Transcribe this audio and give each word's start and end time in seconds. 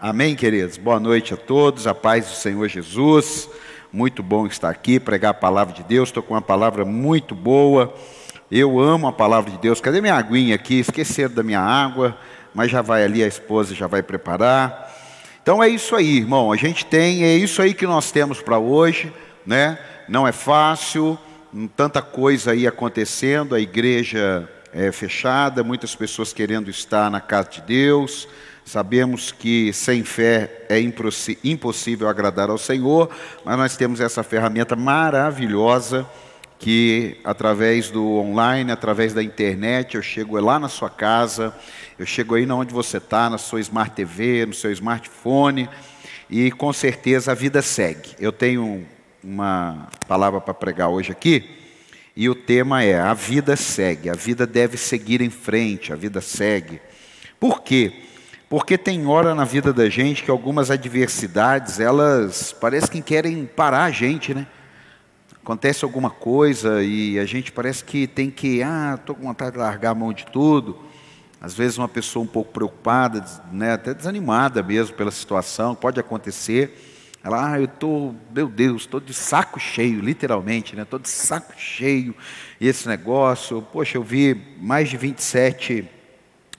Amém, 0.00 0.36
queridos? 0.36 0.76
Boa 0.76 1.00
noite 1.00 1.34
a 1.34 1.36
todos, 1.36 1.84
a 1.88 1.92
paz 1.92 2.26
do 2.26 2.34
Senhor 2.36 2.68
Jesus. 2.68 3.50
Muito 3.92 4.22
bom 4.22 4.46
estar 4.46 4.70
aqui, 4.70 5.00
pregar 5.00 5.32
a 5.32 5.34
palavra 5.34 5.74
de 5.74 5.82
Deus. 5.82 6.08
Estou 6.08 6.22
com 6.22 6.34
uma 6.34 6.40
palavra 6.40 6.84
muito 6.84 7.34
boa. 7.34 7.92
Eu 8.48 8.78
amo 8.78 9.08
a 9.08 9.12
palavra 9.12 9.50
de 9.50 9.58
Deus. 9.58 9.80
Cadê 9.80 10.00
minha 10.00 10.14
aguinha 10.14 10.54
aqui? 10.54 10.78
Esqueceram 10.78 11.34
da 11.34 11.42
minha 11.42 11.58
água, 11.58 12.16
mas 12.54 12.70
já 12.70 12.80
vai 12.80 13.02
ali, 13.02 13.24
a 13.24 13.26
esposa 13.26 13.74
já 13.74 13.88
vai 13.88 14.00
preparar. 14.00 14.88
Então 15.42 15.60
é 15.60 15.68
isso 15.68 15.96
aí, 15.96 16.18
irmão. 16.18 16.52
A 16.52 16.56
gente 16.56 16.86
tem, 16.86 17.24
é 17.24 17.34
isso 17.34 17.60
aí 17.60 17.74
que 17.74 17.84
nós 17.84 18.12
temos 18.12 18.40
para 18.40 18.56
hoje, 18.56 19.12
né? 19.44 19.80
Não 20.08 20.28
é 20.28 20.30
fácil, 20.30 21.18
tanta 21.76 22.00
coisa 22.00 22.52
aí 22.52 22.68
acontecendo, 22.68 23.52
a 23.52 23.58
igreja 23.58 24.48
é 24.72 24.92
fechada, 24.92 25.64
muitas 25.64 25.96
pessoas 25.96 26.32
querendo 26.32 26.70
estar 26.70 27.10
na 27.10 27.20
casa 27.20 27.48
de 27.50 27.62
Deus. 27.62 28.28
Sabemos 28.68 29.32
que 29.32 29.72
sem 29.72 30.04
fé 30.04 30.66
é 30.68 30.78
impossível 30.78 32.06
agradar 32.06 32.50
ao 32.50 32.58
Senhor, 32.58 33.08
mas 33.42 33.56
nós 33.56 33.76
temos 33.78 33.98
essa 33.98 34.22
ferramenta 34.22 34.76
maravilhosa 34.76 36.06
que 36.58 37.16
através 37.24 37.90
do 37.90 38.16
online, 38.16 38.70
através 38.70 39.14
da 39.14 39.22
internet, 39.22 39.94
eu 39.94 40.02
chego 40.02 40.38
lá 40.38 40.58
na 40.58 40.68
sua 40.68 40.90
casa, 40.90 41.56
eu 41.98 42.04
chego 42.04 42.34
aí 42.34 42.46
onde 42.50 42.74
você 42.74 42.98
está, 42.98 43.30
na 43.30 43.38
sua 43.38 43.58
Smart 43.58 43.96
TV, 43.96 44.44
no 44.44 44.52
seu 44.52 44.70
smartphone, 44.72 45.66
e 46.28 46.50
com 46.50 46.70
certeza 46.70 47.32
a 47.32 47.34
vida 47.34 47.62
segue. 47.62 48.10
Eu 48.20 48.32
tenho 48.32 48.86
uma 49.24 49.88
palavra 50.06 50.42
para 50.42 50.52
pregar 50.52 50.90
hoje 50.90 51.10
aqui, 51.10 51.56
e 52.14 52.28
o 52.28 52.34
tema 52.34 52.84
é: 52.84 53.00
a 53.00 53.14
vida 53.14 53.56
segue, 53.56 54.10
a 54.10 54.14
vida 54.14 54.46
deve 54.46 54.76
seguir 54.76 55.22
em 55.22 55.30
frente, 55.30 55.90
a 55.90 55.96
vida 55.96 56.20
segue. 56.20 56.82
Por 57.40 57.62
quê? 57.62 58.07
Porque 58.48 58.78
tem 58.78 59.06
hora 59.06 59.34
na 59.34 59.44
vida 59.44 59.72
da 59.72 59.88
gente 59.88 60.22
que 60.22 60.30
algumas 60.30 60.70
adversidades, 60.70 61.80
elas 61.80 62.52
parecem 62.52 62.90
que 62.90 63.02
querem 63.02 63.44
parar 63.44 63.84
a 63.84 63.90
gente, 63.90 64.32
né? 64.32 64.46
acontece 65.48 65.82
alguma 65.82 66.10
coisa 66.10 66.82
e 66.82 67.18
a 67.18 67.24
gente 67.24 67.50
parece 67.50 67.82
que 67.82 68.06
tem 68.06 68.30
que, 68.30 68.62
ah, 68.62 68.98
estou 69.00 69.16
com 69.16 69.22
vontade 69.22 69.52
de 69.52 69.58
largar 69.58 69.92
a 69.92 69.94
mão 69.94 70.12
de 70.12 70.26
tudo. 70.26 70.78
Às 71.40 71.54
vezes 71.54 71.78
uma 71.78 71.88
pessoa 71.88 72.22
um 72.22 72.28
pouco 72.28 72.52
preocupada, 72.52 73.24
né, 73.50 73.72
até 73.72 73.94
desanimada 73.94 74.62
mesmo 74.62 74.94
pela 74.94 75.10
situação, 75.10 75.74
pode 75.74 75.98
acontecer. 75.98 77.16
Ela, 77.24 77.52
ah, 77.52 77.58
eu 77.58 77.64
estou, 77.64 78.14
meu 78.34 78.46
Deus, 78.46 78.82
estou 78.82 79.00
de 79.00 79.14
saco 79.14 79.58
cheio, 79.58 80.00
literalmente, 80.00 80.76
né? 80.76 80.82
Estou 80.82 80.98
de 80.98 81.08
saco 81.08 81.54
cheio 81.56 82.14
esse 82.60 82.86
negócio. 82.86 83.62
Poxa, 83.72 83.96
eu 83.96 84.02
vi 84.02 84.34
mais 84.60 84.90
de 84.90 84.98
27 84.98 85.88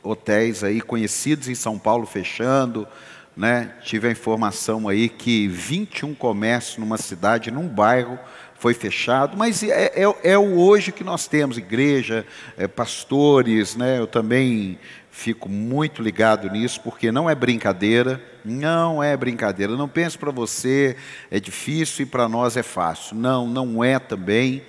hotéis 0.10 0.64
aí 0.64 0.82
conhecidos 0.82 1.48
em 1.48 1.56
São 1.56 1.78
Paulo 1.78 2.06
fechando, 2.06 2.88
né? 3.36 3.74
Tive 3.82 4.08
a 4.08 4.12
informação 4.12 4.88
aí 4.88 5.08
que 5.08 5.48
21 5.48 6.14
comércios 6.14 6.78
numa 6.78 6.98
cidade, 6.98 7.52
num 7.52 7.68
bairro, 7.68 8.20
foi 8.60 8.74
fechado, 8.74 9.38
mas 9.38 9.64
é, 9.64 9.94
é, 9.96 10.32
é, 10.32 10.38
o 10.38 10.60
hoje 10.60 10.92
que 10.92 11.02
nós 11.02 11.28
temos, 11.28 11.58
igreja, 11.58 12.26
é, 12.58 12.68
pastores, 12.68 13.78
né? 13.78 13.98
eu 13.98 14.06
também 14.06 14.78
fico 15.10 15.48
muito 15.48 16.02
ligado 16.02 16.50
nisso, 16.50 16.82
porque 16.82 17.10
não 17.10 17.30
é 17.30 17.36
brincadeira, 17.36 18.22
não 18.44 19.02
é 19.02 19.16
brincadeira. 19.16 19.76
Não 19.76 19.88
pense 19.88 20.18
para 20.18 20.32
você 20.32 20.96
é 21.32 21.40
difícil 21.40 22.04
e 22.04 22.06
para 22.06 22.28
nós 22.28 22.58
é 22.58 22.64
fácil. 22.64 23.16
Não, 23.16 23.48
não 23.48 23.84
é 23.84 23.98
também. 23.98 24.62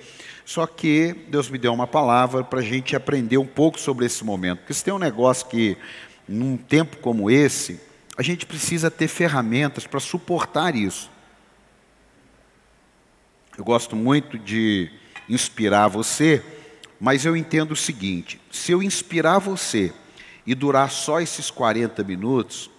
Só 0.45 0.65
que 0.65 1.13
Deus 1.29 1.49
me 1.49 1.57
deu 1.57 1.73
uma 1.73 1.87
palavra 1.87 2.43
para 2.43 2.59
a 2.59 2.63
gente 2.63 2.95
aprender 2.95 3.37
um 3.37 3.45
pouco 3.45 3.79
sobre 3.79 4.05
esse 4.05 4.23
momento. 4.23 4.59
Porque 4.59 4.73
se 4.73 4.83
tem 4.83 4.93
um 4.93 4.99
negócio 4.99 5.47
que, 5.47 5.77
num 6.27 6.57
tempo 6.57 6.97
como 6.97 7.29
esse, 7.29 7.79
a 8.17 8.21
gente 8.21 8.45
precisa 8.45 8.91
ter 8.91 9.07
ferramentas 9.07 9.87
para 9.87 9.99
suportar 9.99 10.75
isso. 10.75 11.09
Eu 13.57 13.63
gosto 13.63 13.95
muito 13.95 14.37
de 14.37 14.91
inspirar 15.29 15.87
você, 15.87 16.43
mas 16.99 17.25
eu 17.25 17.35
entendo 17.35 17.71
o 17.71 17.75
seguinte: 17.75 18.39
se 18.51 18.71
eu 18.71 18.81
inspirar 18.81 19.39
você 19.39 19.93
e 20.45 20.55
durar 20.55 20.89
só 20.89 21.21
esses 21.21 21.49
40 21.49 22.03
minutos, 22.03 22.69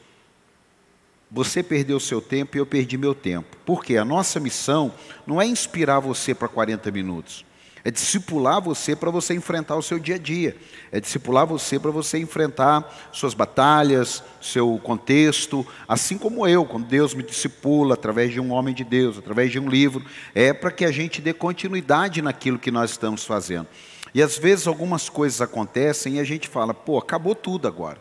você 1.31 1.63
perdeu 1.63 1.99
seu 1.99 2.21
tempo 2.21 2.57
e 2.57 2.61
eu 2.61 2.67
perdi 2.67 2.99
meu 2.99 3.15
tempo. 3.15 3.57
Porque 3.65 3.97
a 3.97 4.05
nossa 4.05 4.39
missão 4.39 4.93
não 5.27 5.41
é 5.41 5.47
inspirar 5.47 5.99
você 5.99 6.35
para 6.35 6.49
40 6.49 6.91
minutos. 6.91 7.45
É 7.85 7.91
discipular 7.91 8.61
você 8.61 8.95
para 8.95 9.11
você 9.11 9.35
enfrentar 9.35 9.77
o 9.77 9.83
seu 9.83 9.99
dia 9.99 10.15
a 10.15 10.19
dia. 10.19 10.57
É 10.93 11.01
discipular 11.01 11.45
você 11.45 11.81
para 11.81 11.91
você 11.91 12.19
enfrentar 12.19 13.11
suas 13.13 13.35
batalhas, 13.35 14.23
seu 14.41 14.79
contexto, 14.83 15.67
assim 15.89 16.17
como 16.17 16.47
eu, 16.47 16.65
quando 16.65 16.87
Deus 16.87 17.13
me 17.13 17.25
discipula 17.25 17.95
através 17.95 18.33
de 18.33 18.39
um 18.39 18.53
homem 18.53 18.73
de 18.73 18.85
Deus, 18.85 19.19
através 19.19 19.51
de 19.51 19.59
um 19.59 19.69
livro, 19.69 20.05
é 20.35 20.53
para 20.53 20.71
que 20.71 20.85
a 20.85 20.93
gente 20.93 21.21
dê 21.21 21.33
continuidade 21.33 22.23
naquilo 22.23 22.59
que 22.59 22.71
nós 22.71 22.93
estamos 22.93 23.25
fazendo. 23.25 23.67
E 24.15 24.23
às 24.23 24.39
vezes 24.39 24.67
algumas 24.69 25.09
coisas 25.09 25.41
acontecem 25.41 26.15
e 26.17 26.21
a 26.21 26.25
gente 26.25 26.47
fala, 26.47 26.73
pô, 26.73 26.99
acabou 26.99 27.35
tudo 27.35 27.67
agora. 27.67 27.99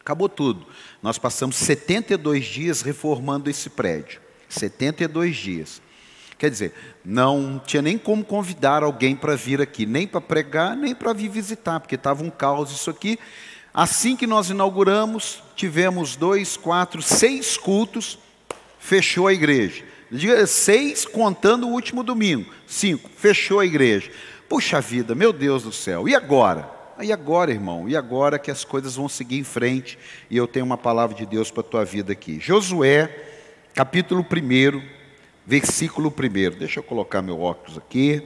Acabou 0.00 0.28
tudo. 0.28 0.66
Nós 1.02 1.18
passamos 1.18 1.56
72 1.56 2.44
dias 2.44 2.82
reformando 2.82 3.50
esse 3.50 3.68
prédio. 3.68 4.20
72 4.48 5.36
dias. 5.36 5.82
Quer 6.38 6.50
dizer, 6.50 6.74
não 7.04 7.60
tinha 7.64 7.80
nem 7.80 7.96
como 7.96 8.24
convidar 8.24 8.82
alguém 8.82 9.14
para 9.14 9.36
vir 9.36 9.60
aqui, 9.60 9.86
nem 9.86 10.06
para 10.06 10.20
pregar, 10.20 10.76
nem 10.76 10.94
para 10.94 11.12
vir 11.12 11.28
visitar, 11.28 11.80
porque 11.80 11.94
estava 11.94 12.22
um 12.22 12.30
caos 12.30 12.70
isso 12.70 12.90
aqui. 12.90 13.18
Assim 13.72 14.14
que 14.16 14.26
nós 14.26 14.50
inauguramos, 14.50 15.42
tivemos 15.56 16.16
dois, 16.16 16.56
quatro, 16.56 17.02
seis 17.02 17.56
cultos, 17.56 18.18
fechou 18.78 19.26
a 19.26 19.32
igreja. 19.32 19.84
Seis 20.46 21.04
contando 21.04 21.66
o 21.66 21.72
último 21.72 22.02
domingo. 22.02 22.52
Cinco, 22.66 23.10
fechou 23.16 23.58
a 23.60 23.66
igreja. 23.66 24.10
Puxa 24.48 24.80
vida, 24.80 25.14
meu 25.14 25.32
Deus 25.32 25.62
do 25.62 25.72
céu, 25.72 26.08
e 26.08 26.14
agora? 26.14 26.70
E 27.00 27.12
agora, 27.12 27.50
irmão? 27.50 27.88
E 27.88 27.96
agora 27.96 28.38
que 28.38 28.50
as 28.50 28.62
coisas 28.64 28.94
vão 28.94 29.08
seguir 29.08 29.38
em 29.38 29.44
frente 29.44 29.98
e 30.30 30.36
eu 30.36 30.46
tenho 30.46 30.64
uma 30.64 30.78
palavra 30.78 31.16
de 31.16 31.26
Deus 31.26 31.50
para 31.50 31.62
a 31.62 31.64
tua 31.64 31.84
vida 31.84 32.12
aqui. 32.12 32.38
Josué, 32.38 33.10
capítulo 33.74 34.20
1, 34.24 34.80
versículo 35.46 36.12
1. 36.12 36.58
Deixa 36.58 36.80
eu 36.80 36.82
colocar 36.82 37.22
meu 37.22 37.40
óculos 37.40 37.78
aqui, 37.78 38.22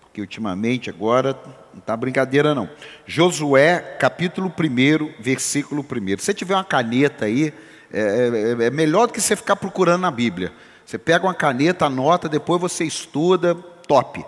porque 0.00 0.20
ultimamente 0.20 0.90
agora 0.90 1.38
não 1.72 1.80
está 1.80 1.96
brincadeira 1.96 2.54
não. 2.54 2.68
Josué, 3.06 3.78
capítulo 3.98 4.48
1, 4.48 5.22
versículo 5.22 5.82
1. 5.84 6.18
Se 6.18 6.34
tiver 6.34 6.54
uma 6.54 6.64
caneta 6.64 7.26
aí, 7.26 7.52
é, 7.92 8.56
é, 8.60 8.64
é 8.66 8.70
melhor 8.70 9.06
do 9.06 9.12
que 9.12 9.20
você 9.20 9.36
ficar 9.36 9.56
procurando 9.56 10.02
na 10.02 10.10
Bíblia. 10.10 10.52
Você 10.84 10.98
pega 10.98 11.26
uma 11.26 11.34
caneta, 11.34 11.86
anota, 11.86 12.28
depois 12.28 12.60
você 12.60 12.84
estuda, 12.84 13.54
top. 13.54 14.24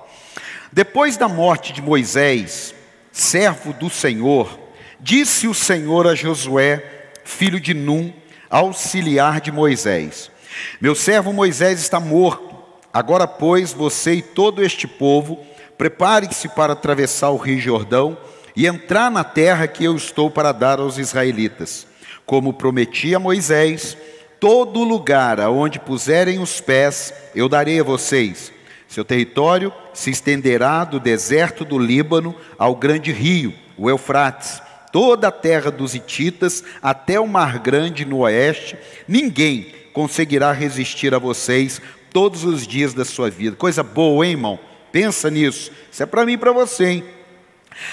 Depois 0.72 1.16
da 1.16 1.28
morte 1.28 1.72
de 1.72 1.82
Moisés, 1.82 2.74
servo 3.10 3.72
do 3.72 3.90
Senhor, 3.90 4.58
disse 5.00 5.48
o 5.48 5.54
Senhor 5.54 6.06
a 6.06 6.14
Josué, 6.14 7.12
filho 7.24 7.58
de 7.58 7.74
Num, 7.74 8.12
auxiliar 8.48 9.40
de 9.40 9.50
Moisés: 9.50 10.30
meu 10.80 10.94
servo 10.94 11.32
Moisés 11.32 11.80
está 11.80 12.00
morto. 12.00 12.54
Agora, 12.92 13.26
pois, 13.26 13.72
você 13.72 14.14
e 14.14 14.22
todo 14.22 14.62
este 14.62 14.86
povo, 14.86 15.38
preparem-se 15.78 16.48
para 16.48 16.72
atravessar 16.72 17.30
o 17.30 17.36
rio 17.36 17.60
Jordão 17.60 18.18
e 18.56 18.66
entrar 18.66 19.10
na 19.10 19.24
terra 19.24 19.66
que 19.66 19.84
eu 19.84 19.94
estou 19.96 20.30
para 20.30 20.52
dar 20.52 20.80
aos 20.80 20.98
israelitas. 20.98 21.86
Como 22.26 22.52
prometi 22.52 23.14
a 23.14 23.18
Moisés, 23.18 23.96
todo 24.38 24.84
lugar 24.84 25.40
aonde 25.40 25.78
puserem 25.78 26.40
os 26.40 26.60
pés, 26.60 27.14
eu 27.34 27.48
darei 27.48 27.80
a 27.80 27.84
vocês. 27.84 28.52
Seu 28.88 29.04
território 29.04 29.72
se 29.94 30.10
estenderá 30.10 30.82
do 30.82 30.98
deserto 30.98 31.64
do 31.64 31.78
Líbano 31.78 32.34
ao 32.58 32.74
grande 32.74 33.12
rio, 33.12 33.54
o 33.78 33.88
Eufrates, 33.88 34.60
toda 34.92 35.28
a 35.28 35.32
terra 35.32 35.70
dos 35.70 35.94
Hititas 35.94 36.64
até 36.82 37.20
o 37.20 37.28
Mar 37.28 37.60
Grande 37.60 38.04
no 38.04 38.18
oeste. 38.18 38.76
Ninguém 39.06 39.79
conseguirá 39.92 40.52
resistir 40.52 41.14
a 41.14 41.18
vocês 41.18 41.80
todos 42.12 42.44
os 42.44 42.66
dias 42.66 42.92
da 42.92 43.04
sua 43.04 43.30
vida. 43.30 43.56
Coisa 43.56 43.82
boa, 43.82 44.24
hein, 44.24 44.32
irmão? 44.32 44.58
Pensa 44.92 45.30
nisso. 45.30 45.70
Isso 45.90 46.02
é 46.02 46.06
para 46.06 46.26
mim 46.26 46.32
e 46.32 46.38
para 46.38 46.52
você, 46.52 46.86
hein? 46.86 47.04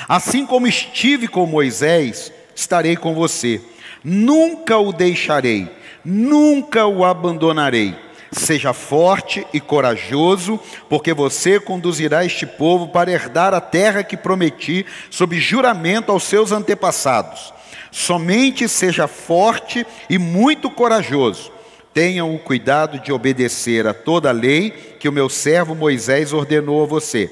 Assim 0.07 0.45
como 0.45 0.67
estive 0.67 1.27
com 1.27 1.45
Moisés, 1.45 2.31
estarei 2.55 2.95
com 2.95 3.13
você. 3.13 3.61
Nunca 4.03 4.77
o 4.77 4.91
deixarei, 4.91 5.69
nunca 6.03 6.85
o 6.85 7.05
abandonarei. 7.05 7.95
Seja 8.31 8.73
forte 8.73 9.47
e 9.53 9.59
corajoso, 9.59 10.59
porque 10.89 11.13
você 11.13 11.59
conduzirá 11.59 12.25
este 12.25 12.45
povo 12.45 12.89
para 12.89 13.11
herdar 13.11 13.53
a 13.53 13.61
terra 13.61 14.03
que 14.03 14.17
prometi 14.17 14.85
sob 15.09 15.39
juramento 15.39 16.11
aos 16.11 16.23
seus 16.23 16.51
antepassados. 16.51 17.53
Somente 17.89 18.67
seja 18.67 19.07
forte 19.07 19.87
e 20.09 20.17
muito 20.17 20.69
corajoso 20.69 21.56
Tenham 21.97 22.35
o 22.35 22.37
cuidado 22.37 22.99
de 22.99 23.11
obedecer 23.11 23.87
a 23.87 23.91
toda 23.91 24.29
a 24.29 24.31
lei 24.31 24.69
que 24.99 25.09
o 25.09 25.11
meu 25.11 25.27
servo 25.27 25.73
Moisés 25.73 26.31
ordenou 26.31 26.83
a 26.83 26.85
você. 26.85 27.27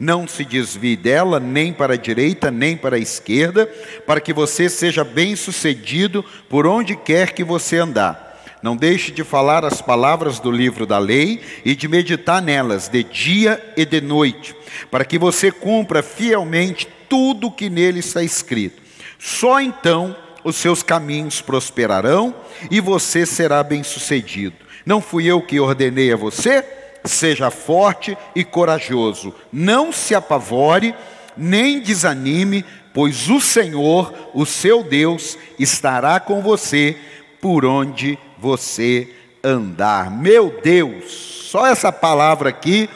Não 0.00 0.26
se 0.26 0.42
desvie 0.42 0.96
dela, 0.96 1.38
nem 1.38 1.70
para 1.70 1.92
a 1.92 1.98
direita, 1.98 2.50
nem 2.50 2.78
para 2.78 2.96
a 2.96 2.98
esquerda, 2.98 3.66
para 4.06 4.18
que 4.18 4.32
você 4.32 4.70
seja 4.70 5.04
bem-sucedido 5.04 6.24
por 6.48 6.66
onde 6.66 6.96
quer 6.96 7.32
que 7.32 7.44
você 7.44 7.76
andar. 7.76 8.42
Não 8.62 8.74
deixe 8.74 9.12
de 9.12 9.22
falar 9.22 9.66
as 9.66 9.82
palavras 9.82 10.40
do 10.40 10.50
livro 10.50 10.86
da 10.86 10.98
lei 10.98 11.42
e 11.62 11.74
de 11.74 11.86
meditar 11.86 12.40
nelas 12.40 12.88
de 12.88 13.04
dia 13.04 13.62
e 13.76 13.84
de 13.84 14.00
noite, 14.00 14.56
para 14.90 15.04
que 15.04 15.18
você 15.18 15.52
cumpra 15.52 16.02
fielmente 16.02 16.88
tudo 17.06 17.48
o 17.48 17.52
que 17.52 17.68
nele 17.68 17.98
está 17.98 18.22
escrito. 18.22 18.80
Só 19.18 19.60
então 19.60 20.16
os 20.46 20.54
seus 20.54 20.80
caminhos 20.80 21.40
prosperarão 21.40 22.32
e 22.70 22.80
você 22.80 23.26
será 23.26 23.64
bem-sucedido. 23.64 24.54
Não 24.86 25.00
fui 25.00 25.26
eu 25.26 25.42
que 25.42 25.58
ordenei 25.58 26.12
a 26.12 26.16
você? 26.16 26.64
Seja 27.04 27.50
forte 27.50 28.16
e 28.32 28.44
corajoso. 28.44 29.34
Não 29.52 29.92
se 29.92 30.14
apavore, 30.14 30.94
nem 31.36 31.80
desanime, 31.80 32.64
pois 32.94 33.28
o 33.28 33.40
Senhor, 33.40 34.14
o 34.32 34.46
seu 34.46 34.84
Deus, 34.84 35.36
estará 35.58 36.20
com 36.20 36.40
você 36.40 36.96
por 37.40 37.64
onde 37.64 38.16
você 38.38 39.12
andar. 39.42 40.12
Meu 40.12 40.60
Deus, 40.62 41.48
só 41.50 41.66
essa 41.66 41.90
palavra 41.90 42.50
aqui 42.50 42.88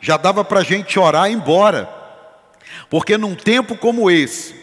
já 0.00 0.16
dava 0.16 0.44
para 0.44 0.58
a 0.58 0.64
gente 0.64 0.98
orar 0.98 1.28
e 1.28 1.32
ir 1.32 1.36
embora. 1.36 1.88
Porque 2.90 3.16
num 3.16 3.36
tempo 3.36 3.76
como 3.76 4.10
esse, 4.10 4.56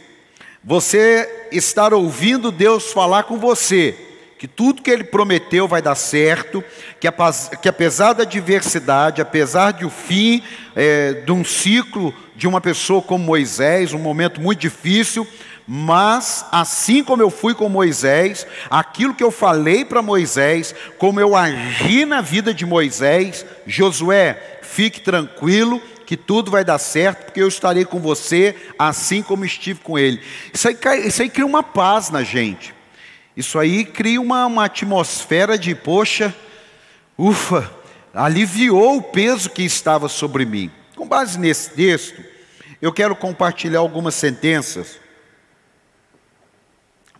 você 0.61 1.42
estar 1.57 1.93
ouvindo 1.93 2.51
Deus 2.51 2.91
falar 2.91 3.23
com 3.23 3.37
você, 3.37 3.95
que 4.37 4.47
tudo 4.47 4.81
que 4.81 4.91
Ele 4.91 5.03
prometeu 5.03 5.67
vai 5.67 5.81
dar 5.81 5.95
certo, 5.95 6.63
que, 6.99 7.07
que 7.61 7.69
apesar 7.69 8.13
da 8.13 8.23
adversidade, 8.23 9.21
apesar 9.21 9.71
de 9.71 9.85
o 9.85 9.89
fim 9.89 10.43
é, 10.75 11.13
de 11.13 11.31
um 11.31 11.43
ciclo 11.45 12.13
de 12.35 12.47
uma 12.47 12.59
pessoa 12.59 13.01
como 13.01 13.23
Moisés, 13.23 13.93
um 13.93 13.99
momento 13.99 14.41
muito 14.41 14.59
difícil, 14.59 15.27
mas 15.67 16.45
assim 16.51 17.03
como 17.03 17.21
eu 17.21 17.29
fui 17.29 17.53
com 17.53 17.69
Moisés, 17.69 18.45
aquilo 18.69 19.13
que 19.13 19.23
eu 19.23 19.31
falei 19.31 19.85
para 19.85 20.01
Moisés, 20.01 20.75
como 20.97 21.19
eu 21.19 21.35
agi 21.35 22.05
na 22.05 22.19
vida 22.19 22.53
de 22.53 22.65
Moisés, 22.65 23.45
Josué, 23.65 24.59
fique 24.61 24.99
tranquilo, 24.99 25.81
que 26.13 26.17
tudo 26.17 26.51
vai 26.51 26.63
dar 26.63 26.77
certo, 26.77 27.25
porque 27.25 27.41
eu 27.41 27.47
estarei 27.47 27.85
com 27.85 27.99
você, 27.99 28.55
assim 28.77 29.23
como 29.23 29.43
estive 29.43 29.79
com 29.79 29.97
ele. 29.97 30.21
Isso 30.53 30.67
aí, 30.67 30.77
isso 31.07 31.23
aí 31.23 31.27
cria 31.27 31.43
uma 31.43 31.63
paz 31.63 32.11
na 32.11 32.21
gente. 32.21 32.71
Isso 33.35 33.57
aí 33.57 33.83
cria 33.83 34.21
uma, 34.21 34.45
uma 34.45 34.65
atmosfera 34.65 35.57
de, 35.57 35.73
poxa, 35.73 36.31
ufa, 37.17 37.67
aliviou 38.13 38.97
o 38.97 39.01
peso 39.01 39.49
que 39.49 39.63
estava 39.63 40.07
sobre 40.07 40.45
mim. 40.45 40.69
Com 40.95 41.07
base 41.07 41.39
nesse 41.39 41.71
texto, 41.71 42.23
eu 42.79 42.93
quero 42.93 43.15
compartilhar 43.15 43.79
algumas 43.79 44.13
sentenças 44.13 44.99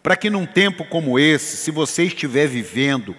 para 0.03 0.15
que 0.15 0.29
num 0.29 0.45
tempo 0.45 0.85
como 0.85 1.17
esse, 1.17 1.57
se 1.57 1.71
você 1.71 2.03
estiver 2.03 2.45
vivendo 2.45 3.15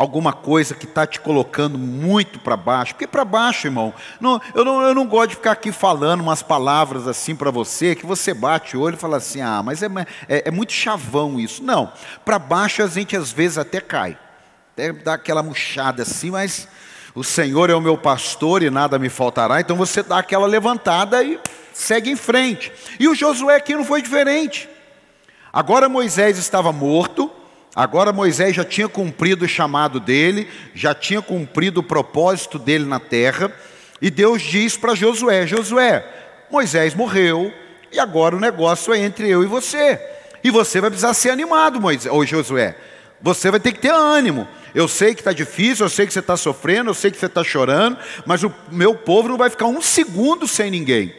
alguma 0.00 0.32
coisa 0.32 0.74
que 0.74 0.86
está 0.86 1.06
te 1.06 1.20
colocando 1.20 1.76
muito 1.76 2.38
para 2.38 2.56
baixo. 2.56 2.94
Porque 2.94 3.06
para 3.06 3.22
baixo, 3.22 3.66
irmão, 3.66 3.92
não, 4.18 4.40
eu, 4.54 4.64
não, 4.64 4.80
eu 4.80 4.94
não 4.94 5.06
gosto 5.06 5.28
de 5.28 5.36
ficar 5.36 5.52
aqui 5.52 5.70
falando 5.70 6.22
umas 6.22 6.42
palavras 6.42 7.06
assim 7.06 7.36
para 7.36 7.50
você, 7.50 7.94
que 7.94 8.06
você 8.06 8.32
bate 8.32 8.78
o 8.78 8.80
olho 8.80 8.94
e 8.94 8.98
fala 8.98 9.18
assim, 9.18 9.42
ah, 9.42 9.62
mas 9.62 9.82
é, 9.82 9.88
é, 10.26 10.48
é 10.48 10.50
muito 10.50 10.72
chavão 10.72 11.38
isso. 11.38 11.62
Não, 11.62 11.92
para 12.24 12.38
baixo 12.38 12.82
a 12.82 12.86
gente 12.86 13.14
às 13.14 13.30
vezes 13.30 13.58
até 13.58 13.78
cai, 13.78 14.16
até 14.72 14.90
dá 14.90 15.14
aquela 15.14 15.42
murchada 15.42 16.00
assim, 16.00 16.30
mas 16.30 16.66
o 17.14 17.22
Senhor 17.22 17.68
é 17.68 17.74
o 17.74 17.80
meu 17.80 17.98
pastor 17.98 18.62
e 18.62 18.70
nada 18.70 18.98
me 18.98 19.10
faltará, 19.10 19.60
então 19.60 19.76
você 19.76 20.02
dá 20.02 20.20
aquela 20.20 20.46
levantada 20.46 21.22
e 21.22 21.38
segue 21.74 22.08
em 22.08 22.16
frente. 22.16 22.72
E 22.98 23.06
o 23.06 23.14
Josué 23.14 23.54
aqui 23.54 23.74
não 23.74 23.84
foi 23.84 24.00
diferente. 24.00 24.66
Agora 25.52 25.90
Moisés 25.90 26.38
estava 26.38 26.72
morto, 26.72 27.30
Agora 27.74 28.12
Moisés 28.12 28.54
já 28.54 28.64
tinha 28.64 28.88
cumprido 28.88 29.44
o 29.44 29.48
chamado 29.48 30.00
dele, 30.00 30.48
já 30.74 30.94
tinha 30.94 31.22
cumprido 31.22 31.80
o 31.80 31.84
propósito 31.84 32.58
dele 32.58 32.84
na 32.84 32.98
terra, 32.98 33.52
e 34.02 34.10
Deus 34.10 34.42
diz 34.42 34.76
para 34.76 34.94
Josué: 34.94 35.46
Josué, 35.46 36.04
Moisés 36.50 36.94
morreu, 36.94 37.52
e 37.92 38.00
agora 38.00 38.36
o 38.36 38.40
negócio 38.40 38.92
é 38.92 38.98
entre 38.98 39.28
eu 39.28 39.42
e 39.42 39.46
você. 39.46 40.00
E 40.42 40.50
você 40.50 40.80
vai 40.80 40.90
precisar 40.90 41.14
ser 41.14 41.30
animado, 41.30 41.80
Moisés, 41.80 42.12
ou 42.12 42.24
Josué. 42.26 42.74
Você 43.20 43.50
vai 43.50 43.60
ter 43.60 43.72
que 43.72 43.80
ter 43.80 43.92
ânimo. 43.92 44.48
Eu 44.74 44.88
sei 44.88 45.14
que 45.14 45.20
está 45.20 45.32
difícil, 45.32 45.84
eu 45.84 45.90
sei 45.90 46.06
que 46.06 46.12
você 46.12 46.20
está 46.20 46.36
sofrendo, 46.36 46.90
eu 46.90 46.94
sei 46.94 47.10
que 47.10 47.18
você 47.18 47.26
está 47.26 47.44
chorando, 47.44 47.98
mas 48.24 48.42
o 48.42 48.52
meu 48.70 48.94
povo 48.94 49.28
não 49.28 49.36
vai 49.36 49.50
ficar 49.50 49.66
um 49.66 49.82
segundo 49.82 50.46
sem 50.48 50.70
ninguém. 50.70 51.14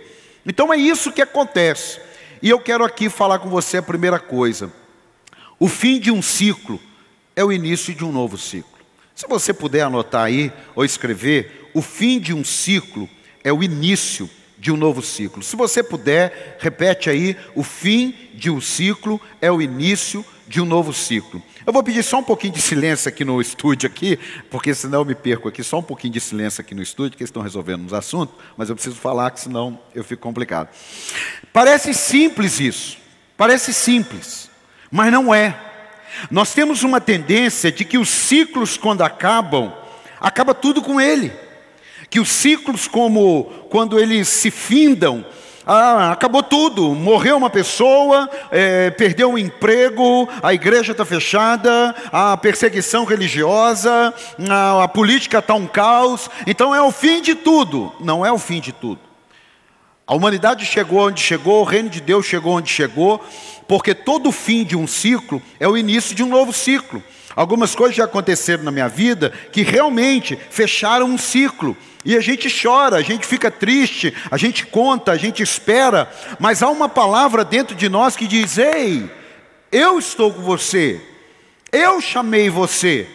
Então 0.45 0.73
é 0.73 0.77
isso 0.77 1.11
que 1.11 1.21
acontece. 1.21 1.99
E 2.41 2.49
eu 2.49 2.59
quero 2.59 2.83
aqui 2.83 3.09
falar 3.09 3.39
com 3.39 3.49
você 3.49 3.77
a 3.77 3.83
primeira 3.83 4.17
coisa. 4.17 4.71
O 5.61 5.67
fim 5.67 5.99
de 5.99 6.09
um 6.09 6.23
ciclo 6.23 6.79
é 7.35 7.45
o 7.45 7.51
início 7.51 7.93
de 7.93 8.03
um 8.03 8.11
novo 8.11 8.35
ciclo. 8.35 8.79
Se 9.13 9.27
você 9.27 9.53
puder 9.53 9.83
anotar 9.83 10.23
aí 10.23 10.51
ou 10.73 10.83
escrever, 10.83 11.69
o 11.71 11.83
fim 11.83 12.19
de 12.19 12.33
um 12.33 12.43
ciclo 12.43 13.07
é 13.43 13.53
o 13.53 13.61
início 13.61 14.27
de 14.57 14.71
um 14.71 14.75
novo 14.75 15.03
ciclo. 15.03 15.43
Se 15.43 15.55
você 15.55 15.83
puder, 15.83 16.57
repete 16.59 17.11
aí: 17.11 17.37
o 17.53 17.61
fim 17.61 18.15
de 18.33 18.49
um 18.49 18.59
ciclo 18.59 19.21
é 19.39 19.51
o 19.51 19.61
início 19.61 20.25
de 20.47 20.59
um 20.59 20.65
novo 20.65 20.91
ciclo. 20.91 21.39
Eu 21.63 21.71
vou 21.71 21.83
pedir 21.83 22.01
só 22.01 22.17
um 22.17 22.23
pouquinho 22.23 22.53
de 22.53 22.59
silêncio 22.59 23.07
aqui 23.07 23.23
no 23.23 23.39
estúdio 23.39 23.85
aqui, 23.85 24.17
porque 24.49 24.73
senão 24.73 25.01
eu 25.01 25.05
me 25.05 25.13
perco 25.13 25.47
aqui, 25.47 25.63
só 25.63 25.77
um 25.77 25.83
pouquinho 25.83 26.13
de 26.13 26.19
silêncio 26.19 26.59
aqui 26.59 26.73
no 26.73 26.81
estúdio, 26.81 27.17
que 27.17 27.21
eles 27.21 27.29
estão 27.29 27.43
resolvendo 27.43 27.85
uns 27.85 27.93
assuntos, 27.93 28.33
mas 28.57 28.67
eu 28.67 28.73
preciso 28.73 28.95
falar, 28.95 29.29
que 29.29 29.41
senão 29.41 29.79
eu 29.93 30.03
fico 30.03 30.23
complicado. 30.23 30.69
Parece 31.53 31.93
simples 31.93 32.59
isso, 32.59 32.97
parece 33.37 33.71
simples. 33.71 34.49
Mas 34.91 35.11
não 35.11 35.33
é. 35.33 35.55
Nós 36.29 36.53
temos 36.53 36.83
uma 36.83 36.99
tendência 36.99 37.71
de 37.71 37.85
que 37.85 37.97
os 37.97 38.09
ciclos, 38.09 38.77
quando 38.77 39.01
acabam, 39.01 39.71
acaba 40.19 40.53
tudo 40.53 40.81
com 40.81 40.99
ele. 40.99 41.31
Que 42.09 42.19
os 42.19 42.29
ciclos, 42.29 42.87
como 42.87 43.45
quando 43.69 43.97
eles 43.97 44.27
se 44.27 44.51
findam, 44.51 45.25
ah, 45.65 46.11
acabou 46.11 46.43
tudo. 46.43 46.93
Morreu 46.93 47.37
uma 47.37 47.49
pessoa, 47.49 48.29
é, 48.51 48.89
perdeu 48.89 49.31
o 49.31 49.39
emprego, 49.39 50.27
a 50.43 50.53
igreja 50.53 50.91
está 50.91 51.05
fechada, 51.05 51.95
a 52.11 52.35
perseguição 52.35 53.05
religiosa, 53.05 54.13
a, 54.49 54.83
a 54.83 54.87
política 54.89 55.39
está 55.39 55.53
um 55.53 55.67
caos. 55.67 56.29
Então 56.45 56.75
é 56.75 56.81
o 56.81 56.91
fim 56.91 57.21
de 57.21 57.35
tudo. 57.35 57.93
Não 58.01 58.25
é 58.25 58.31
o 58.31 58.37
fim 58.37 58.59
de 58.59 58.73
tudo. 58.73 59.10
A 60.11 60.13
humanidade 60.13 60.65
chegou 60.65 61.07
onde 61.07 61.21
chegou, 61.21 61.61
o 61.61 61.63
reino 61.63 61.87
de 61.87 62.01
Deus 62.01 62.25
chegou 62.25 62.57
onde 62.57 62.69
chegou, 62.69 63.25
porque 63.65 63.95
todo 63.95 64.29
fim 64.29 64.65
de 64.65 64.75
um 64.75 64.85
ciclo 64.85 65.41
é 65.57 65.65
o 65.65 65.77
início 65.77 66.13
de 66.13 66.21
um 66.21 66.27
novo 66.27 66.51
ciclo. 66.51 67.01
Algumas 67.33 67.73
coisas 67.73 67.95
já 67.95 68.03
aconteceram 68.03 68.61
na 68.65 68.71
minha 68.71 68.89
vida 68.89 69.31
que 69.53 69.61
realmente 69.61 70.37
fecharam 70.49 71.05
um 71.05 71.17
ciclo. 71.17 71.77
E 72.03 72.17
a 72.17 72.19
gente 72.19 72.53
chora, 72.61 72.97
a 72.97 73.01
gente 73.01 73.25
fica 73.25 73.49
triste, 73.49 74.13
a 74.29 74.35
gente 74.35 74.65
conta, 74.65 75.13
a 75.13 75.17
gente 75.17 75.41
espera, 75.41 76.11
mas 76.37 76.61
há 76.61 76.69
uma 76.69 76.89
palavra 76.89 77.45
dentro 77.45 77.73
de 77.73 77.87
nós 77.87 78.13
que 78.13 78.27
diz: 78.27 78.57
Ei, 78.57 79.09
eu 79.71 79.97
estou 79.97 80.33
com 80.33 80.41
você, 80.41 80.99
eu 81.71 82.01
chamei 82.01 82.49
você. 82.49 83.07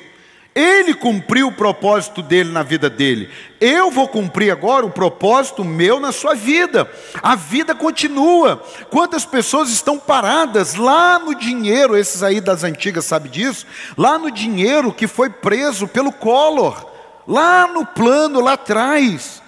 Ele 0.56 0.94
cumpriu 0.94 1.48
o 1.48 1.52
propósito 1.52 2.22
dele 2.22 2.50
na 2.50 2.62
vida 2.62 2.88
dele. 2.88 3.28
Eu 3.60 3.90
vou 3.90 4.08
cumprir 4.08 4.50
agora 4.50 4.86
o 4.86 4.90
propósito 4.90 5.62
meu 5.62 6.00
na 6.00 6.12
sua 6.12 6.34
vida. 6.34 6.90
A 7.22 7.36
vida 7.36 7.74
continua. 7.74 8.62
Quantas 8.88 9.26
pessoas 9.26 9.68
estão 9.68 9.98
paradas 9.98 10.74
lá 10.74 11.18
no 11.18 11.34
dinheiro, 11.34 11.94
esses 11.94 12.22
aí 12.22 12.40
das 12.40 12.64
antigas 12.64 13.04
sabem 13.04 13.30
disso? 13.30 13.66
Lá 13.98 14.18
no 14.18 14.30
dinheiro 14.30 14.94
que 14.94 15.06
foi 15.06 15.28
preso 15.28 15.86
pelo 15.86 16.10
Collor, 16.10 16.86
lá 17.28 17.66
no 17.66 17.84
plano, 17.84 18.40
lá 18.40 18.54
atrás. 18.54 19.42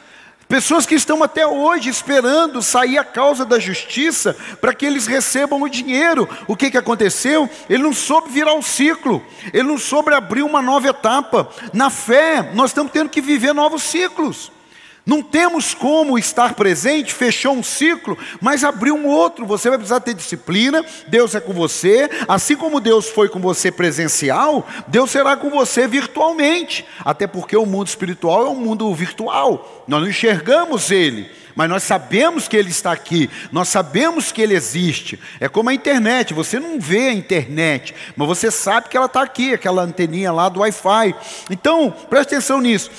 Pessoas 0.49 0.87
que 0.87 0.95
estão 0.95 1.23
até 1.23 1.47
hoje 1.47 1.91
esperando 1.91 2.63
sair 2.63 2.97
a 2.97 3.05
causa 3.05 3.45
da 3.45 3.59
justiça 3.59 4.35
para 4.63 4.73
que 4.73 4.87
eles 4.87 5.07
recebam 5.07 5.61
o 5.61 5.69
dinheiro. 5.69 6.27
O 6.47 6.57
que, 6.57 6.71
que 6.71 6.79
aconteceu? 6.79 7.51
Ele 7.69 7.83
não 7.83 7.93
soube 7.93 8.31
virar 8.31 8.55
o 8.55 8.59
um 8.59 8.63
ciclo, 8.63 9.23
ele 9.53 9.65
não 9.69 9.77
soube 9.77 10.11
abrir 10.15 10.43
uma 10.43 10.63
nova 10.63 10.89
etapa. 10.89 11.51
Na 11.75 11.91
fé, 11.91 12.51
nós 12.55 12.71
estamos 12.71 12.91
tendo 12.91 13.11
que 13.11 13.21
viver 13.21 13.53
novos 13.53 13.83
ciclos. 13.83 14.51
Não 15.09 15.23
temos 15.23 15.73
como 15.73 16.19
estar 16.19 16.53
presente, 16.53 17.15
fechou 17.15 17.55
um 17.55 17.63
ciclo, 17.63 18.19
mas 18.43 18.63
abriu 18.63 18.95
um 18.95 19.07
outro. 19.07 19.47
Você 19.47 19.71
vai 19.71 19.79
precisar 19.79 20.01
ter 20.01 20.13
disciplina, 20.13 20.85
Deus 21.07 21.35
é 21.35 21.41
com 21.41 21.55
você. 21.55 22.11
Assim 22.29 22.55
como 22.55 22.79
Deus 22.79 23.09
foi 23.09 23.27
com 23.27 23.41
você 23.41 23.73
presencial, 23.73 24.69
Deus 24.87 25.11
será 25.11 25.35
com 25.35 25.49
você 25.49 25.89
virtualmente. 25.89 26.85
Até 27.03 27.27
porque 27.27 27.57
o 27.57 27.65
mundo 27.65 27.87
espiritual 27.87 28.45
é 28.45 28.51
um 28.51 28.57
mundo 28.57 28.95
virtual. 28.95 29.83
Nós 29.89 30.03
não 30.03 30.11
enxergamos 30.11 30.91
ele, 30.91 31.31
mas 31.57 31.71
nós 31.71 31.85
sabemos 31.85 32.47
que 32.47 32.59
ele 32.59 32.69
está 32.69 32.93
aqui, 32.93 33.31
nós 33.51 33.69
sabemos 33.69 34.31
que 34.31 34.43
ele 34.43 34.55
existe. 34.55 35.19
É 35.41 35.49
como 35.49 35.71
a 35.71 35.75
internet, 35.75 36.35
você 36.35 36.61
não 36.61 36.79
vê 36.79 37.09
a 37.09 37.15
internet, 37.15 37.95
mas 38.15 38.29
você 38.29 38.51
sabe 38.51 38.91
que 38.91 38.97
ela 38.99 39.07
está 39.07 39.23
aqui, 39.23 39.55
aquela 39.55 39.81
anteninha 39.81 40.31
lá 40.33 40.51
do 40.51 40.61
Wi-Fi. 40.61 41.15
Então, 41.49 41.91
preste 42.11 42.35
atenção 42.35 42.61
nisso. 42.61 42.91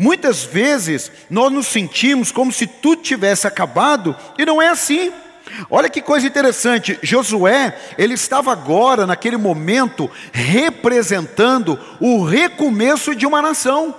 Muitas 0.00 0.44
vezes 0.44 1.12
nós 1.28 1.52
nos 1.52 1.66
sentimos 1.66 2.32
como 2.32 2.50
se 2.50 2.66
tudo 2.66 3.02
tivesse 3.02 3.46
acabado 3.46 4.16
e 4.38 4.46
não 4.46 4.62
é 4.62 4.68
assim. 4.68 5.12
Olha 5.68 5.90
que 5.90 6.00
coisa 6.00 6.26
interessante, 6.26 6.98
Josué, 7.02 7.78
ele 7.98 8.14
estava 8.14 8.50
agora, 8.50 9.06
naquele 9.06 9.36
momento, 9.36 10.10
representando 10.32 11.78
o 12.00 12.24
recomeço 12.24 13.14
de 13.14 13.26
uma 13.26 13.42
nação. 13.42 13.94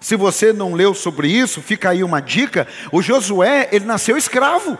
Se 0.00 0.16
você 0.16 0.52
não 0.52 0.74
leu 0.74 0.92
sobre 0.94 1.28
isso, 1.28 1.62
fica 1.62 1.90
aí 1.90 2.02
uma 2.02 2.20
dica: 2.20 2.66
o 2.90 3.00
Josué, 3.00 3.68
ele 3.70 3.84
nasceu 3.84 4.16
escravo. 4.16 4.76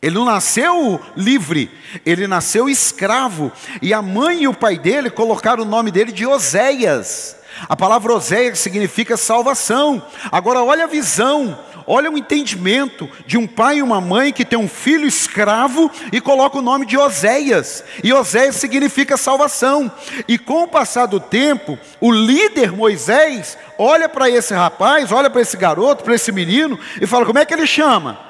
Ele 0.00 0.14
não 0.14 0.26
nasceu 0.26 1.00
livre, 1.16 1.72
ele 2.06 2.28
nasceu 2.28 2.68
escravo. 2.68 3.50
E 3.82 3.92
a 3.92 4.00
mãe 4.00 4.44
e 4.44 4.48
o 4.48 4.54
pai 4.54 4.78
dele 4.78 5.10
colocaram 5.10 5.64
o 5.64 5.66
nome 5.66 5.90
dele 5.90 6.12
de 6.12 6.24
Oséias. 6.24 7.39
A 7.68 7.76
palavra 7.76 8.14
Oséias 8.14 8.58
significa 8.58 9.16
salvação. 9.16 10.02
Agora, 10.30 10.62
olha 10.62 10.84
a 10.84 10.88
visão 10.88 11.56
Olha 11.92 12.08
o 12.08 12.16
entendimento 12.16 13.10
de 13.26 13.36
um 13.36 13.48
pai 13.48 13.78
e 13.78 13.82
uma 13.82 14.00
mãe 14.00 14.32
que 14.32 14.44
tem 14.44 14.56
um 14.56 14.68
filho 14.68 15.08
escravo 15.08 15.90
e 16.12 16.20
coloca 16.20 16.58
o 16.58 16.62
nome 16.62 16.86
de 16.86 16.96
Oséias. 16.96 17.82
E 18.04 18.12
Oséias 18.12 18.54
significa 18.54 19.16
salvação. 19.16 19.90
E 20.28 20.38
com 20.38 20.62
o 20.62 20.68
passar 20.68 21.06
do 21.06 21.18
tempo, 21.18 21.76
o 22.00 22.12
líder 22.12 22.70
Moisés 22.70 23.58
olha 23.76 24.08
para 24.08 24.30
esse 24.30 24.54
rapaz, 24.54 25.10
olha 25.10 25.28
para 25.28 25.40
esse 25.40 25.56
garoto, 25.56 26.04
para 26.04 26.14
esse 26.14 26.30
menino 26.30 26.78
e 27.00 27.08
fala: 27.08 27.26
como 27.26 27.40
é 27.40 27.44
que 27.44 27.52
ele 27.52 27.66
chama? 27.66 28.20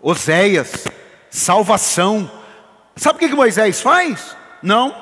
Oséias, 0.00 0.84
salvação. 1.28 2.30
Sabe 2.94 3.16
o 3.16 3.28
que, 3.28 3.34
Moisés 3.34 3.80
faz? 3.80 4.36
Não, 4.62 4.94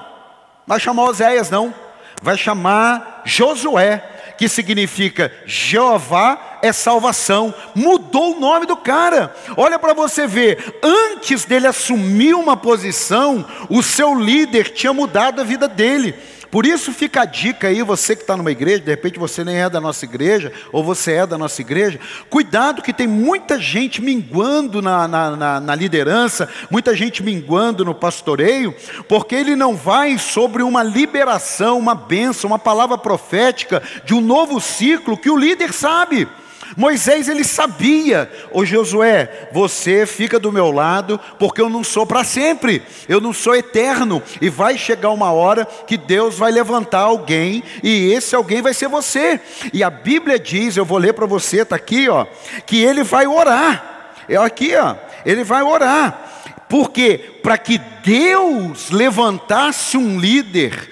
vai 0.67 0.81
chamar 0.81 1.05
Oséias, 1.05 1.51
não. 1.51 1.84
Vai 2.25 2.39
chamar 2.39 3.21
Josué 3.27 4.03
que 4.39 4.49
significa 4.49 5.31
Jeová 5.47 6.59
é 6.63 6.73
salvação. 6.73 7.55
Mudou 7.75 8.35
o 8.35 8.41
nome 8.41 8.65
do 8.65 8.77
cara. 8.77 9.35
Olha 9.57 9.79
para 9.79 9.93
você 9.93 10.27
ver, 10.27 10.79
antes 10.83 11.45
dele 11.45 11.67
assumir 11.67 12.35
uma 12.35 12.57
posição, 12.57 13.47
o 13.69 13.83
seu 13.83 14.19
líder 14.19 14.71
tinha 14.71 14.93
mudado 14.93 15.41
a 15.41 15.45
vida 15.45 15.69
dele. 15.69 16.15
Por 16.55 16.65
isso 16.65 16.93
fica 16.93 17.23
a 17.23 17.25
dica 17.25 17.67
aí, 17.67 17.83
você 17.83 18.15
que 18.15 18.23
está 18.23 18.37
numa 18.37 18.53
igreja, 18.53 18.79
de 18.79 18.89
repente 18.89 19.19
você 19.19 19.43
nem 19.43 19.57
é 19.57 19.69
da 19.69 19.81
nossa 19.81 20.05
igreja, 20.05 20.53
ou 20.71 20.85
você 20.85 21.15
é 21.15 21.27
da 21.27 21.37
nossa 21.37 21.61
igreja, 21.61 21.99
cuidado 22.31 22.81
que 22.81 22.93
tem 22.93 23.09
muita 23.09 23.59
gente 23.59 24.01
minguando 24.01 24.81
na, 24.81 25.09
na, 25.09 25.35
na, 25.35 25.61
na 25.61 25.75
liderança, 25.75 26.49
muita 26.71 26.95
gente 26.95 27.25
minguando 27.25 27.85
no 27.85 27.93
pastoreio, 27.93 28.73
porque 29.09 29.35
ele 29.35 29.57
não 29.57 29.75
vai 29.75 30.17
sobre 30.17 30.63
uma 30.63 30.85
liberação, 30.85 31.77
uma 31.77 31.97
bênção, 31.97 32.47
uma 32.47 32.59
palavra 32.61 32.97
profética 32.97 33.83
de 34.05 34.15
um 34.15 34.21
novo 34.21 34.61
ciclo 34.61 35.19
que 35.19 35.31
o 35.31 35.37
líder 35.37 35.73
sabe. 35.73 36.29
Moisés 36.77 37.29
ele 37.29 37.45
sabia, 37.45 38.31
ô 38.51 38.65
Josué, 38.65 39.49
você 39.53 40.07
fica 40.07 40.39
do 40.39 40.53
meu 40.53 40.71
lado, 40.71 41.21
porque 41.39 41.61
eu 41.61 41.69
não 41.69 41.85
sou 41.85 42.07
para 42.07 42.25
sempre, 42.25 42.83
eu 43.09 43.21
não 43.21 43.33
sou 43.33 43.55
eterno, 43.55 44.23
e 44.41 44.49
vai 44.49 44.77
chegar 44.77 45.11
uma 45.11 45.33
hora 45.33 45.65
que 45.65 45.97
Deus 45.97 46.37
vai 46.37 46.51
levantar 46.51 47.01
alguém, 47.01 47.63
e 47.83 48.13
esse 48.13 48.35
alguém 48.35 48.63
vai 48.63 48.75
ser 48.75 48.89
você. 48.89 49.41
E 49.73 49.83
a 49.83 49.91
Bíblia 49.91 50.39
diz, 50.39 50.77
eu 50.77 50.85
vou 50.85 50.99
ler 50.99 51.13
para 51.13 51.27
você, 51.27 51.63
está 51.63 51.77
aqui, 51.77 52.09
ó, 52.09 52.27
que 52.67 52.83
ele 52.83 53.03
vai 53.03 53.27
orar. 53.27 54.15
É 54.29 54.37
aqui, 54.37 54.75
ó, 54.75 54.97
ele 55.25 55.45
vai 55.45 55.63
orar. 55.63 56.33
Porque 56.69 57.19
para 57.43 57.59
que 57.59 57.79
Deus 58.03 58.91
levantasse 58.91 59.97
um 59.97 60.19
líder, 60.19 60.91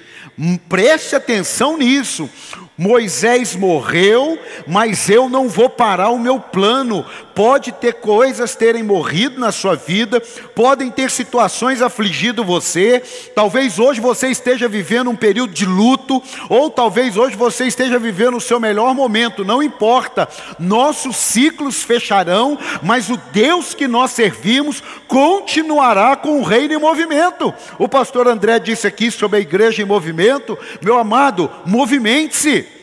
preste 0.69 1.17
atenção 1.17 1.77
nisso. 1.77 2.29
Moisés 2.77 3.55
morreu, 3.55 4.39
mas 4.67 5.11
eu 5.11 5.29
não 5.29 5.49
vou 5.49 5.69
parar 5.69 6.11
o 6.11 6.19
meu 6.19 6.41
plano. 6.41 7.05
Pode 7.35 7.73
ter 7.73 7.95
coisas 7.95 8.55
terem 8.55 8.83
morrido 8.83 9.41
na 9.41 9.51
sua 9.51 9.75
vida, 9.75 10.21
podem 10.55 10.91
ter 10.91 11.11
situações 11.11 11.81
afligido 11.81 12.45
você. 12.45 13.03
Talvez 13.35 13.79
hoje 13.79 14.01
você 14.01 14.29
esteja 14.29 14.69
vivendo 14.69 15.11
um 15.11 15.17
período 15.17 15.53
de 15.53 15.65
luto, 15.65 16.23
ou 16.49 16.71
talvez 16.71 17.17
hoje 17.17 17.37
você 17.37 17.67
esteja 17.67 17.99
vivendo 17.99 18.37
o 18.37 18.41
seu 18.41 18.61
melhor 18.61 18.95
momento, 18.95 19.45
não 19.45 19.63
importa. 19.63 20.29
Nossos 20.59 21.17
ciclos 21.17 21.83
fecharão, 21.83 22.59
mas 22.83 23.09
o 23.09 23.17
Deus 23.33 23.75
que 23.75 23.89
nós 23.89 24.11
servimos 24.11 24.83
continuará 25.09 26.17
com 26.17 26.39
o 26.39 26.43
reino 26.43 26.75
em 26.75 26.79
movimento. 26.79 27.53
O 27.79 27.89
pastor 27.89 28.29
André 28.29 28.59
disse 28.59 28.87
aqui 28.87 29.11
sobre 29.11 29.39
a 29.39 29.41
igreja 29.41 29.83
em 29.83 29.87
movimento, 29.87 30.59
meu 30.83 30.99
amado, 30.99 31.51
movimente-se. 31.65 32.82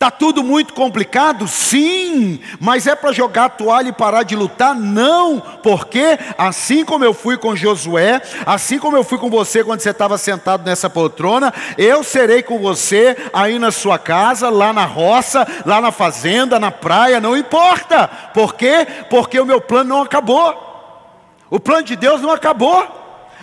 Está 0.00 0.10
tudo 0.10 0.42
muito 0.42 0.72
complicado? 0.72 1.46
Sim, 1.46 2.40
mas 2.58 2.86
é 2.86 2.96
para 2.96 3.12
jogar 3.12 3.44
a 3.44 3.48
toalha 3.50 3.90
e 3.90 3.92
parar 3.92 4.22
de 4.22 4.34
lutar? 4.34 4.74
Não, 4.74 5.38
porque 5.62 6.18
assim 6.38 6.86
como 6.86 7.04
eu 7.04 7.12
fui 7.12 7.36
com 7.36 7.54
Josué, 7.54 8.22
assim 8.46 8.78
como 8.78 8.96
eu 8.96 9.04
fui 9.04 9.18
com 9.18 9.28
você 9.28 9.62
quando 9.62 9.80
você 9.80 9.90
estava 9.90 10.16
sentado 10.16 10.64
nessa 10.64 10.88
poltrona, 10.88 11.52
eu 11.76 12.02
serei 12.02 12.42
com 12.42 12.58
você 12.58 13.14
aí 13.30 13.58
na 13.58 13.70
sua 13.70 13.98
casa, 13.98 14.48
lá 14.48 14.72
na 14.72 14.86
roça, 14.86 15.46
lá 15.66 15.82
na 15.82 15.92
fazenda, 15.92 16.58
na 16.58 16.70
praia, 16.70 17.20
não 17.20 17.36
importa. 17.36 18.08
Por 18.32 18.54
quê? 18.54 18.86
Porque 19.10 19.38
o 19.38 19.44
meu 19.44 19.60
plano 19.60 19.90
não 19.90 20.00
acabou. 20.00 21.04
O 21.50 21.60
plano 21.60 21.82
de 21.82 21.94
Deus 21.94 22.22
não 22.22 22.30
acabou. 22.30 22.88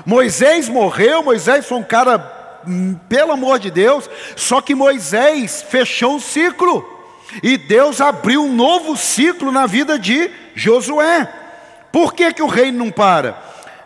Moisés 0.08 0.68
morreu, 0.68 1.22
Moisés 1.22 1.68
foi 1.68 1.78
um 1.78 1.84
cara 1.84 2.37
pelo 3.08 3.32
amor 3.32 3.60
de 3.60 3.72
Deus, 3.72 4.10
só 4.36 4.62
que 4.62 4.76
Moisés 4.76 5.66
fechou 5.70 6.16
um 6.16 6.20
ciclo, 6.20 6.86
e 7.44 7.58
Deus 7.58 8.00
abriu 8.00 8.44
um 8.44 8.54
novo 8.54 8.96
ciclo 8.96 9.52
na 9.52 9.66
vida 9.66 10.00
de 10.00 10.30
Josué. 10.56 11.28
Por 11.92 12.14
que, 12.14 12.34
que 12.34 12.42
o 12.42 12.48
reino 12.48 12.78
não 12.78 12.92
para? 12.92 13.38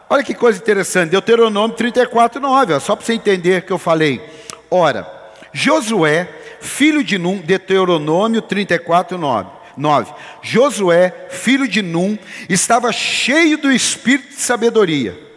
Olha 0.09 0.23
que 0.23 0.33
coisa 0.33 0.59
interessante, 0.59 1.11
Deuteronômio 1.11 1.75
34, 1.75 2.41
9, 2.41 2.73
ó, 2.73 2.79
só 2.79 2.95
para 2.95 3.05
você 3.05 3.13
entender 3.13 3.63
que 3.63 3.71
eu 3.71 3.77
falei. 3.77 4.21
Ora, 4.69 5.09
Josué, 5.53 6.27
filho 6.59 7.03
de 7.03 7.17
Num, 7.17 7.37
Deuteronômio 7.37 8.41
34, 8.41 9.17
9. 9.17 9.49
9. 9.77 10.13
Josué, 10.41 11.27
filho 11.29 11.67
de 11.67 11.81
Num, 11.81 12.17
estava 12.49 12.91
cheio 12.91 13.57
do 13.57 13.71
espírito 13.71 14.29
de 14.29 14.41
sabedoria 14.41 15.30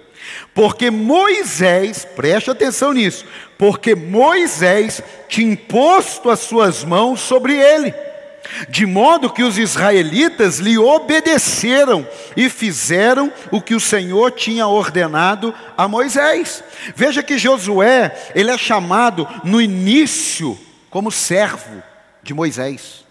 porque 0.54 0.90
Moisés, 0.90 2.06
preste 2.16 2.50
atenção 2.50 2.92
nisso, 2.92 3.26
porque 3.58 3.94
Moisés 3.94 5.02
tinha 5.28 5.52
imposto 5.52 6.30
as 6.30 6.40
suas 6.40 6.84
mãos 6.84 7.20
sobre 7.20 7.56
ele, 7.56 7.92
de 8.68 8.86
modo 8.86 9.30
que 9.30 9.42
os 9.42 9.58
israelitas 9.58 10.58
lhe 10.58 10.78
obedeceram 10.78 12.06
e 12.36 12.48
fizeram 12.48 13.32
o 13.50 13.60
que 13.60 13.74
o 13.74 13.80
Senhor 13.80 14.30
tinha 14.30 14.66
ordenado 14.66 15.52
a 15.76 15.88
Moisés. 15.88 16.62
Veja 16.94 17.22
que 17.22 17.36
Josué, 17.36 18.14
ele 18.34 18.50
é 18.50 18.58
chamado 18.58 19.26
no 19.42 19.60
início 19.60 20.58
como 20.88 21.10
servo 21.10 21.82
de 22.22 22.32
Moisés. 22.32 23.03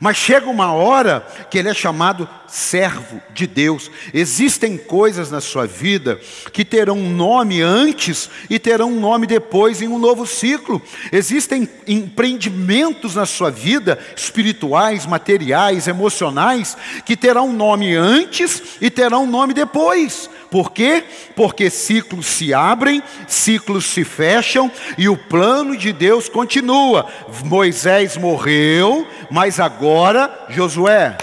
Mas 0.00 0.16
chega 0.16 0.48
uma 0.48 0.72
hora 0.72 1.26
que 1.50 1.58
ele 1.58 1.68
é 1.68 1.74
chamado 1.74 2.28
servo 2.46 3.20
de 3.32 3.46
Deus. 3.46 3.90
Existem 4.12 4.76
coisas 4.76 5.30
na 5.30 5.40
sua 5.40 5.66
vida 5.66 6.18
que 6.52 6.64
terão 6.64 6.96
nome 6.96 7.60
antes 7.60 8.30
e 8.48 8.58
terão 8.58 8.92
nome 8.92 9.26
depois 9.26 9.82
em 9.82 9.88
um 9.88 9.98
novo 9.98 10.26
ciclo. 10.26 10.80
Existem 11.12 11.68
empreendimentos 11.86 13.14
na 13.14 13.26
sua 13.26 13.50
vida, 13.50 13.98
espirituais, 14.16 15.06
materiais, 15.06 15.86
emocionais, 15.86 16.76
que 17.04 17.16
terão 17.16 17.52
nome 17.52 17.94
antes 17.94 18.62
e 18.80 18.90
terão 18.90 19.26
nome 19.26 19.52
depois. 19.54 20.28
Por 20.50 20.72
quê? 20.72 21.04
Porque 21.36 21.68
ciclos 21.68 22.26
se 22.26 22.54
abrem, 22.54 23.02
ciclos 23.26 23.84
se 23.84 24.02
fecham 24.02 24.70
e 24.96 25.08
o 25.08 25.16
plano 25.16 25.76
de 25.76 25.92
Deus 25.92 26.28
continua. 26.28 27.06
Moisés 27.44 28.16
morreu, 28.16 29.06
mas 29.30 29.60
agora, 29.60 30.46
Josué, 30.48 31.16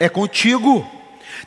é 0.00 0.08
contigo. 0.08 0.86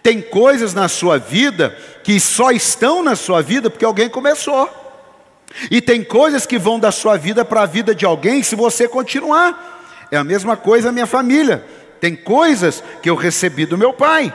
Tem 0.02 0.22
coisas 0.22 0.74
na 0.74 0.88
sua 0.88 1.18
vida 1.18 1.78
que 2.04 2.20
só 2.20 2.52
estão 2.52 3.04
na 3.04 3.16
sua 3.16 3.42
vida 3.42 3.70
porque 3.70 3.86
alguém 3.86 4.10
começou. 4.10 4.70
E 5.70 5.82
tem 5.82 6.04
coisas 6.04 6.46
que 6.46 6.58
vão 6.58 6.80
da 6.80 6.92
sua 6.92 7.18
vida 7.18 7.44
para 7.44 7.64
a 7.64 7.66
vida 7.66 7.94
de 7.94 8.06
alguém 8.06 8.42
se 8.44 8.56
você 8.56 8.88
continuar. 8.88 10.08
É 10.12 10.18
a 10.18 10.24
mesma 10.24 10.56
coisa 10.56 10.90
a 10.90 10.92
minha 10.92 11.08
família. 11.08 11.66
Tem 12.00 12.16
coisas 12.16 12.82
que 13.02 13.10
eu 13.10 13.16
recebi 13.16 13.66
do 13.66 13.78
meu 13.78 13.92
pai. 13.92 14.34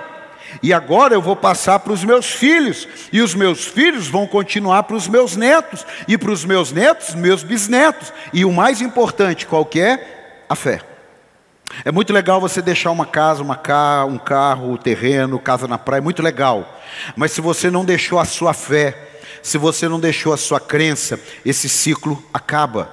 E 0.62 0.72
agora 0.72 1.14
eu 1.14 1.22
vou 1.22 1.36
passar 1.36 1.78
para 1.80 1.92
os 1.92 2.04
meus 2.04 2.26
filhos, 2.26 2.86
e 3.12 3.20
os 3.20 3.34
meus 3.34 3.64
filhos 3.64 4.08
vão 4.08 4.26
continuar 4.26 4.84
para 4.84 4.96
os 4.96 5.08
meus 5.08 5.36
netos, 5.36 5.84
e 6.06 6.16
para 6.16 6.30
os 6.30 6.44
meus 6.44 6.72
netos, 6.72 7.14
meus 7.14 7.42
bisnetos. 7.42 8.12
E 8.32 8.44
o 8.44 8.52
mais 8.52 8.80
importante, 8.80 9.46
qual 9.46 9.64
que 9.64 9.80
é? 9.80 10.44
A 10.48 10.54
fé. 10.54 10.80
É 11.84 11.90
muito 11.90 12.12
legal 12.12 12.40
você 12.40 12.60
deixar 12.62 12.90
uma 12.90 13.06
casa, 13.06 13.42
uma 13.42 13.56
ca... 13.56 14.04
um 14.04 14.18
carro, 14.18 14.72
um 14.72 14.76
terreno, 14.76 15.38
casa 15.38 15.66
na 15.66 15.78
praia, 15.78 15.98
é 15.98 16.02
muito 16.02 16.22
legal. 16.22 16.80
Mas 17.16 17.32
se 17.32 17.40
você 17.40 17.70
não 17.70 17.84
deixou 17.84 18.18
a 18.18 18.24
sua 18.24 18.52
fé, 18.52 18.96
se 19.42 19.58
você 19.58 19.88
não 19.88 19.98
deixou 19.98 20.32
a 20.32 20.36
sua 20.36 20.60
crença, 20.60 21.18
esse 21.44 21.68
ciclo 21.68 22.22
acaba. 22.32 22.90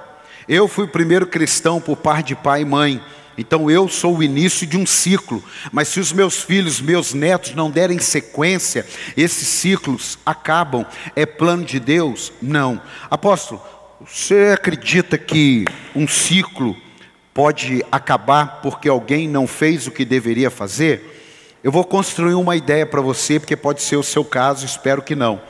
Eu 0.48 0.66
fui 0.66 0.84
o 0.84 0.88
primeiro 0.88 1.26
cristão 1.26 1.80
por 1.80 1.96
par 1.96 2.22
de 2.22 2.34
pai 2.34 2.62
e 2.62 2.64
mãe. 2.64 3.02
Então 3.36 3.70
eu 3.70 3.88
sou 3.88 4.18
o 4.18 4.22
início 4.22 4.66
de 4.66 4.76
um 4.76 4.84
ciclo, 4.84 5.42
mas 5.70 5.88
se 5.88 5.98
os 5.98 6.12
meus 6.12 6.42
filhos, 6.42 6.80
meus 6.80 7.14
netos 7.14 7.54
não 7.54 7.70
derem 7.70 7.98
sequência, 7.98 8.86
esses 9.16 9.48
ciclos 9.48 10.18
acabam. 10.24 10.84
É 11.16 11.24
plano 11.24 11.64
de 11.64 11.80
Deus? 11.80 12.32
Não. 12.42 12.80
Apóstolo, 13.10 13.62
você 14.00 14.52
acredita 14.54 15.16
que 15.16 15.64
um 15.94 16.06
ciclo 16.06 16.76
pode 17.32 17.84
acabar 17.90 18.60
porque 18.60 18.88
alguém 18.88 19.28
não 19.28 19.46
fez 19.46 19.86
o 19.86 19.90
que 19.90 20.04
deveria 20.04 20.50
fazer? 20.50 21.12
Eu 21.64 21.70
vou 21.70 21.84
construir 21.84 22.34
uma 22.34 22.56
ideia 22.56 22.84
para 22.84 23.00
você, 23.00 23.38
porque 23.38 23.56
pode 23.56 23.82
ser 23.82 23.96
o 23.96 24.02
seu 24.02 24.24
caso, 24.24 24.66
espero 24.66 25.00
que 25.00 25.14
não. 25.14 25.40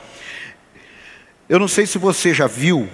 Eu 1.49 1.59
não 1.59 1.67
sei 1.67 1.85
se 1.85 1.97
você 1.97 2.33
já 2.33 2.47
viu 2.47 2.87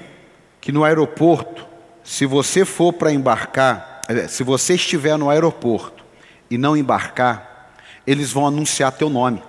que 0.62 0.72
no 0.72 0.84
aeroporto, 0.84 1.67
se 2.03 2.25
você 2.25 2.63
for 2.63 2.93
para 2.93 3.12
embarcar, 3.12 3.88
se 4.28 4.44
você 4.44 4.75
estiver 4.75 5.18
no 5.18 5.30
aeroporto 5.30 6.04
e 6.50 6.58
não 6.58 6.75
embarcar, 6.75 7.74
eles 8.08 8.32
vão 8.32 8.48
anunciar 8.48 8.92
teu 8.92 9.10
nome. 9.10 9.42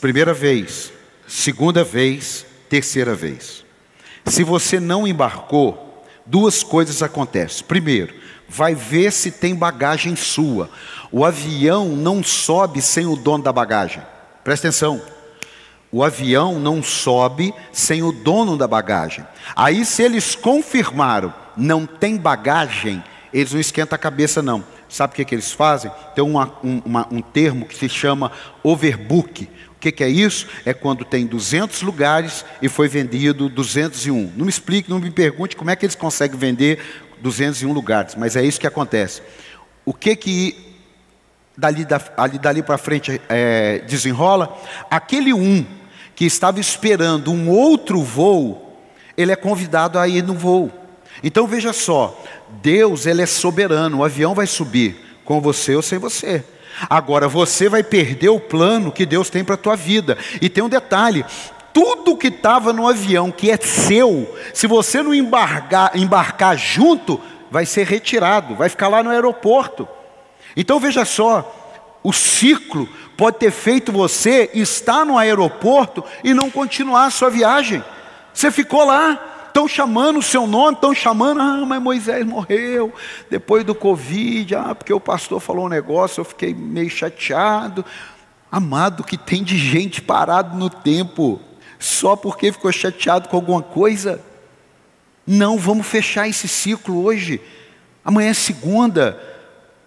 Primeira 0.00 0.34
vez, 0.34 0.92
segunda 1.26 1.82
vez, 1.82 2.44
terceira 2.68 3.14
vez. 3.14 3.64
Se 4.26 4.42
você 4.42 4.78
não 4.78 5.06
embarcou, 5.06 6.04
duas 6.26 6.62
coisas 6.62 7.02
acontecem. 7.02 7.64
Primeiro, 7.66 8.14
vai 8.48 8.74
ver 8.74 9.12
se 9.12 9.30
tem 9.30 9.54
bagagem 9.54 10.16
sua. 10.16 10.68
O 11.10 11.24
avião 11.24 11.88
não 11.88 12.22
sobe 12.22 12.82
sem 12.82 13.06
o 13.06 13.16
dono 13.16 13.44
da 13.44 13.52
bagagem. 13.52 14.02
Presta 14.44 14.68
atenção. 14.68 15.15
O 15.90 16.02
avião 16.02 16.58
não 16.58 16.82
sobe 16.82 17.54
sem 17.72 18.02
o 18.02 18.12
dono 18.12 18.56
da 18.56 18.66
bagagem. 18.66 19.24
Aí, 19.54 19.84
se 19.84 20.02
eles 20.02 20.34
confirmaram 20.34 21.32
não 21.56 21.86
tem 21.86 22.16
bagagem, 22.16 23.02
eles 23.32 23.52
não 23.52 23.60
esquentam 23.60 23.96
a 23.96 23.98
cabeça, 23.98 24.42
não. 24.42 24.64
Sabe 24.88 25.12
o 25.12 25.16
que, 25.16 25.24
que 25.24 25.34
eles 25.34 25.52
fazem? 25.52 25.90
Tem 26.14 26.22
uma, 26.22 26.52
um, 26.62 26.82
uma, 26.84 27.08
um 27.10 27.20
termo 27.20 27.66
que 27.66 27.74
se 27.74 27.88
chama 27.88 28.30
overbook. 28.62 29.48
O 29.76 29.78
que, 29.80 29.90
que, 29.90 30.04
é 30.04 30.08
isso? 30.08 30.46
É 30.64 30.72
quando 30.72 31.04
tem 31.04 31.26
200 31.26 31.82
lugares 31.82 32.44
e 32.62 32.68
foi 32.68 32.88
vendido 32.88 33.48
201. 33.48 34.32
Não 34.36 34.44
me 34.44 34.50
explique, 34.50 34.90
não 34.90 34.98
me 34.98 35.10
pergunte 35.10 35.56
como 35.56 35.70
é 35.70 35.76
que 35.76 35.84
eles 35.84 35.96
conseguem 35.96 36.38
vender 36.38 36.78
201 37.20 37.72
lugares, 37.72 38.14
mas 38.14 38.36
é 38.36 38.44
isso 38.44 38.60
que 38.60 38.66
acontece. 38.66 39.22
O 39.84 39.92
que 39.92 40.16
que 40.16 40.65
dali, 41.56 41.84
dali, 41.84 42.38
dali 42.38 42.62
para 42.62 42.78
frente 42.78 43.20
é, 43.28 43.78
desenrola? 43.86 44.56
Aquele 44.90 45.32
um 45.32 45.64
que 46.14 46.24
estava 46.24 46.60
esperando 46.60 47.32
um 47.32 47.48
outro 47.48 48.02
voo, 48.02 48.78
ele 49.16 49.32
é 49.32 49.36
convidado 49.36 49.98
a 49.98 50.08
ir 50.08 50.22
no 50.22 50.34
voo. 50.34 50.70
Então 51.22 51.46
veja 51.46 51.72
só, 51.72 52.22
Deus 52.62 53.06
ele 53.06 53.22
é 53.22 53.26
soberano, 53.26 53.98
o 53.98 54.04
avião 54.04 54.34
vai 54.34 54.46
subir 54.46 54.96
com 55.24 55.40
você 55.40 55.74
ou 55.74 55.82
sem 55.82 55.98
você. 55.98 56.44
Agora 56.88 57.28
você 57.28 57.68
vai 57.68 57.82
perder 57.82 58.28
o 58.28 58.40
plano 58.40 58.92
que 58.92 59.06
Deus 59.06 59.30
tem 59.30 59.42
para 59.42 59.54
a 59.54 59.58
tua 59.58 59.76
vida. 59.76 60.18
E 60.40 60.48
tem 60.48 60.62
um 60.62 60.68
detalhe: 60.68 61.24
tudo 61.72 62.16
que 62.16 62.28
estava 62.28 62.72
no 62.72 62.86
avião 62.86 63.30
que 63.30 63.50
é 63.50 63.56
seu, 63.56 64.34
se 64.52 64.66
você 64.66 65.02
não 65.02 65.14
embarcar, 65.14 65.92
embarcar 65.94 66.56
junto, 66.56 67.20
vai 67.50 67.64
ser 67.64 67.86
retirado, 67.86 68.54
vai 68.54 68.68
ficar 68.68 68.88
lá 68.88 69.02
no 69.02 69.10
aeroporto. 69.10 69.88
Então 70.56 70.80
veja 70.80 71.04
só, 71.04 72.00
o 72.02 72.12
ciclo 72.12 72.88
pode 73.16 73.38
ter 73.38 73.50
feito 73.50 73.92
você 73.92 74.50
estar 74.54 75.04
no 75.04 75.18
aeroporto 75.18 76.04
e 76.24 76.32
não 76.32 76.50
continuar 76.50 77.06
a 77.06 77.10
sua 77.10 77.28
viagem. 77.28 77.82
Você 78.32 78.50
ficou 78.50 78.84
lá, 78.84 79.46
estão 79.48 79.66
chamando 79.66 80.18
o 80.18 80.22
seu 80.22 80.46
nome, 80.46 80.74
estão 80.74 80.94
chamando, 80.94 81.40
ah, 81.40 81.64
mas 81.66 81.82
Moisés 81.82 82.24
morreu 82.24 82.92
depois 83.30 83.64
do 83.64 83.74
Covid, 83.74 84.54
ah, 84.54 84.74
porque 84.74 84.92
o 84.92 85.00
pastor 85.00 85.40
falou 85.40 85.66
um 85.66 85.70
negócio, 85.70 86.20
eu 86.20 86.24
fiquei 86.24 86.54
meio 86.54 86.90
chateado. 86.90 87.84
Amado, 88.52 89.02
que 89.02 89.18
tem 89.18 89.42
de 89.42 89.56
gente 89.58 90.00
parado 90.00 90.56
no 90.56 90.70
tempo, 90.70 91.40
só 91.78 92.14
porque 92.14 92.52
ficou 92.52 92.70
chateado 92.70 93.28
com 93.28 93.36
alguma 93.36 93.62
coisa. 93.62 94.22
Não, 95.26 95.58
vamos 95.58 95.86
fechar 95.86 96.28
esse 96.28 96.46
ciclo 96.46 97.02
hoje. 97.02 97.40
Amanhã 98.04 98.30
é 98.30 98.34
segunda, 98.34 99.20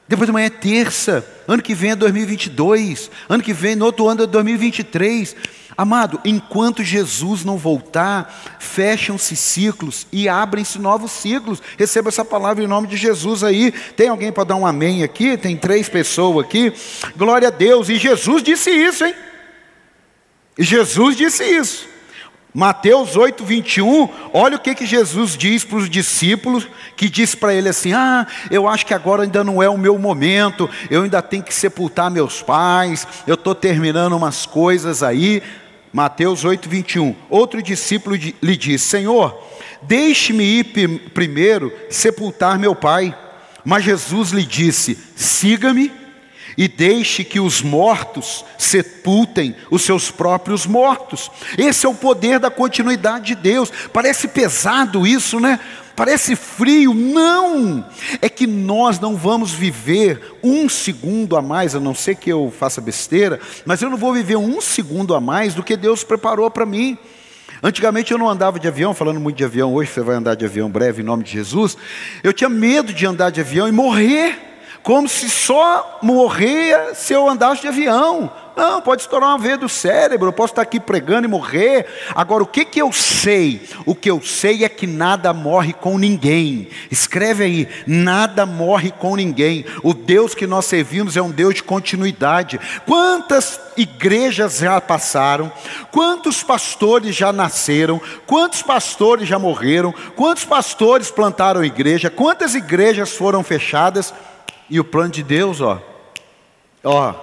depois 0.10 0.26
de 0.26 0.32
amanhã 0.32 0.48
é 0.48 0.50
terça, 0.50 1.24
ano 1.48 1.62
que 1.62 1.76
vem 1.76 1.92
é 1.92 1.96
2022, 1.96 3.12
ano 3.30 3.44
que 3.44 3.54
vem, 3.54 3.76
no 3.76 3.86
outro 3.86 4.08
ano 4.08 4.24
é 4.24 4.26
2023. 4.26 5.36
Amado, 5.78 6.20
enquanto 6.26 6.84
Jesus 6.84 7.46
não 7.46 7.60
voltar, 7.60 8.58
fecham-se 8.58 9.36
ciclos 9.36 10.08
e 10.12 10.28
abrem-se 10.28 10.80
novos 10.80 11.12
ciclos. 11.12 11.62
Receba 11.78 12.10
essa 12.10 12.26
palavra 12.26 12.64
em 12.64 12.68
nome 12.68 12.88
de 12.88 12.98
Jesus 12.98 13.44
aí. 13.44 13.72
Tem 13.96 14.10
alguém 14.10 14.32
para 14.32 14.46
dar 14.46 14.56
um 14.56 14.66
amém 14.66 15.04
aqui? 15.04 15.38
Tem 15.38 15.56
três 15.56 15.88
pessoas 15.88 16.44
aqui. 16.44 16.74
Glória 17.16 17.50
a 17.50 17.52
Deus. 17.52 17.88
E 17.88 17.98
Jesus 17.98 18.42
disse 18.42 18.72
isso, 18.72 19.06
hein? 19.06 19.14
Jesus 20.58 21.18
disse 21.18 21.44
isso. 21.44 21.88
Mateus 22.54 23.16
8, 23.16 23.46
21, 23.46 24.10
olha 24.34 24.58
o 24.58 24.60
que, 24.60 24.74
que 24.74 24.86
Jesus 24.86 25.38
diz 25.38 25.64
para 25.64 25.78
os 25.78 25.90
discípulos, 25.90 26.68
que 26.96 27.08
diz 27.08 27.36
para 27.36 27.54
ele 27.54 27.70
assim: 27.70 27.94
Ah, 27.94 28.26
eu 28.50 28.68
acho 28.68 28.88
que 28.88 28.94
agora 28.94 29.22
ainda 29.22 29.44
não 29.44 29.62
é 29.62 29.70
o 29.70 29.78
meu 29.78 30.00
momento, 30.00 30.68
eu 30.90 31.04
ainda 31.04 31.22
tenho 31.22 31.44
que 31.44 31.54
sepultar 31.54 32.10
meus 32.10 32.42
pais, 32.42 33.08
eu 33.28 33.36
estou 33.36 33.54
terminando 33.54 34.18
umas 34.18 34.48
coisas 34.48 35.04
aí. 35.04 35.44
Mateus 35.94 36.44
8, 36.44 36.68
21. 36.68 37.16
Outro 37.30 37.62
discípulo 37.62 38.16
lhe 38.16 38.58
diz: 38.58 38.82
Senhor, 38.82 39.40
deixe-me 39.84 40.44
ir 40.44 40.64
primeiro 41.14 41.72
sepultar 41.90 42.58
meu 42.58 42.74
pai. 42.74 43.16
Mas 43.64 43.84
Jesus 43.84 44.32
lhe 44.32 44.44
disse: 44.44 44.98
Siga-me 45.16 45.92
e 46.60 46.68
deixe 46.68 47.24
que 47.24 47.40
os 47.40 47.62
mortos 47.62 48.44
sepultem 48.58 49.56
os 49.72 49.82
seus 49.82 50.12
próprios 50.12 50.66
mortos. 50.66 51.32
Esse 51.58 51.86
é 51.86 51.90
o 51.90 51.96
poder 51.96 52.38
da 52.38 52.52
continuidade 52.52 53.28
de 53.28 53.36
Deus. 53.36 53.72
Parece 53.94 54.28
pesado 54.28 55.08
isso, 55.08 55.40
né? 55.40 55.58
Parece 55.96 56.36
frio. 56.36 56.94
Não! 56.94 57.88
É 58.22 58.28
que 58.28 58.46
nós 58.46 59.00
não 59.00 59.16
vamos 59.16 59.54
viver 59.54 60.38
um 60.44 60.68
segundo 60.68 61.38
a 61.38 61.42
mais, 61.42 61.76
a 61.76 61.80
não 61.80 61.96
ser 61.96 62.16
que 62.16 62.30
eu 62.30 62.54
faça 62.60 62.82
besteira, 62.82 63.40
mas 63.66 63.82
eu 63.82 63.90
não 63.90 63.98
vou 63.98 64.12
viver 64.12 64.36
um 64.36 64.60
segundo 64.60 65.16
a 65.16 65.22
mais 65.22 65.56
do 65.56 65.64
que 65.64 65.78
Deus 65.78 66.04
preparou 66.04 66.52
para 66.52 66.66
mim. 66.66 66.98
Antigamente 67.64 68.12
eu 68.12 68.18
não 68.18 68.28
andava 68.28 68.60
de 68.60 68.68
avião, 68.68 68.94
falando 68.94 69.20
muito 69.22 69.38
de 69.38 69.46
avião, 69.46 69.74
hoje 69.74 69.92
você 69.92 70.02
vai 70.02 70.18
andar 70.18 70.36
de 70.36 70.44
avião 70.44 70.70
breve 70.70 71.02
em 71.02 71.06
nome 71.06 71.24
de 71.24 71.32
Jesus. 71.32 71.78
Eu 72.22 72.34
tinha 72.34 72.50
medo 72.50 72.92
de 72.92 73.06
andar 73.06 73.30
de 73.30 73.40
avião 73.40 73.66
e 73.66 73.72
morrer 73.72 74.49
como 74.84 75.08
se 75.08 75.30
só 75.30 76.00
morria 76.02 76.94
se 76.94 77.14
eu 77.14 77.30
andasse 77.30 77.62
de 77.62 77.68
avião. 77.68 78.32
Não, 78.60 78.82
pode 78.82 79.04
estourar 79.04 79.30
uma 79.30 79.38
veia 79.38 79.58
do 79.58 79.70
cérebro, 79.70 80.28
eu 80.28 80.34
posso 80.34 80.52
estar 80.52 80.64
aqui 80.64 80.82
pregando 80.82 81.26
e 81.26 81.32
morrer. 81.32 81.86
Agora, 82.14 82.44
o 82.44 82.46
que, 82.46 82.66
que 82.66 82.82
eu 82.82 82.92
sei? 82.92 83.62
O 83.86 83.96
que 83.96 84.12
eu 84.12 84.22
sei 84.22 84.66
é 84.66 84.70
que 84.70 84.86
nada 84.86 85.32
morre 85.32 85.72
com 85.72 85.98
ninguém. 85.98 86.68
Escreve 86.92 87.46
aí: 87.46 87.70
nada 87.88 88.46
morre 88.46 88.92
com 88.92 89.16
ninguém. 89.16 89.66
O 89.82 89.94
Deus 89.94 90.36
que 90.36 90.46
nós 90.46 90.66
servimos 90.66 91.16
é 91.16 91.22
um 91.22 91.32
Deus 91.32 91.56
de 91.56 91.64
continuidade. 91.64 92.60
Quantas 92.86 93.62
igrejas 93.78 94.58
já 94.58 94.82
passaram? 94.82 95.50
Quantos 95.90 96.44
pastores 96.44 97.16
já 97.16 97.32
nasceram? 97.32 98.02
Quantos 98.28 98.62
pastores 98.62 99.26
já 99.26 99.40
morreram? 99.40 99.94
Quantos 100.18 100.44
pastores 100.44 101.10
plantaram 101.10 101.64
igreja? 101.64 102.10
Quantas 102.10 102.56
igrejas 102.56 103.14
foram 103.14 103.42
fechadas? 103.42 104.14
E 104.70 104.80
o 104.80 104.84
plano 104.84 105.12
de 105.12 105.24
Deus, 105.24 105.62
ó, 105.62 105.82
ó, 106.84 107.16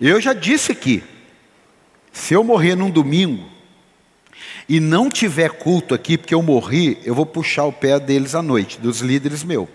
eu 0.00 0.20
já 0.20 0.32
disse 0.32 0.72
aqui, 0.72 1.02
se 2.12 2.34
eu 2.34 2.42
morrer 2.42 2.74
num 2.74 2.90
domingo 2.90 3.48
e 4.68 4.80
não 4.80 5.10
tiver 5.10 5.50
culto 5.50 5.94
aqui, 5.94 6.16
porque 6.16 6.34
eu 6.34 6.42
morri, 6.42 6.98
eu 7.04 7.14
vou 7.14 7.26
puxar 7.26 7.64
o 7.64 7.72
pé 7.72 7.98
deles 7.98 8.34
à 8.34 8.42
noite, 8.42 8.80
dos 8.80 9.00
líderes 9.00 9.42
meu. 9.42 9.68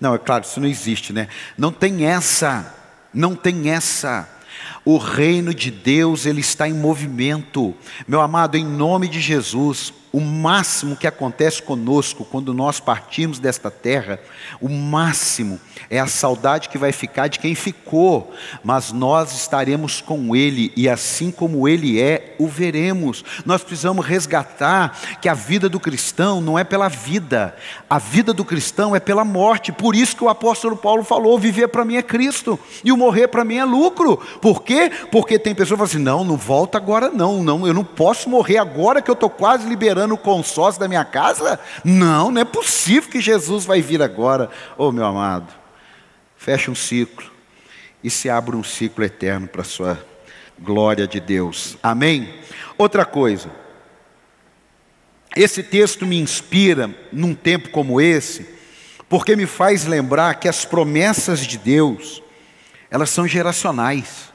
Não, 0.00 0.14
é 0.14 0.18
claro, 0.18 0.44
isso 0.44 0.60
não 0.60 0.68
existe, 0.68 1.12
né? 1.12 1.28
Não 1.58 1.70
tem 1.70 2.06
essa, 2.06 2.74
não 3.12 3.36
tem 3.36 3.70
essa. 3.70 4.28
O 4.84 4.96
reino 4.96 5.52
de 5.52 5.70
Deus, 5.70 6.26
ele 6.26 6.40
está 6.40 6.68
em 6.68 6.72
movimento. 6.72 7.74
Meu 8.08 8.20
amado, 8.20 8.56
em 8.56 8.64
nome 8.64 9.08
de 9.08 9.20
Jesus, 9.20 9.92
o 10.12 10.20
máximo 10.20 10.96
que 10.96 11.06
acontece 11.06 11.62
conosco 11.62 12.24
quando 12.24 12.52
nós 12.52 12.80
partimos 12.80 13.38
desta 13.38 13.70
terra, 13.70 14.18
o 14.60 14.68
máximo 14.68 15.60
é 15.88 16.00
a 16.00 16.06
saudade 16.06 16.68
que 16.68 16.78
vai 16.78 16.90
ficar 16.90 17.28
de 17.28 17.38
quem 17.38 17.54
ficou, 17.54 18.32
mas 18.64 18.90
nós 18.90 19.32
estaremos 19.32 20.00
com 20.00 20.34
Ele 20.34 20.72
e 20.76 20.88
assim 20.88 21.30
como 21.30 21.68
Ele 21.68 22.00
é, 22.00 22.34
o 22.38 22.48
veremos. 22.48 23.24
Nós 23.46 23.62
precisamos 23.62 24.04
resgatar 24.04 24.98
que 25.20 25.28
a 25.28 25.34
vida 25.34 25.68
do 25.68 25.78
cristão 25.78 26.40
não 26.40 26.58
é 26.58 26.64
pela 26.64 26.88
vida, 26.88 27.54
a 27.88 27.98
vida 27.98 28.32
do 28.32 28.44
cristão 28.44 28.96
é 28.96 29.00
pela 29.00 29.24
morte. 29.24 29.70
Por 29.70 29.94
isso 29.94 30.16
que 30.16 30.24
o 30.24 30.28
apóstolo 30.28 30.76
Paulo 30.76 31.04
falou: 31.04 31.38
viver 31.38 31.68
para 31.68 31.84
mim 31.84 31.96
é 31.96 32.02
Cristo 32.02 32.58
e 32.84 32.90
o 32.90 32.96
morrer 32.96 33.28
para 33.28 33.44
mim 33.44 33.56
é 33.56 33.64
lucro. 33.64 34.16
Por 34.40 34.62
quê? 34.62 34.90
Porque 35.10 35.38
tem 35.38 35.54
pessoas 35.54 35.80
que 35.80 35.86
falam 35.86 35.90
assim: 35.90 36.02
não, 36.02 36.24
não 36.24 36.36
volta 36.36 36.78
agora, 36.78 37.10
não, 37.10 37.42
não, 37.42 37.66
eu 37.66 37.74
não 37.74 37.84
posso 37.84 38.28
morrer 38.28 38.58
agora 38.58 39.00
que 39.00 39.10
eu 39.10 39.14
estou 39.14 39.30
quase 39.30 39.68
liberando 39.68 39.99
esperando 40.00 40.14
o 40.14 40.18
consórcio 40.18 40.80
da 40.80 40.88
minha 40.88 41.04
casa? 41.04 41.60
Não, 41.84 42.30
não 42.30 42.40
é 42.40 42.44
possível 42.44 43.10
que 43.10 43.20
Jesus 43.20 43.64
vai 43.64 43.82
vir 43.82 44.00
agora. 44.00 44.50
Oh, 44.78 44.90
meu 44.90 45.04
amado, 45.04 45.52
fecha 46.36 46.70
um 46.70 46.74
ciclo 46.74 47.30
e 48.02 48.08
se 48.08 48.30
abre 48.30 48.56
um 48.56 48.64
ciclo 48.64 49.04
eterno 49.04 49.46
para 49.46 49.60
a 49.60 49.64
sua 49.64 50.02
glória 50.58 51.06
de 51.06 51.20
Deus. 51.20 51.76
Amém? 51.82 52.34
Outra 52.78 53.04
coisa, 53.04 53.50
esse 55.36 55.62
texto 55.62 56.06
me 56.06 56.18
inspira 56.18 56.90
num 57.12 57.34
tempo 57.34 57.68
como 57.68 58.00
esse, 58.00 58.48
porque 59.08 59.36
me 59.36 59.46
faz 59.46 59.84
lembrar 59.84 60.34
que 60.36 60.48
as 60.48 60.64
promessas 60.64 61.40
de 61.40 61.58
Deus, 61.58 62.22
elas 62.90 63.10
são 63.10 63.28
geracionais. 63.28 64.32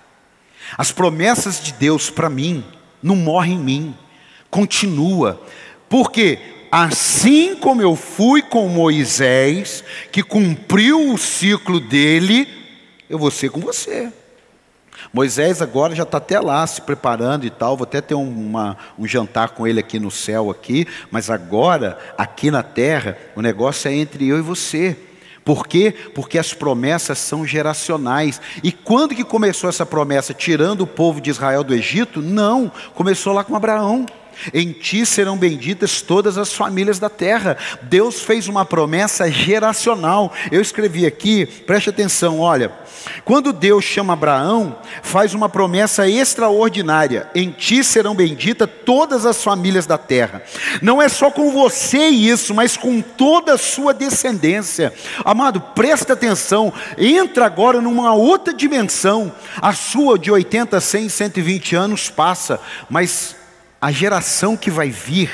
As 0.78 0.92
promessas 0.92 1.64
de 1.64 1.74
Deus 1.74 2.10
para 2.10 2.30
mim 2.30 2.64
não 3.02 3.16
morrem 3.16 3.54
em 3.54 3.64
mim, 3.64 3.98
continua. 4.56 5.42
Porque 5.90 6.40
assim 6.72 7.58
como 7.58 7.82
eu 7.82 7.94
fui 7.94 8.42
com 8.42 8.70
Moisés, 8.70 9.84
que 10.14 10.24
cumpriu 10.24 11.12
o 11.12 11.18
ciclo 11.18 11.78
dele, 11.78 12.48
eu 13.10 13.20
vou 13.20 13.30
ser 13.30 13.50
com 13.50 13.60
você. 13.60 14.14
Moisés 15.12 15.62
agora 15.62 15.94
já 15.94 16.04
está 16.04 16.20
até 16.20 16.40
lá 16.40 16.66
se 16.66 16.82
preparando 16.82 17.46
e 17.46 17.50
tal. 17.50 17.76
Vou 17.76 17.84
até 17.84 18.00
ter 18.00 18.16
uma, 18.16 18.78
um 18.98 19.06
jantar 19.06 19.50
com 19.50 19.68
ele 19.68 19.82
aqui 19.82 20.00
no 20.00 20.10
céu 20.10 20.50
aqui. 20.50 20.88
Mas 21.12 21.30
agora, 21.30 21.98
aqui 22.18 22.50
na 22.50 22.64
terra, 22.64 23.18
o 23.36 23.42
negócio 23.42 23.90
é 23.90 23.94
entre 23.94 24.26
eu 24.26 24.38
e 24.38 24.42
você. 24.42 24.98
Por 25.44 25.68
quê? 25.68 25.94
Porque 26.16 26.40
as 26.40 26.54
promessas 26.54 27.20
são 27.20 27.46
geracionais. 27.46 28.42
E 28.64 28.72
quando 28.72 29.14
que 29.14 29.24
começou 29.24 29.70
essa 29.70 29.86
promessa? 29.86 30.34
Tirando 30.34 30.82
o 30.82 30.88
povo 30.88 31.20
de 31.20 31.30
Israel 31.30 31.64
do 31.64 31.76
Egito? 31.76 32.22
Não, 32.22 32.72
começou 32.96 33.34
lá 33.34 33.44
com 33.44 33.56
Abraão. 33.56 34.06
Em 34.54 34.72
ti 34.72 35.06
serão 35.06 35.38
benditas 35.38 36.02
todas 36.02 36.38
as 36.38 36.54
famílias 36.54 37.00
da 37.00 37.10
terra. 37.10 37.58
Deus 37.84 38.22
fez 38.22 38.48
uma 38.48 38.66
promessa 38.66 39.30
geracional. 39.32 40.32
Eu 40.52 40.62
escrevi 40.62 41.06
aqui, 41.06 41.46
preste 41.46 41.90
atenção, 41.90 42.40
olha. 42.40 42.72
Quando 43.24 43.54
Deus 43.54 43.84
chama 43.84 44.14
Abraão, 44.14 44.78
faz 45.02 45.34
uma 45.34 45.48
promessa 45.48 46.08
extraordinária: 46.08 47.30
em 47.36 47.52
ti 47.52 47.84
serão 47.84 48.16
benditas 48.16 48.70
todas 48.86 49.26
as 49.26 49.44
famílias 49.44 49.86
da 49.86 49.98
terra. 49.98 50.42
Não 50.82 51.02
é 51.02 51.10
só 51.10 51.30
com 51.30 51.52
você 51.52 52.08
isso, 52.08 52.54
mas 52.54 52.78
com 52.78 53.02
toda 53.02 53.54
a 53.54 53.58
sua 53.58 53.94
descendência. 53.94 54.94
Amado, 55.24 55.62
presta 55.62 56.14
atenção, 56.14 56.74
entra 56.98 57.46
agora 57.46 57.82
numa 57.82 58.14
outra 58.14 58.54
dimensão. 58.54 59.32
A 59.62 59.74
sua 59.74 60.18
de 60.18 60.32
80, 60.32 60.80
100, 60.80 61.10
120 61.10 61.76
anos 61.76 62.10
passa, 62.10 62.60
mas 62.90 63.36
a 63.86 63.92
geração 63.92 64.58
que 64.58 64.72
vai 64.72 64.90
vir, 64.90 65.30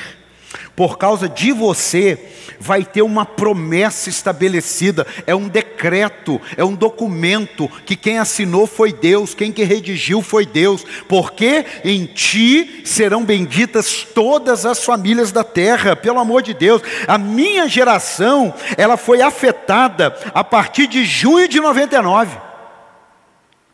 por 0.76 0.98
causa 0.98 1.26
de 1.26 1.52
você, 1.52 2.18
vai 2.60 2.84
ter 2.84 3.00
uma 3.00 3.24
promessa 3.24 4.10
estabelecida, 4.10 5.06
é 5.26 5.34
um 5.34 5.48
decreto, 5.48 6.38
é 6.54 6.62
um 6.62 6.74
documento 6.74 7.66
que 7.86 7.96
quem 7.96 8.18
assinou 8.18 8.66
foi 8.66 8.92
Deus, 8.92 9.32
quem 9.32 9.50
que 9.50 9.64
redigiu 9.64 10.20
foi 10.20 10.44
Deus, 10.44 10.84
porque 11.08 11.64
em 11.82 12.04
ti 12.04 12.82
serão 12.84 13.24
benditas 13.24 14.06
todas 14.14 14.66
as 14.66 14.84
famílias 14.84 15.32
da 15.32 15.42
terra, 15.42 15.96
pelo 15.96 16.20
amor 16.20 16.42
de 16.42 16.52
Deus. 16.52 16.82
A 17.08 17.16
minha 17.16 17.66
geração, 17.66 18.52
ela 18.76 18.98
foi 18.98 19.22
afetada 19.22 20.14
a 20.34 20.44
partir 20.44 20.88
de 20.88 21.06
junho 21.06 21.48
de 21.48 21.58
99. 21.58 22.36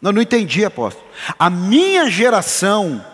Não, 0.01 0.13
não 0.13 0.23
entendi, 0.23 0.65
apóstolo. 0.65 1.05
A 1.37 1.51
minha 1.51 2.09
geração 2.09 3.05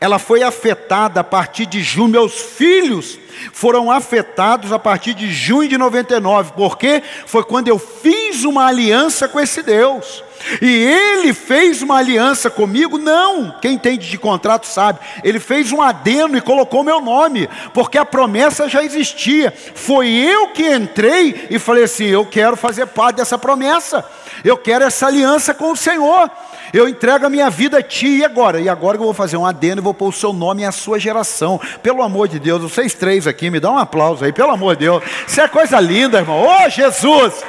ela 0.00 0.18
foi 0.18 0.42
afetada 0.42 1.20
a 1.20 1.24
partir 1.24 1.66
de 1.66 1.82
junho. 1.82 2.08
Meus 2.08 2.40
filhos 2.40 3.18
foram 3.52 3.90
afetados 3.90 4.72
a 4.72 4.78
partir 4.78 5.14
de 5.14 5.30
junho 5.30 5.68
de 5.68 5.76
99, 5.76 6.52
porque 6.56 7.02
foi 7.26 7.44
quando 7.44 7.68
eu 7.68 7.78
fiz 7.78 8.44
uma 8.44 8.66
aliança 8.66 9.28
com 9.28 9.38
esse 9.38 9.62
Deus. 9.62 10.22
E 10.60 10.66
ele 10.66 11.32
fez 11.32 11.80
uma 11.82 11.98
aliança 11.98 12.50
comigo? 12.50 12.98
Não, 12.98 13.54
quem 13.60 13.74
entende 13.74 14.08
de 14.08 14.18
contrato 14.18 14.66
sabe. 14.66 15.00
Ele 15.22 15.40
fez 15.40 15.72
um 15.72 15.80
adeno 15.80 16.36
e 16.36 16.40
colocou 16.40 16.84
meu 16.84 17.00
nome, 17.00 17.48
porque 17.72 17.98
a 17.98 18.04
promessa 18.04 18.68
já 18.68 18.82
existia. 18.82 19.52
Foi 19.74 20.08
eu 20.08 20.48
que 20.48 20.66
entrei 20.66 21.46
e 21.50 21.58
falei 21.58 21.84
assim: 21.84 22.06
eu 22.06 22.26
quero 22.26 22.56
fazer 22.56 22.86
parte 22.86 23.16
dessa 23.16 23.38
promessa, 23.38 24.04
eu 24.44 24.56
quero 24.56 24.84
essa 24.84 25.06
aliança 25.06 25.54
com 25.54 25.72
o 25.72 25.76
Senhor. 25.76 26.30
Eu 26.72 26.88
entrego 26.88 27.26
a 27.26 27.30
minha 27.30 27.50
vida 27.50 27.78
a 27.78 27.82
ti 27.82 28.18
e 28.18 28.24
agora? 28.24 28.60
E 28.60 28.68
agora 28.68 28.96
eu 28.96 29.02
vou 29.02 29.14
fazer 29.14 29.36
um 29.36 29.46
adendo 29.46 29.80
e 29.80 29.84
vou 29.84 29.94
pôr 29.94 30.08
o 30.08 30.12
seu 30.12 30.32
nome 30.32 30.62
e 30.62 30.64
a 30.64 30.72
sua 30.72 30.98
geração. 30.98 31.60
Pelo 31.82 32.02
amor 32.02 32.28
de 32.28 32.38
Deus, 32.38 32.62
vocês 32.62 32.94
três 32.94 33.26
aqui, 33.26 33.50
me 33.50 33.60
dá 33.60 33.70
um 33.70 33.78
aplauso 33.78 34.24
aí, 34.24 34.32
pelo 34.32 34.50
amor 34.50 34.76
de 34.76 34.84
Deus. 34.86 35.02
Isso 35.26 35.40
é 35.40 35.48
coisa 35.48 35.78
linda, 35.80 36.18
irmão. 36.18 36.42
Ô 36.42 36.48
oh, 36.48 36.68
Jesus! 36.68 37.44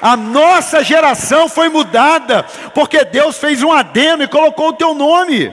A 0.00 0.16
nossa 0.16 0.84
geração 0.84 1.48
foi 1.48 1.68
mudada, 1.68 2.42
porque 2.74 3.04
Deus 3.04 3.38
fez 3.38 3.62
um 3.62 3.72
adendo 3.72 4.22
e 4.22 4.28
colocou 4.28 4.68
o 4.68 4.72
teu 4.74 4.94
nome. 4.94 5.52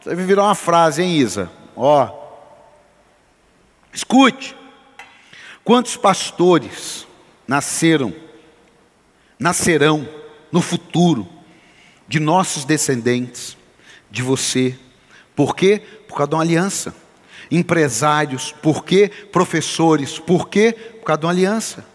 Você 0.00 0.14
vai 0.14 0.24
virar 0.24 0.44
uma 0.44 0.54
frase, 0.54 1.02
hein, 1.02 1.16
Isa? 1.16 1.50
Ó. 1.76 2.08
Escute. 3.92 4.56
Quantos 5.64 5.96
pastores 5.96 7.06
nasceram, 7.46 8.12
nascerão 9.38 10.08
no 10.50 10.60
futuro 10.60 11.37
de 12.08 12.18
nossos 12.18 12.64
descendentes, 12.64 13.56
de 14.10 14.22
você. 14.22 14.76
Por 15.36 15.54
quê? 15.54 15.80
Por 16.08 16.16
causa 16.16 16.30
de 16.30 16.34
uma 16.34 16.42
aliança. 16.42 16.94
Empresários, 17.50 18.52
por 18.62 18.84
quê? 18.84 19.10
Professores, 19.30 20.18
por 20.18 20.48
quê? 20.48 20.72
Por 20.72 21.04
causa 21.04 21.20
de 21.20 21.26
uma 21.26 21.32
aliança. 21.32 21.86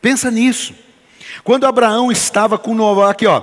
Pensa 0.00 0.30
nisso. 0.30 0.74
Quando 1.44 1.66
Abraão 1.66 2.10
estava 2.10 2.56
com 2.58 2.74
Noé, 2.74 3.10
aqui 3.10 3.26
ó, 3.26 3.42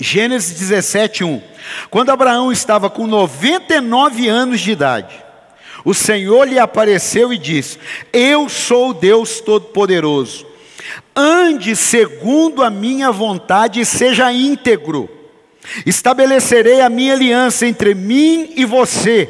Gênesis 0.00 0.58
17, 0.58 1.24
1. 1.24 1.42
Quando 1.90 2.10
Abraão 2.10 2.52
estava 2.52 2.88
com 2.88 3.06
99 3.06 4.28
anos 4.28 4.60
de 4.60 4.70
idade, 4.70 5.24
o 5.84 5.92
Senhor 5.92 6.46
lhe 6.46 6.58
apareceu 6.58 7.32
e 7.32 7.38
disse: 7.38 7.78
Eu 8.12 8.48
sou 8.48 8.94
Deus 8.94 9.40
Todo-Poderoso. 9.40 10.46
Ande 11.14 11.74
segundo 11.74 12.62
a 12.62 12.70
minha 12.70 13.10
vontade 13.10 13.80
e 13.80 13.84
seja 13.84 14.32
íntegro. 14.32 15.17
Estabelecerei 15.84 16.80
a 16.80 16.88
minha 16.88 17.14
aliança 17.14 17.66
entre 17.66 17.94
mim 17.94 18.52
e 18.56 18.64
você, 18.64 19.28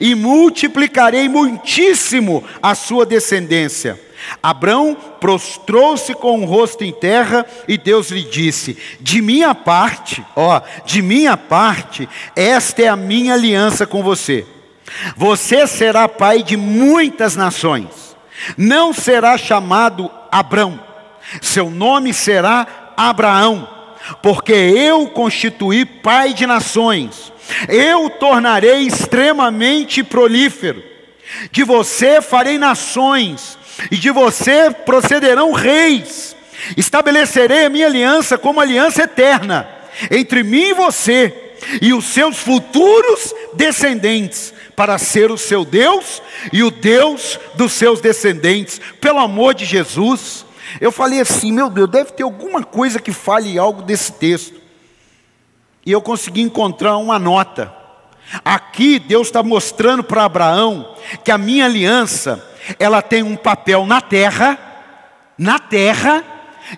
e 0.00 0.14
multiplicarei 0.14 1.28
muitíssimo 1.28 2.42
a 2.62 2.74
sua 2.74 3.04
descendência. 3.04 4.00
Abrão 4.42 4.96
prostrou-se 5.20 6.12
com 6.14 6.40
o 6.40 6.46
rosto 6.46 6.82
em 6.82 6.92
terra 6.92 7.46
e 7.68 7.76
Deus 7.76 8.10
lhe 8.10 8.22
disse: 8.22 8.76
De 9.00 9.20
minha 9.20 9.54
parte, 9.54 10.24
ó, 10.34 10.60
de 10.84 11.02
minha 11.02 11.36
parte, 11.36 12.08
esta 12.34 12.82
é 12.82 12.88
a 12.88 12.96
minha 12.96 13.34
aliança 13.34 13.86
com 13.86 14.02
você. 14.02 14.44
Você 15.16 15.66
será 15.66 16.08
pai 16.08 16.42
de 16.42 16.56
muitas 16.56 17.36
nações. 17.36 18.16
Não 18.56 18.92
será 18.92 19.36
chamado 19.36 20.10
Abrão. 20.30 20.80
Seu 21.40 21.70
nome 21.70 22.14
será 22.14 22.92
Abraão 22.96 23.75
porque 24.22 24.52
eu 24.52 25.08
constituí 25.08 25.84
pai 25.84 26.32
de 26.32 26.46
nações, 26.46 27.32
eu 27.68 28.10
tornarei 28.10 28.86
extremamente 28.86 30.02
prolífero. 30.02 30.82
De 31.50 31.64
você 31.64 32.22
farei 32.22 32.56
nações, 32.56 33.58
e 33.90 33.96
de 33.96 34.10
você 34.10 34.70
procederão 34.70 35.52
reis. 35.52 36.36
Estabelecerei 36.76 37.66
a 37.66 37.70
minha 37.70 37.86
aliança 37.86 38.38
como 38.38 38.60
aliança 38.60 39.02
eterna 39.02 39.68
entre 40.10 40.42
mim 40.42 40.70
e 40.70 40.74
você 40.74 41.34
e 41.80 41.92
os 41.92 42.04
seus 42.04 42.38
futuros 42.38 43.34
descendentes, 43.54 44.52
para 44.74 44.98
ser 44.98 45.30
o 45.30 45.38
seu 45.38 45.64
Deus 45.64 46.22
e 46.52 46.62
o 46.62 46.70
Deus 46.70 47.40
dos 47.54 47.72
seus 47.72 48.00
descendentes. 48.00 48.80
Pelo 49.00 49.18
amor 49.18 49.54
de 49.54 49.64
Jesus, 49.64 50.45
eu 50.80 50.90
falei 50.92 51.20
assim, 51.20 51.52
meu 51.52 51.70
Deus, 51.70 51.88
deve 51.88 52.12
ter 52.12 52.22
alguma 52.22 52.62
coisa 52.62 52.98
que 52.98 53.12
fale 53.12 53.58
algo 53.58 53.82
desse 53.82 54.12
texto. 54.12 54.60
E 55.84 55.92
eu 55.92 56.00
consegui 56.02 56.42
encontrar 56.42 56.96
uma 56.96 57.18
nota. 57.18 57.72
Aqui 58.44 58.98
Deus 58.98 59.28
está 59.28 59.42
mostrando 59.42 60.02
para 60.02 60.24
Abraão 60.24 60.94
que 61.24 61.30
a 61.30 61.38
minha 61.38 61.64
aliança, 61.64 62.44
ela 62.78 63.00
tem 63.00 63.22
um 63.22 63.36
papel 63.36 63.86
na 63.86 64.00
terra, 64.00 64.58
na 65.38 65.58
terra, 65.58 66.24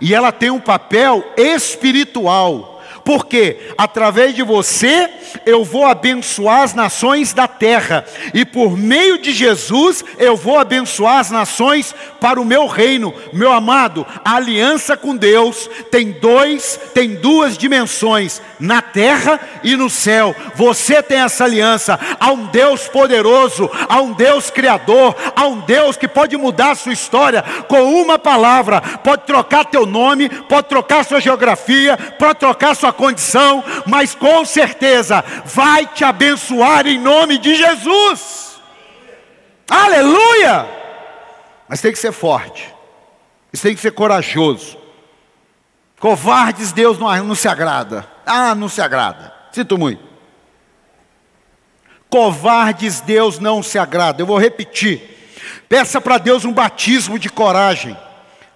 e 0.00 0.14
ela 0.14 0.30
tem 0.30 0.50
um 0.50 0.60
papel 0.60 1.24
espiritual. 1.36 2.77
Porque 3.08 3.56
através 3.78 4.34
de 4.34 4.42
você 4.42 5.08
eu 5.46 5.64
vou 5.64 5.86
abençoar 5.86 6.60
as 6.60 6.74
nações 6.74 7.32
da 7.32 7.48
terra, 7.48 8.04
e 8.34 8.44
por 8.44 8.76
meio 8.76 9.16
de 9.16 9.32
Jesus 9.32 10.04
eu 10.18 10.36
vou 10.36 10.58
abençoar 10.58 11.18
as 11.18 11.30
nações 11.30 11.94
para 12.20 12.38
o 12.38 12.44
meu 12.44 12.66
reino. 12.66 13.14
Meu 13.32 13.50
amado, 13.50 14.06
a 14.22 14.36
aliança 14.36 14.94
com 14.94 15.16
Deus 15.16 15.70
tem 15.90 16.12
dois, 16.12 16.78
tem 16.92 17.14
duas 17.14 17.56
dimensões, 17.56 18.42
na 18.60 18.82
terra 18.82 19.40
e 19.64 19.74
no 19.74 19.88
céu. 19.88 20.36
Você 20.54 21.02
tem 21.02 21.20
essa 21.20 21.44
aliança, 21.44 21.98
há 22.20 22.30
um 22.30 22.44
Deus 22.46 22.88
poderoso, 22.88 23.70
há 23.88 24.02
um 24.02 24.12
Deus 24.12 24.50
criador, 24.50 25.16
há 25.34 25.46
um 25.46 25.60
Deus 25.60 25.96
que 25.96 26.08
pode 26.08 26.36
mudar 26.36 26.72
a 26.72 26.74
sua 26.74 26.92
história 26.92 27.42
com 27.68 28.02
uma 28.02 28.18
palavra, 28.18 28.82
pode 28.82 29.22
trocar 29.22 29.64
teu 29.64 29.86
nome, 29.86 30.28
pode 30.28 30.68
trocar 30.68 31.06
sua 31.06 31.20
geografia, 31.20 31.96
pode 32.18 32.38
trocar 32.38 32.76
sua 32.76 32.92
condição, 32.98 33.64
mas 33.86 34.14
com 34.14 34.44
certeza 34.44 35.24
vai 35.44 35.86
te 35.86 36.04
abençoar 36.04 36.86
em 36.86 36.98
nome 36.98 37.38
de 37.38 37.54
Jesus. 37.54 38.60
Aleluia! 39.70 40.68
Mas 41.68 41.80
tem 41.80 41.92
que 41.92 41.98
ser 41.98 42.12
forte, 42.12 42.74
isso 43.52 43.62
tem 43.62 43.74
que 43.74 43.80
ser 43.80 43.92
corajoso. 43.92 44.76
Covardes 46.00 46.72
Deus 46.72 46.98
não, 46.98 47.24
não 47.24 47.34
se 47.34 47.48
agrada. 47.48 48.06
Ah, 48.26 48.54
não 48.54 48.68
se 48.68 48.80
agrada. 48.80 49.32
Sinto 49.52 49.76
muito. 49.76 50.02
Covardes 52.08 53.00
Deus 53.00 53.38
não 53.38 53.62
se 53.62 53.78
agrada. 53.78 54.22
Eu 54.22 54.26
vou 54.26 54.38
repetir. 54.38 55.00
Peça 55.68 56.00
para 56.00 56.18
Deus 56.18 56.44
um 56.44 56.52
batismo 56.52 57.18
de 57.18 57.28
coragem. 57.28 57.96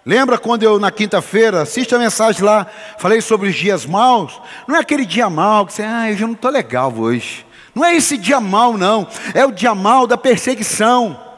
Lembra 0.05 0.37
quando 0.37 0.65
eu, 0.65 0.81
na 0.81 0.91
quinta-feira, 0.91 1.63
assiste 1.63 1.95
a 1.95 1.99
mensagem 1.99 2.43
lá, 2.43 2.67
falei 2.99 3.21
sobre 3.21 3.49
os 3.49 3.55
dias 3.55 3.87
maus? 3.87 4.41
Não 4.67 4.77
é 4.77 4.81
aquele 4.81 5.07
dia 5.07 5.31
mau 5.31 5.65
que 5.65 5.73
você, 5.73 5.83
ah, 5.83 6.11
eu 6.11 6.17
já 6.17 6.27
não 6.27 6.35
estou 6.35 6.51
legal 6.51 6.93
hoje. 6.93 7.47
Não 7.75 7.85
é 7.85 7.95
esse 7.95 8.19
dia 8.19 8.41
mau, 8.41 8.77
não. 8.77 9.07
É 9.33 9.47
o 9.47 9.53
dia 9.53 9.75
mau 9.75 10.07
da 10.07 10.19
perseguição. 10.19 11.32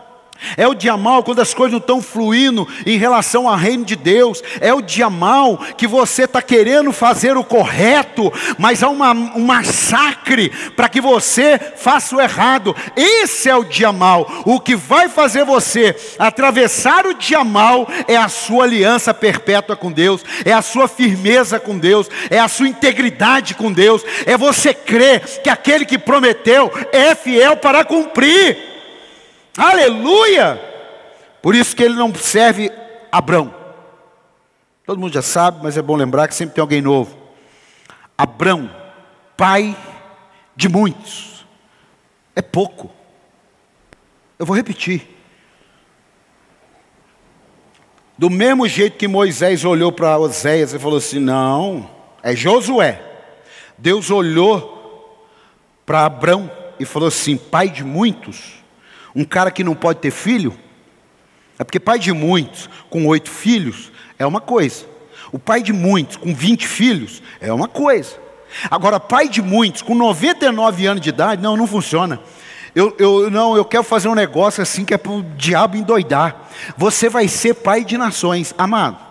É 0.57 0.69
o 0.69 0.75
dia 0.75 0.97
mal 0.97 1.23
quando 1.23 1.41
as 1.41 1.55
coisas 1.55 1.73
não 1.73 1.79
estão 1.79 2.03
fluindo 2.03 2.69
em 2.85 2.99
relação 2.99 3.49
ao 3.49 3.57
reino 3.57 3.85
de 3.85 3.97
Deus. 3.97 4.43
É 4.61 4.73
o 4.73 4.83
dia 4.83 5.09
mal 5.09 5.59
que 5.77 5.87
você 5.87 6.25
está 6.25 6.43
querendo 6.43 6.93
fazer 6.93 7.37
o 7.37 7.45
correto, 7.45 8.33
mas 8.59 8.83
há 8.83 8.89
uma, 8.89 9.13
um 9.13 9.45
massacre 9.45 10.51
para 10.77 10.89
que 10.89 11.01
você 11.01 11.59
faça 11.77 12.15
o 12.15 12.21
errado. 12.21 12.75
Esse 12.97 13.49
é 13.49 13.57
o 13.57 13.65
dia 13.65 13.93
mal. 13.93 14.31
O 14.45 14.61
que 14.61 14.77
vai 14.77 15.09
fazer 15.09 15.45
você 15.45 15.97
atravessar 16.19 17.07
o 17.07 17.15
dia 17.15 17.43
mal 17.43 17.89
é 18.07 18.17
a 18.17 18.29
sua 18.29 18.65
aliança 18.65 19.15
perpétua 19.15 19.77
com 19.77 19.91
Deus, 19.91 20.23
é 20.45 20.53
a 20.53 20.63
sua 20.63 20.87
firmeza 20.87 21.59
com 21.59 21.79
Deus, 21.79 22.09
é 22.31 22.39
a 22.39 22.49
sua 22.49 22.69
integridade 22.69 23.55
com 23.55 23.73
Deus, 23.73 24.03
é 24.27 24.37
você 24.37 24.75
crer 24.75 25.21
que 25.43 25.49
aquele 25.49 25.85
que 25.85 25.99
prometeu 25.99 26.71
é 26.93 27.15
fiel 27.15 27.57
para 27.57 27.85
cumprir. 27.85 28.74
Aleluia! 29.57 30.61
Por 31.41 31.55
isso 31.55 31.77
que 31.77 31.83
ele 31.83 31.95
não 31.95 32.15
serve 32.15 32.73
Abrão. 33.13 33.55
Todo 34.87 34.99
mundo 34.99 35.13
já 35.13 35.23
sabe, 35.23 35.61
mas 35.63 35.77
é 35.77 35.83
bom 35.83 35.97
lembrar 35.97 36.29
que 36.29 36.35
sempre 36.35 36.55
tem 36.55 36.63
alguém 36.63 36.83
novo. 36.83 37.17
Abrão, 38.17 38.71
pai 39.37 39.77
de 40.57 40.69
muitos, 40.69 41.47
é 42.35 42.43
pouco. 42.43 42.91
Eu 44.39 44.45
vou 44.47 44.57
repetir. 44.57 45.09
Do 48.17 48.31
mesmo 48.31 48.67
jeito 48.69 48.97
que 48.97 49.09
Moisés 49.09 49.65
olhou 49.65 49.91
para 49.91 50.19
Oséias 50.19 50.73
e 50.73 50.79
falou 50.79 50.99
assim: 50.99 51.19
Não, 51.19 51.89
é 52.23 52.35
Josué. 52.35 53.01
Deus 53.77 54.11
olhou 54.11 55.29
para 55.85 56.05
Abrão 56.05 56.51
e 56.79 56.85
falou 56.85 57.09
assim: 57.09 57.37
Pai 57.37 57.69
de 57.69 57.85
muitos. 57.85 58.64
Um 59.15 59.25
cara 59.25 59.51
que 59.51 59.63
não 59.63 59.75
pode 59.75 60.01
ter 60.01 60.11
filho, 60.11 60.57
é 61.59 61.65
porque 61.65 61.79
pai 61.79 61.99
de 61.99 62.13
muitos 62.13 62.69
com 62.91 63.07
oito 63.07 63.31
filhos 63.31 63.93
é 64.19 64.27
uma 64.27 64.41
coisa. 64.41 64.87
O 65.31 65.39
pai 65.39 65.63
de 65.63 65.73
muitos 65.73 66.17
com 66.17 66.35
20 66.35 66.67
filhos 66.67 67.23
é 67.41 67.53
uma 67.53 67.69
coisa. 67.69 68.17
Agora, 68.71 69.01
pai 69.01 69.29
de 69.29 69.43
muitos 69.43 69.83
com 69.83 69.95
99 69.95 70.87
anos 70.87 71.03
de 71.03 71.09
idade, 71.09 71.43
não, 71.43 71.57
não 71.57 71.67
funciona. 71.67 72.21
Eu, 72.75 72.95
eu, 72.99 73.31
não, 73.31 73.57
eu 73.57 73.65
quero 73.65 73.85
fazer 73.85 74.09
um 74.09 74.15
negócio 74.15 74.63
assim 74.63 74.85
que 74.85 74.95
é 74.95 74.99
para 74.99 75.13
o 75.13 75.23
diabo 75.23 75.77
endoidar. 75.77 76.49
Você 76.77 77.09
vai 77.09 77.29
ser 77.29 77.55
pai 77.55 77.85
de 77.85 77.97
nações, 77.97 78.55
amado. 78.59 79.04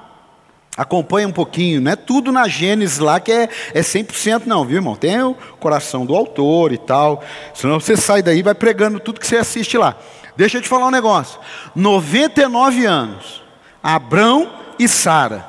Acompanha 0.75 1.27
um 1.27 1.31
pouquinho, 1.31 1.79
não 1.79 1.91
é 1.91 1.95
tudo 1.95 2.31
na 2.31 2.47
Gênesis 2.47 2.97
lá 2.97 3.19
que 3.19 3.31
é, 3.31 3.47
é 3.75 3.81
100% 3.81 4.47
não, 4.47 4.65
viu 4.65 4.77
irmão? 4.77 4.95
Tem 4.95 5.21
o 5.21 5.35
coração 5.59 6.03
do 6.03 6.15
autor 6.15 6.71
e 6.71 6.79
tal, 6.79 7.23
senão 7.53 7.79
você 7.79 7.95
sai 7.95 8.23
daí 8.23 8.39
e 8.39 8.43
vai 8.43 8.55
pregando 8.55 8.99
tudo 8.99 9.19
que 9.19 9.27
você 9.27 9.37
assiste 9.37 9.77
lá. 9.77 9.95
Deixa 10.35 10.57
eu 10.57 10.61
te 10.63 10.67
falar 10.67 10.87
um 10.87 10.91
negócio, 10.91 11.39
99 11.75 12.85
anos, 12.87 13.43
Abrão 13.83 14.51
e 14.79 14.87
Sara, 14.87 15.45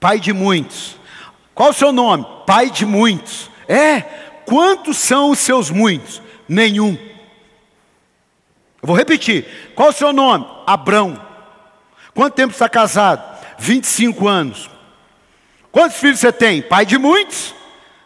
pai 0.00 0.18
de 0.18 0.32
muitos. 0.32 0.96
Qual 1.54 1.70
o 1.70 1.74
seu 1.74 1.92
nome? 1.92 2.26
Pai 2.44 2.70
de 2.70 2.84
muitos. 2.84 3.50
É, 3.68 4.00
quantos 4.44 4.96
são 4.96 5.30
os 5.30 5.38
seus 5.38 5.70
muitos? 5.70 6.20
Nenhum. 6.48 6.98
Eu 8.82 8.88
vou 8.88 8.96
repetir, 8.96 9.72
qual 9.76 9.90
o 9.90 9.92
seu 9.92 10.12
nome? 10.12 10.44
Abrão. 10.66 11.16
Quanto 12.14 12.34
tempo 12.34 12.52
está 12.52 12.68
casado? 12.68 13.31
25 13.62 14.26
anos. 14.26 14.68
Quantos 15.70 15.96
filhos 15.98 16.18
você 16.18 16.32
tem? 16.32 16.60
Pai 16.60 16.84
de 16.84 16.98
muitos? 16.98 17.54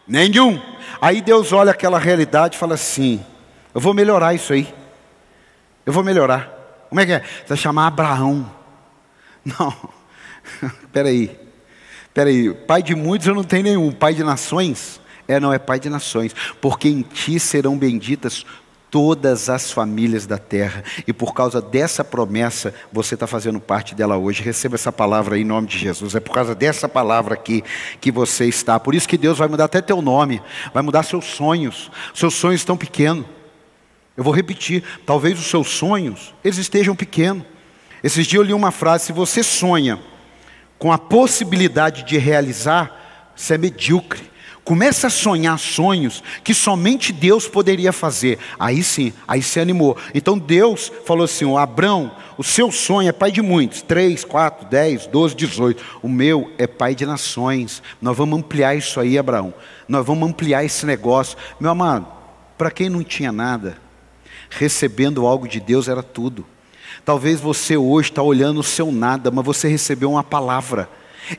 Nenhum. 0.07 0.61
Aí 1.01 1.19
Deus 1.19 1.51
olha 1.51 1.71
aquela 1.71 1.97
realidade 1.97 2.55
e 2.55 2.59
fala 2.59 2.75
assim: 2.75 3.25
Eu 3.73 3.81
vou 3.81 3.91
melhorar 3.91 4.35
isso 4.35 4.53
aí. 4.53 4.71
Eu 5.83 5.91
vou 5.91 6.03
melhorar. 6.03 6.85
Como 6.89 7.01
é 7.01 7.05
que 7.05 7.11
é? 7.11 7.19
Você 7.21 7.49
vai 7.49 7.57
chamar 7.57 7.87
Abraão. 7.87 8.49
Não. 9.43 9.75
Espera 10.83 11.09
aí. 11.09 11.39
Espera 12.05 12.29
aí. 12.29 12.53
Pai 12.53 12.83
de 12.83 12.93
muitos 12.93 13.27
eu 13.27 13.33
não 13.33 13.43
tenho 13.43 13.63
nenhum. 13.63 13.91
Pai 13.91 14.13
de 14.13 14.23
nações? 14.23 15.01
É, 15.27 15.39
não, 15.39 15.51
é 15.51 15.59
pai 15.59 15.79
de 15.79 15.89
nações. 15.89 16.33
Porque 16.61 16.87
em 16.87 17.01
ti 17.01 17.39
serão 17.39 17.77
benditas 17.77 18.45
todas 18.89 19.49
as 19.49 19.71
famílias 19.71 20.25
da 20.25 20.37
terra. 20.37 20.83
E 21.05 21.13
por 21.13 21.33
causa 21.33 21.61
dessa 21.61 22.03
promessa, 22.03 22.73
você 22.91 23.13
está 23.13 23.27
fazendo 23.27 23.59
parte 23.59 23.93
dela 23.93 24.17
hoje. 24.17 24.43
Receba 24.43 24.75
essa 24.75 24.91
palavra 24.91 25.35
aí 25.35 25.41
em 25.41 25.45
nome 25.45 25.67
de 25.67 25.77
Jesus. 25.77 26.15
É 26.15 26.19
por 26.19 26.33
causa 26.33 26.55
dessa 26.55 26.87
palavra 26.87 27.33
aqui 27.33 27.63
que 27.99 28.11
você 28.11 28.45
está. 28.45 28.79
Por 28.79 28.95
isso 28.95 29.07
que 29.07 29.17
Deus 29.17 29.37
vai 29.37 29.47
mudar 29.47 29.65
até 29.65 29.81
teu 29.81 30.01
nome, 30.01 30.41
vai 30.73 30.83
mudar 30.83 31.03
seus 31.03 31.25
sonhos. 31.25 31.91
Seus 32.13 32.33
sonhos 32.33 32.61
estão 32.61 32.77
pequenos. 32.77 33.25
Eu 34.15 34.23
vou 34.23 34.33
repetir, 34.33 34.83
talvez 35.05 35.37
os 35.39 35.45
seus 35.45 35.69
sonhos, 35.69 36.33
eles 36.43 36.57
estejam 36.57 36.95
pequenos. 36.95 37.43
Esses 38.03 38.25
dias 38.25 38.41
eu 38.41 38.47
li 38.47 38.53
uma 38.53 38.71
frase: 38.71 39.05
se 39.05 39.13
você 39.13 39.43
sonha 39.43 39.99
com 40.79 40.91
a 40.91 40.97
possibilidade 40.97 42.03
de 42.03 42.17
realizar, 42.17 43.31
você 43.35 43.55
é 43.55 43.57
medíocre. 43.57 44.36
Começa 44.67 45.07
a 45.07 45.09
sonhar 45.09 45.57
sonhos 45.57 46.21
que 46.43 46.53
somente 46.53 47.13
Deus 47.13 47.47
poderia 47.47 47.93
fazer. 47.93 48.37
Aí 48.59 48.83
sim, 48.83 49.13
aí 49.25 49.41
se 49.41 49.61
animou. 49.61 49.95
Então 50.13 50.37
Deus 50.37 50.91
falou 51.05 51.23
assim: 51.23 51.45
o 51.45 51.57
Abrão, 51.57 52.11
o 52.37 52.43
seu 52.43 52.69
sonho 52.69 53.07
é 53.07 53.13
pai 53.13 53.31
de 53.31 53.41
muitos, 53.41 53.81
3, 53.81 54.25
4, 54.25 54.67
10, 54.67 55.07
12, 55.07 55.35
18. 55.35 55.85
O 56.03 56.09
meu 56.09 56.51
é 56.57 56.67
pai 56.67 56.93
de 56.93 57.05
nações. 57.05 57.81
Nós 58.01 58.17
vamos 58.17 58.39
ampliar 58.39 58.75
isso 58.75 58.99
aí, 58.99 59.17
Abraão. 59.17 59.53
Nós 59.87 60.05
vamos 60.05 60.27
ampliar 60.27 60.65
esse 60.65 60.85
negócio. 60.85 61.37
Meu 61.61 61.71
amado, 61.71 62.05
para 62.57 62.69
quem 62.69 62.89
não 62.89 63.05
tinha 63.05 63.31
nada, 63.31 63.77
recebendo 64.49 65.25
algo 65.25 65.47
de 65.47 65.61
Deus 65.61 65.87
era 65.87 66.03
tudo. 66.03 66.45
Talvez 67.05 67.39
você 67.39 67.77
hoje 67.77 68.09
está 68.09 68.21
olhando 68.21 68.59
o 68.59 68.63
seu 68.63 68.91
nada, 68.91 69.31
mas 69.31 69.45
você 69.45 69.69
recebeu 69.69 70.11
uma 70.11 70.25
palavra. 70.25 70.89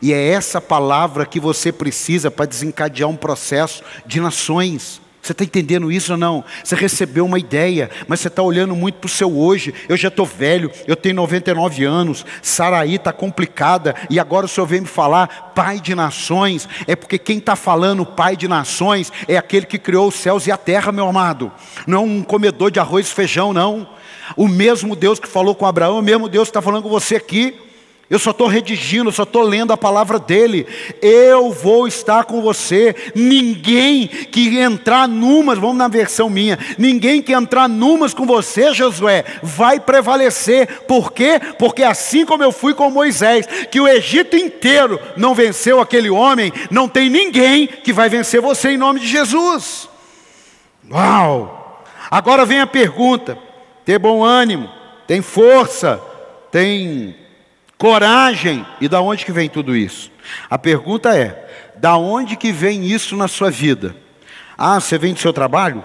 E 0.00 0.12
é 0.12 0.28
essa 0.28 0.60
palavra 0.60 1.26
que 1.26 1.40
você 1.40 1.72
precisa 1.72 2.30
para 2.30 2.46
desencadear 2.46 3.08
um 3.08 3.16
processo 3.16 3.82
de 4.06 4.20
nações. 4.20 5.00
Você 5.28 5.32
está 5.32 5.44
entendendo 5.44 5.92
isso 5.92 6.12
ou 6.12 6.18
não? 6.18 6.42
Você 6.64 6.74
recebeu 6.74 7.26
uma 7.26 7.38
ideia, 7.38 7.90
mas 8.06 8.20
você 8.20 8.28
está 8.28 8.42
olhando 8.42 8.74
muito 8.74 8.94
para 8.94 9.08
o 9.08 9.10
seu 9.10 9.36
hoje. 9.36 9.74
Eu 9.86 9.96
já 9.96 10.08
estou 10.08 10.24
velho, 10.24 10.70
eu 10.86 10.96
tenho 10.96 11.16
99 11.16 11.84
anos, 11.84 12.24
Saraí 12.40 12.94
está 12.94 13.12
complicada, 13.12 13.94
e 14.08 14.18
agora 14.18 14.46
o 14.46 14.48
Senhor 14.48 14.66
vem 14.66 14.80
me 14.80 14.86
falar, 14.86 15.52
pai 15.54 15.80
de 15.80 15.94
nações. 15.94 16.66
É 16.86 16.96
porque 16.96 17.18
quem 17.18 17.38
está 17.38 17.54
falando 17.56 18.06
pai 18.06 18.36
de 18.36 18.48
nações 18.48 19.12
é 19.26 19.36
aquele 19.36 19.66
que 19.66 19.78
criou 19.78 20.08
os 20.08 20.14
céus 20.14 20.46
e 20.46 20.52
a 20.52 20.56
terra, 20.56 20.92
meu 20.92 21.06
amado. 21.06 21.52
Não 21.86 22.04
um 22.04 22.22
comedor 22.22 22.70
de 22.70 22.80
arroz 22.80 23.06
e 23.06 23.14
feijão, 23.14 23.52
não. 23.52 23.86
O 24.34 24.48
mesmo 24.48 24.96
Deus 24.96 25.18
que 25.18 25.28
falou 25.28 25.54
com 25.54 25.66
Abraão, 25.66 25.98
o 25.98 26.02
mesmo 26.02 26.28
Deus 26.28 26.48
que 26.48 26.50
está 26.50 26.62
falando 26.62 26.84
com 26.84 26.88
você 26.88 27.16
aqui. 27.16 27.67
Eu 28.10 28.18
só 28.18 28.30
estou 28.30 28.46
redigindo, 28.46 29.12
só 29.12 29.24
estou 29.24 29.42
lendo 29.42 29.70
a 29.70 29.76
palavra 29.76 30.18
dele. 30.18 30.66
Eu 31.02 31.52
vou 31.52 31.86
estar 31.86 32.24
com 32.24 32.40
você. 32.40 32.96
Ninguém 33.14 34.06
que 34.06 34.58
entrar 34.58 35.06
numas, 35.06 35.58
vamos 35.58 35.76
na 35.76 35.88
versão 35.88 36.30
minha, 36.30 36.58
ninguém 36.78 37.20
que 37.20 37.34
entrar 37.34 37.68
numas 37.68 38.14
com 38.14 38.24
você, 38.24 38.72
Josué, 38.72 39.24
vai 39.42 39.78
prevalecer. 39.78 40.84
Por 40.86 41.12
quê? 41.12 41.38
Porque 41.58 41.82
assim 41.82 42.24
como 42.24 42.42
eu 42.42 42.50
fui 42.50 42.72
com 42.72 42.90
Moisés, 42.90 43.46
que 43.70 43.78
o 43.78 43.86
Egito 43.86 44.36
inteiro 44.36 44.98
não 45.14 45.34
venceu 45.34 45.78
aquele 45.78 46.08
homem, 46.08 46.50
não 46.70 46.88
tem 46.88 47.10
ninguém 47.10 47.66
que 47.66 47.92
vai 47.92 48.08
vencer 48.08 48.40
você 48.40 48.70
em 48.70 48.78
nome 48.78 49.00
de 49.00 49.06
Jesus. 49.06 49.86
Uau! 50.90 51.84
Agora 52.10 52.46
vem 52.46 52.60
a 52.60 52.66
pergunta: 52.66 53.36
ter 53.84 53.98
bom 53.98 54.24
ânimo, 54.24 54.70
tem 55.06 55.20
força, 55.20 56.00
tem 56.50 57.27
coragem. 57.78 58.66
E 58.80 58.88
da 58.88 59.00
onde 59.00 59.24
que 59.24 59.32
vem 59.32 59.48
tudo 59.48 59.74
isso? 59.74 60.10
A 60.50 60.58
pergunta 60.58 61.16
é: 61.16 61.72
da 61.76 61.96
onde 61.96 62.36
que 62.36 62.52
vem 62.52 62.84
isso 62.84 63.16
na 63.16 63.28
sua 63.28 63.50
vida? 63.50 63.96
Ah, 64.58 64.80
você 64.80 64.98
vem 64.98 65.14
do 65.14 65.20
seu 65.20 65.32
trabalho? 65.32 65.82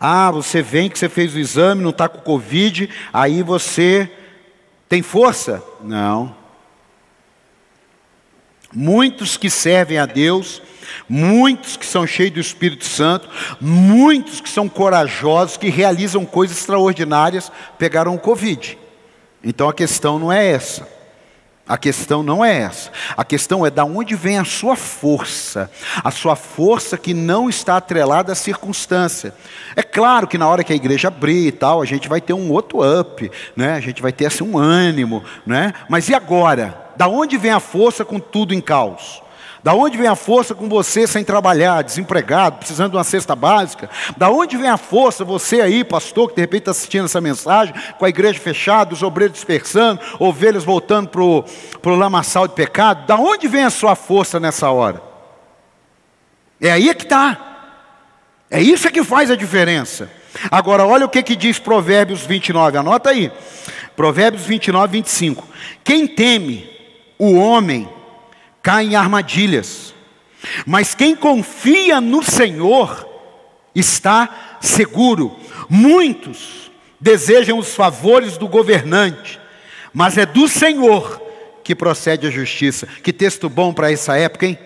Ah, 0.00 0.30
você 0.30 0.62
vem 0.62 0.88
que 0.88 0.98
você 0.98 1.08
fez 1.08 1.34
o 1.34 1.38
exame, 1.38 1.82
não 1.82 1.90
está 1.90 2.08
com 2.08 2.18
Covid, 2.18 2.88
aí 3.12 3.42
você 3.42 4.10
tem 4.88 5.02
força? 5.02 5.62
Não. 5.82 6.34
Muitos 8.72 9.36
que 9.36 9.48
servem 9.48 9.98
a 9.98 10.06
Deus, 10.06 10.60
muitos 11.08 11.76
que 11.76 11.86
são 11.86 12.06
cheios 12.06 12.34
do 12.34 12.40
Espírito 12.40 12.84
Santo, 12.84 13.28
muitos 13.60 14.40
que 14.40 14.48
são 14.48 14.68
corajosos, 14.68 15.56
que 15.56 15.68
realizam 15.68 16.26
coisas 16.26 16.58
extraordinárias, 16.58 17.52
pegaram 17.78 18.14
o 18.14 18.18
Covid. 18.18 18.76
Então 19.42 19.68
a 19.68 19.74
questão 19.74 20.18
não 20.18 20.32
é 20.32 20.44
essa. 20.44 20.93
A 21.66 21.78
questão 21.78 22.22
não 22.22 22.44
é 22.44 22.58
essa. 22.58 22.90
A 23.16 23.24
questão 23.24 23.64
é 23.64 23.70
da 23.70 23.86
onde 23.86 24.14
vem 24.14 24.38
a 24.38 24.44
sua 24.44 24.76
força. 24.76 25.70
A 26.02 26.10
sua 26.10 26.36
força 26.36 26.98
que 26.98 27.14
não 27.14 27.48
está 27.48 27.78
atrelada 27.78 28.32
à 28.32 28.34
circunstância. 28.34 29.34
É 29.74 29.82
claro 29.82 30.26
que 30.26 30.36
na 30.36 30.46
hora 30.46 30.62
que 30.62 30.74
a 30.74 30.76
igreja 30.76 31.08
abrir 31.08 31.46
e 31.46 31.52
tal, 31.52 31.80
a 31.80 31.86
gente 31.86 32.06
vai 32.06 32.20
ter 32.20 32.34
um 32.34 32.50
outro 32.52 32.80
up, 33.00 33.30
né? 33.56 33.72
A 33.72 33.80
gente 33.80 34.02
vai 34.02 34.12
ter 34.12 34.26
assim 34.26 34.44
um 34.44 34.58
ânimo, 34.58 35.24
né? 35.46 35.72
Mas 35.88 36.10
e 36.10 36.14
agora? 36.14 36.82
Da 36.96 37.08
onde 37.08 37.38
vem 37.38 37.50
a 37.50 37.60
força 37.60 38.04
com 38.04 38.20
tudo 38.20 38.52
em 38.52 38.60
caos? 38.60 39.23
Da 39.64 39.72
onde 39.72 39.96
vem 39.96 40.06
a 40.06 40.14
força 40.14 40.54
com 40.54 40.68
você 40.68 41.06
sem 41.06 41.24
trabalhar, 41.24 41.80
desempregado, 41.80 42.58
precisando 42.58 42.90
de 42.90 42.98
uma 42.98 43.02
cesta 43.02 43.34
básica? 43.34 43.88
Da 44.14 44.28
onde 44.28 44.58
vem 44.58 44.68
a 44.68 44.76
força, 44.76 45.24
você 45.24 45.62
aí, 45.62 45.82
pastor, 45.82 46.28
que 46.28 46.34
de 46.34 46.42
repente 46.42 46.60
está 46.60 46.72
assistindo 46.72 47.06
essa 47.06 47.18
mensagem, 47.18 47.74
com 47.98 48.04
a 48.04 48.08
igreja 48.10 48.38
fechada, 48.38 48.92
os 48.92 49.02
obreiros 49.02 49.34
dispersando, 49.34 50.02
ovelhas 50.18 50.64
voltando 50.64 51.08
para 51.08 51.90
o 51.90 51.96
lamaçal 51.96 52.46
de 52.46 52.52
pecado? 52.52 53.06
Da 53.06 53.16
onde 53.16 53.48
vem 53.48 53.64
a 53.64 53.70
sua 53.70 53.96
força 53.96 54.38
nessa 54.38 54.68
hora? 54.68 55.00
É 56.60 56.70
aí 56.70 56.94
que 56.94 57.04
está. 57.04 58.42
É 58.50 58.60
isso 58.60 58.90
que 58.90 59.02
faz 59.02 59.30
a 59.30 59.34
diferença. 59.34 60.10
Agora, 60.50 60.84
olha 60.84 61.06
o 61.06 61.08
que, 61.08 61.22
que 61.22 61.34
diz 61.34 61.58
Provérbios 61.58 62.20
29, 62.20 62.76
anota 62.76 63.08
aí. 63.08 63.32
Provérbios 63.96 64.44
29, 64.44 64.92
25. 64.98 65.48
Quem 65.82 66.06
teme 66.06 66.68
o 67.18 67.32
homem 67.36 67.88
cai 68.64 68.86
em 68.86 68.96
armadilhas. 68.96 69.94
Mas 70.66 70.94
quem 70.94 71.14
confia 71.14 72.00
no 72.00 72.22
Senhor 72.22 73.06
está 73.74 74.56
seguro. 74.60 75.36
Muitos 75.68 76.70
desejam 76.98 77.58
os 77.58 77.74
favores 77.74 78.38
do 78.38 78.48
governante, 78.48 79.38
mas 79.92 80.16
é 80.16 80.24
do 80.24 80.48
Senhor 80.48 81.20
que 81.62 81.74
procede 81.74 82.26
a 82.26 82.30
justiça. 82.30 82.88
Que 83.02 83.12
texto 83.12 83.50
bom 83.50 83.72
para 83.72 83.92
essa 83.92 84.16
época, 84.16 84.46
hein? 84.46 84.58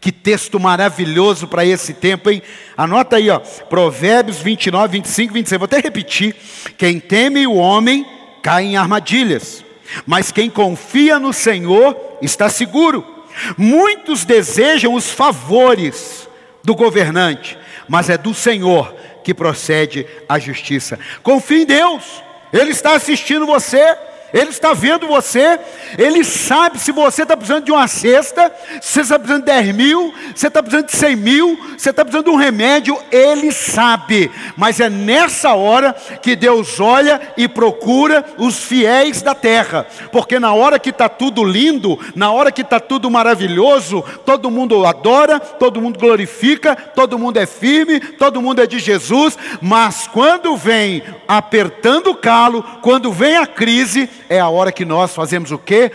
Que 0.00 0.10
texto 0.10 0.58
maravilhoso 0.58 1.46
para 1.46 1.64
esse 1.64 1.92
tempo, 1.92 2.30
hein? 2.30 2.42
Anota 2.74 3.16
aí, 3.16 3.28
ó, 3.28 3.38
Provérbios 3.38 4.38
29, 4.38 4.98
25, 4.98 5.34
26. 5.34 5.58
Vou 5.58 5.66
até 5.66 5.78
repetir. 5.78 6.34
Quem 6.78 6.98
teme 6.98 7.46
o 7.46 7.54
homem 7.54 8.06
cai 8.42 8.64
em 8.64 8.76
armadilhas, 8.78 9.62
mas 10.06 10.32
quem 10.32 10.48
confia 10.48 11.20
no 11.20 11.34
Senhor 11.34 12.18
está 12.22 12.48
seguro. 12.48 13.11
Muitos 13.56 14.24
desejam 14.24 14.94
os 14.94 15.10
favores 15.10 16.28
do 16.62 16.74
governante, 16.74 17.58
mas 17.88 18.08
é 18.08 18.16
do 18.16 18.32
Senhor 18.34 18.94
que 19.24 19.34
procede 19.34 20.06
a 20.28 20.38
justiça. 20.38 20.98
Confie 21.22 21.62
em 21.62 21.66
Deus, 21.66 22.22
Ele 22.52 22.70
está 22.70 22.94
assistindo 22.94 23.46
você. 23.46 23.96
Ele 24.32 24.50
está 24.50 24.72
vendo 24.72 25.06
você, 25.06 25.58
Ele 25.98 26.24
sabe 26.24 26.78
se 26.78 26.90
você 26.92 27.22
está 27.22 27.36
precisando 27.36 27.64
de 27.64 27.72
uma 27.72 27.86
cesta, 27.86 28.52
se 28.80 28.94
você 28.94 29.00
está 29.02 29.18
precisando 29.18 29.44
de 29.44 29.52
10 29.52 29.74
mil, 29.74 30.14
se 30.34 30.40
você 30.40 30.46
está 30.48 30.62
precisando 30.62 30.86
de 30.86 30.96
100 30.96 31.16
mil, 31.16 31.56
se 31.76 31.84
você 31.84 31.90
está 31.90 32.04
precisando 32.04 32.24
de 32.26 32.30
um 32.30 32.36
remédio, 32.36 32.98
Ele 33.10 33.52
sabe. 33.52 34.30
Mas 34.56 34.80
é 34.80 34.88
nessa 34.88 35.52
hora 35.52 35.94
que 36.22 36.34
Deus 36.34 36.80
olha 36.80 37.20
e 37.36 37.46
procura 37.46 38.24
os 38.38 38.58
fiéis 38.64 39.20
da 39.20 39.34
terra, 39.34 39.86
porque 40.10 40.38
na 40.38 40.52
hora 40.52 40.78
que 40.78 40.90
está 40.90 41.08
tudo 41.08 41.44
lindo, 41.44 41.98
na 42.14 42.32
hora 42.32 42.50
que 42.50 42.62
está 42.62 42.80
tudo 42.80 43.10
maravilhoso, 43.10 44.02
todo 44.24 44.50
mundo 44.50 44.86
adora, 44.86 45.38
todo 45.38 45.80
mundo 45.80 45.98
glorifica, 45.98 46.74
todo 46.74 47.18
mundo 47.18 47.38
é 47.38 47.46
firme, 47.46 48.00
todo 48.00 48.40
mundo 48.40 48.62
é 48.62 48.66
de 48.66 48.78
Jesus, 48.78 49.36
mas 49.60 50.08
quando 50.08 50.56
vem 50.56 51.02
apertando 51.28 52.08
o 52.08 52.14
calo, 52.14 52.62
quando 52.80 53.12
vem 53.12 53.36
a 53.36 53.46
crise, 53.46 54.08
é 54.32 54.40
a 54.40 54.48
hora 54.48 54.72
que 54.72 54.84
nós 54.84 55.14
fazemos 55.14 55.50
o 55.50 55.58
quê? 55.58 55.92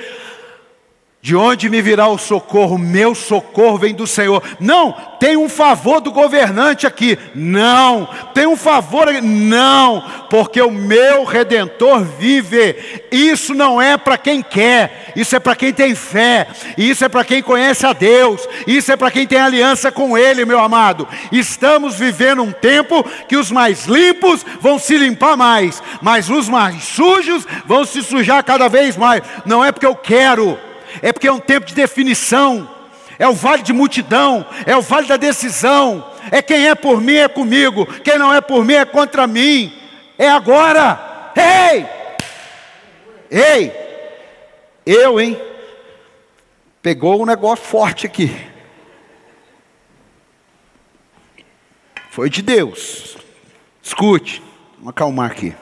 De 1.20 1.36
onde 1.36 1.70
me 1.70 1.82
virá 1.82 2.08
o 2.08 2.18
socorro? 2.18 2.78
Meu 2.78 3.16
socorro 3.16 3.78
vem 3.78 3.94
do 3.94 4.06
Senhor. 4.06 4.42
Não, 4.60 4.96
tem 5.20 5.36
um 5.36 5.50
favor 5.50 6.00
do 6.00 6.12
governante 6.12 6.86
aqui. 6.86 7.18
Não, 7.34 8.08
tem 8.36 8.46
um 8.46 8.56
favor 8.56 9.10
aqui. 9.10 9.20
Não, 9.20 10.04
porque 10.30 10.62
o 10.62 10.72
meu 10.72 11.24
redentor 11.24 12.04
vive. 12.04 12.76
Isso 13.12 13.56
não 13.56 13.82
é 13.82 13.98
para 13.98 14.18
quem 14.18 14.44
quer, 14.44 15.12
isso 15.16 15.36
é 15.36 15.40
para 15.40 15.56
quem 15.56 15.74
tem 15.74 15.96
fé, 15.96 16.48
isso 16.78 17.04
é 17.04 17.10
para 17.10 17.26
quem 17.26 17.42
conhece 17.42 17.86
a 17.86 17.94
Deus, 17.94 18.48
isso 18.68 18.92
é 18.92 18.96
para 18.96 19.12
quem 19.12 19.26
tem 19.26 19.40
aliança 19.40 19.92
com 19.92 20.18
Ele, 20.18 20.46
meu 20.46 20.60
amado. 20.60 21.08
Estamos 21.32 21.96
vivendo 21.96 22.44
um 22.44 22.52
tempo 22.52 23.04
que 23.28 23.36
os 23.36 23.52
mais 23.52 23.86
limpos 23.86 24.46
vão 24.62 24.78
se 24.78 24.96
limpar 24.96 25.36
mais, 25.36 25.82
mas 26.00 26.30
os 26.30 26.48
mais 26.48 26.84
sujos 26.84 27.46
vão 27.66 27.86
se 27.86 28.04
sujar 28.04 28.44
cada 28.44 28.70
vez 28.70 28.96
mais. 28.96 29.24
Não 29.46 29.66
é 29.66 29.72
porque 29.72 29.86
eu 29.86 29.96
quero 29.96 30.67
é 31.02 31.12
porque 31.12 31.28
é 31.28 31.32
um 31.32 31.40
tempo 31.40 31.66
de 31.66 31.74
definição, 31.74 32.70
é 33.20 33.28
o 33.28 33.34
vale 33.34 33.64
de 33.64 33.74
multidão, 33.74 34.46
é 34.66 34.76
o 34.76 34.82
vale 34.82 35.08
da 35.08 35.18
decisão, 35.18 36.14
é 36.32 36.42
quem 36.42 36.68
é 36.68 36.76
por 36.76 37.02
mim 37.02 37.16
é 37.16 37.28
comigo, 37.28 37.86
quem 38.02 38.18
não 38.18 38.34
é 38.34 38.42
por 38.42 38.64
mim 38.64 38.74
é 38.74 38.86
contra 38.86 39.26
mim, 39.26 39.74
é 40.18 40.30
agora, 40.30 41.32
ei, 41.36 41.86
ei, 43.30 43.74
eu, 44.86 45.20
hein, 45.20 45.40
pegou 46.82 47.22
um 47.22 47.26
negócio 47.26 47.66
forte 47.66 48.06
aqui, 48.06 48.36
foi 52.12 52.30
de 52.30 52.42
Deus, 52.42 53.18
escute, 53.82 54.44
vamos 54.78 54.90
acalmar 54.90 55.32
aqui, 55.32 55.56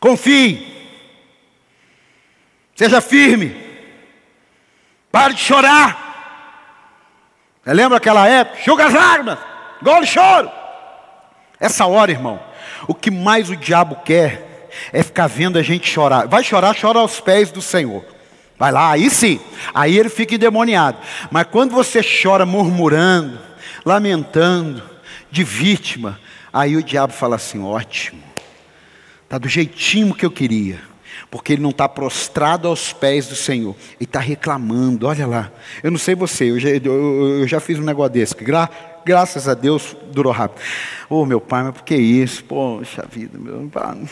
confie, 0.00 0.66
seja 2.74 3.00
firme, 3.00 3.67
Pare 5.10 5.34
de 5.34 5.40
chorar. 5.40 6.08
Você 7.64 7.72
lembra 7.72 7.98
aquela 7.98 8.26
época? 8.26 8.62
Chuga 8.62 8.86
as 8.86 8.94
lágrimas, 8.94 9.38
igual 9.80 10.04
choro. 10.04 10.50
Essa 11.60 11.86
hora, 11.86 12.10
irmão, 12.10 12.40
o 12.86 12.94
que 12.94 13.10
mais 13.10 13.50
o 13.50 13.56
diabo 13.56 13.96
quer 14.04 14.70
é 14.92 15.02
ficar 15.02 15.26
vendo 15.26 15.58
a 15.58 15.62
gente 15.62 15.88
chorar. 15.88 16.26
Vai 16.28 16.44
chorar, 16.44 16.76
chora 16.78 16.98
aos 16.98 17.20
pés 17.20 17.50
do 17.50 17.60
Senhor. 17.60 18.04
Vai 18.58 18.72
lá, 18.72 18.92
aí 18.92 19.08
sim, 19.08 19.40
aí 19.72 19.96
ele 19.96 20.08
fica 20.08 20.34
endemoniado. 20.34 20.98
Mas 21.30 21.46
quando 21.50 21.72
você 21.72 22.00
chora 22.02 22.44
murmurando, 22.44 23.38
lamentando, 23.84 24.82
de 25.30 25.44
vítima, 25.44 26.18
aí 26.52 26.76
o 26.76 26.82
diabo 26.82 27.12
fala 27.12 27.36
assim: 27.36 27.62
ótimo, 27.62 28.22
está 29.24 29.38
do 29.38 29.48
jeitinho 29.48 30.14
que 30.14 30.26
eu 30.26 30.30
queria 30.30 30.87
porque 31.30 31.52
ele 31.52 31.62
não 31.62 31.70
está 31.70 31.88
prostrado 31.88 32.68
aos 32.68 32.92
pés 32.92 33.26
do 33.26 33.36
Senhor, 33.36 33.76
ele 33.96 34.04
está 34.04 34.20
reclamando, 34.20 35.06
olha 35.06 35.26
lá. 35.26 35.52
Eu 35.82 35.90
não 35.90 35.98
sei 35.98 36.14
você, 36.14 36.50
eu 36.50 36.58
já, 36.58 36.68
eu, 36.70 37.40
eu 37.40 37.46
já 37.46 37.60
fiz 37.60 37.78
um 37.78 37.82
negócio 37.82 38.12
desse, 38.12 38.34
gra, 38.34 38.68
graças 39.04 39.48
a 39.48 39.54
Deus 39.54 39.96
durou 40.10 40.32
rápido. 40.32 40.62
Ô 41.08 41.22
oh, 41.22 41.26
meu 41.26 41.40
pai, 41.40 41.64
mas 41.64 41.74
por 41.74 41.84
que 41.84 41.96
isso? 41.96 42.44
Poxa 42.44 43.04
vida, 43.10 43.38
meu 43.38 43.68
pai. 43.68 44.08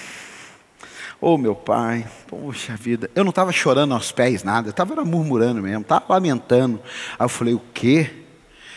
Ô 1.21 1.33
oh, 1.35 1.39
meu 1.39 1.55
pai, 1.55 2.07
poxa 2.27 2.77
vida. 2.77 3.11
Eu 3.15 3.25
não 3.25 3.31
estava 3.31 3.51
chorando 3.51 3.95
aos 3.95 4.13
pés, 4.13 4.45
nada, 4.45 4.69
eu 4.69 4.71
estava 4.71 5.03
murmurando 5.05 5.63
mesmo, 5.63 5.81
estava 5.81 6.05
lamentando. 6.09 6.81
Aí 7.19 7.25
eu 7.25 7.29
falei, 7.29 7.55
o 7.55 7.63
quê? 7.73 8.11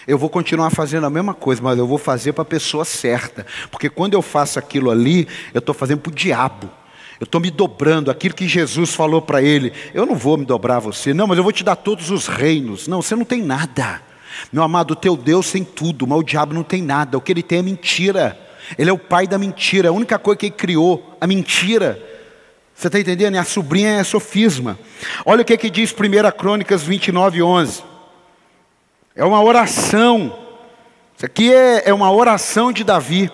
eu 0.08 0.18
vou 0.18 0.28
continuar 0.28 0.72
fazendo 0.72 1.06
a 1.06 1.10
mesma 1.10 1.36
coisa, 1.36 1.62
mas 1.62 1.78
eu 1.78 1.86
vou 1.86 2.00
fazer 2.00 2.34
para 2.34 2.42
a 2.42 2.46
pessoa 2.46 2.84
certa. 2.84 3.46
Porque 3.70 3.92
quando 3.92 4.16
eu 4.16 4.24
faço 4.24 4.58
aquilo 4.58 4.90
ali, 4.90 5.28
eu 5.54 5.60
estou 5.60 5.76
fazendo 5.76 6.00
para 6.00 6.10
o 6.10 6.16
diabo. 6.16 6.68
Eu 7.20 7.26
estou 7.26 7.42
me 7.42 7.52
dobrando, 7.52 8.10
aquilo 8.10 8.34
que 8.34 8.48
Jesus 8.48 8.94
falou 8.94 9.22
para 9.22 9.42
ele. 9.42 9.74
Eu 9.94 10.06
não 10.06 10.16
vou 10.16 10.38
me 10.38 10.46
dobrar 10.46 10.78
a 10.78 10.80
você, 10.80 11.14
não, 11.14 11.28
mas 11.28 11.38
eu 11.38 11.44
vou 11.44 11.52
te 11.52 11.64
dar 11.64 11.76
todos 11.76 12.10
os 12.10 12.28
reinos. 12.28 12.88
Não, 12.88 13.02
você 13.02 13.16
não 13.16 13.26
tem 13.26 13.42
nada. 13.42 14.02
Meu 14.54 14.64
amado, 14.64 14.92
o 14.92 14.96
teu 14.96 15.18
Deus 15.18 15.52
tem 15.52 15.64
tudo, 15.64 16.08
mas 16.08 16.18
o 16.18 16.24
diabo 16.24 16.54
não 16.54 16.64
tem 16.64 16.82
nada. 16.82 17.18
O 17.18 17.22
que 17.22 17.32
ele 17.32 17.44
tem 17.44 17.60
é 17.60 17.62
mentira. 17.62 18.40
Ele 18.78 18.90
é 18.90 18.94
o 18.94 18.98
pai 18.98 19.28
da 19.28 19.38
mentira. 19.38 19.90
A 19.90 19.92
única 19.92 20.18
coisa 20.18 20.38
que 20.38 20.46
ele 20.46 20.56
criou, 20.56 21.18
a 21.20 21.28
mentira. 21.28 22.02
Você 22.74 22.88
está 22.88 22.98
entendendo? 22.98 23.36
E 23.36 23.38
a 23.38 23.44
sobrinha 23.44 24.00
é 24.00 24.04
sofisma. 24.06 24.80
Olha 25.26 25.42
o 25.42 25.46
que, 25.46 25.58
que 25.58 25.70
diz 25.70 25.92
1 25.92 26.38
Crônicas 26.38 26.84
29, 26.84 27.44
11. 27.44 27.84
É 29.14 29.26
uma 29.26 29.44
oração. 29.44 30.40
Isso 31.18 31.26
aqui 31.26 31.54
é, 31.54 31.90
é 31.90 31.94
uma 31.94 32.10
oração 32.10 32.72
de 32.72 32.86
Davi. 32.86 33.30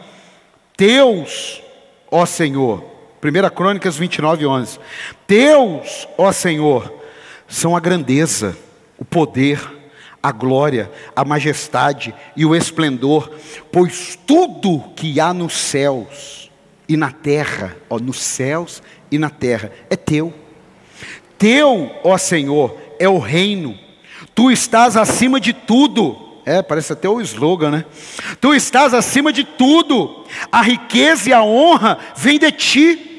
Deus, 0.76 1.62
ó 2.10 2.26
Senhor. 2.26 2.95
1 3.26 3.50
Crônicas 3.50 3.98
29, 3.98 4.46
11. 4.46 4.80
Deus, 5.28 6.08
ó 6.18 6.32
Senhor, 6.32 6.94
são 7.48 7.76
a 7.76 7.80
grandeza, 7.80 8.56
o 8.98 9.06
poder, 9.06 9.60
a 10.22 10.32
glória, 10.32 10.92
a 11.16 11.26
majestade 11.26 12.14
e 12.36 12.46
o 12.46 12.56
esplendor, 12.56 13.32
pois 13.72 14.18
tudo 14.28 14.80
que 14.96 15.20
há 15.20 15.34
nos 15.34 15.54
céus 15.54 16.52
e 16.88 16.96
na 16.96 17.12
terra, 17.12 17.76
ó, 17.90 17.98
nos 17.98 18.22
céus 18.22 18.82
e 19.12 19.18
na 19.18 19.30
terra, 19.30 19.72
é 19.90 19.96
teu. 19.96 20.34
Teu, 21.38 21.92
ó 22.04 22.18
Senhor, 22.18 22.78
é 23.00 23.10
o 23.10 23.18
reino. 23.18 23.78
Tu 24.34 24.52
estás 24.52 24.96
acima 24.96 25.40
de 25.40 25.54
tudo. 25.54 26.24
É, 26.46 26.62
parece 26.62 26.94
até 26.94 27.10
o 27.10 27.20
slogan, 27.22 27.72
né? 27.72 27.86
Tu 28.40 28.54
estás 28.54 28.94
acima 28.94 29.34
de 29.34 29.44
tudo. 29.44 30.26
A 30.52 30.62
riqueza 30.62 31.30
e 31.30 31.34
a 31.34 31.44
honra 31.44 31.98
vêm 32.16 32.38
de 32.38 32.52
ti 32.52 33.15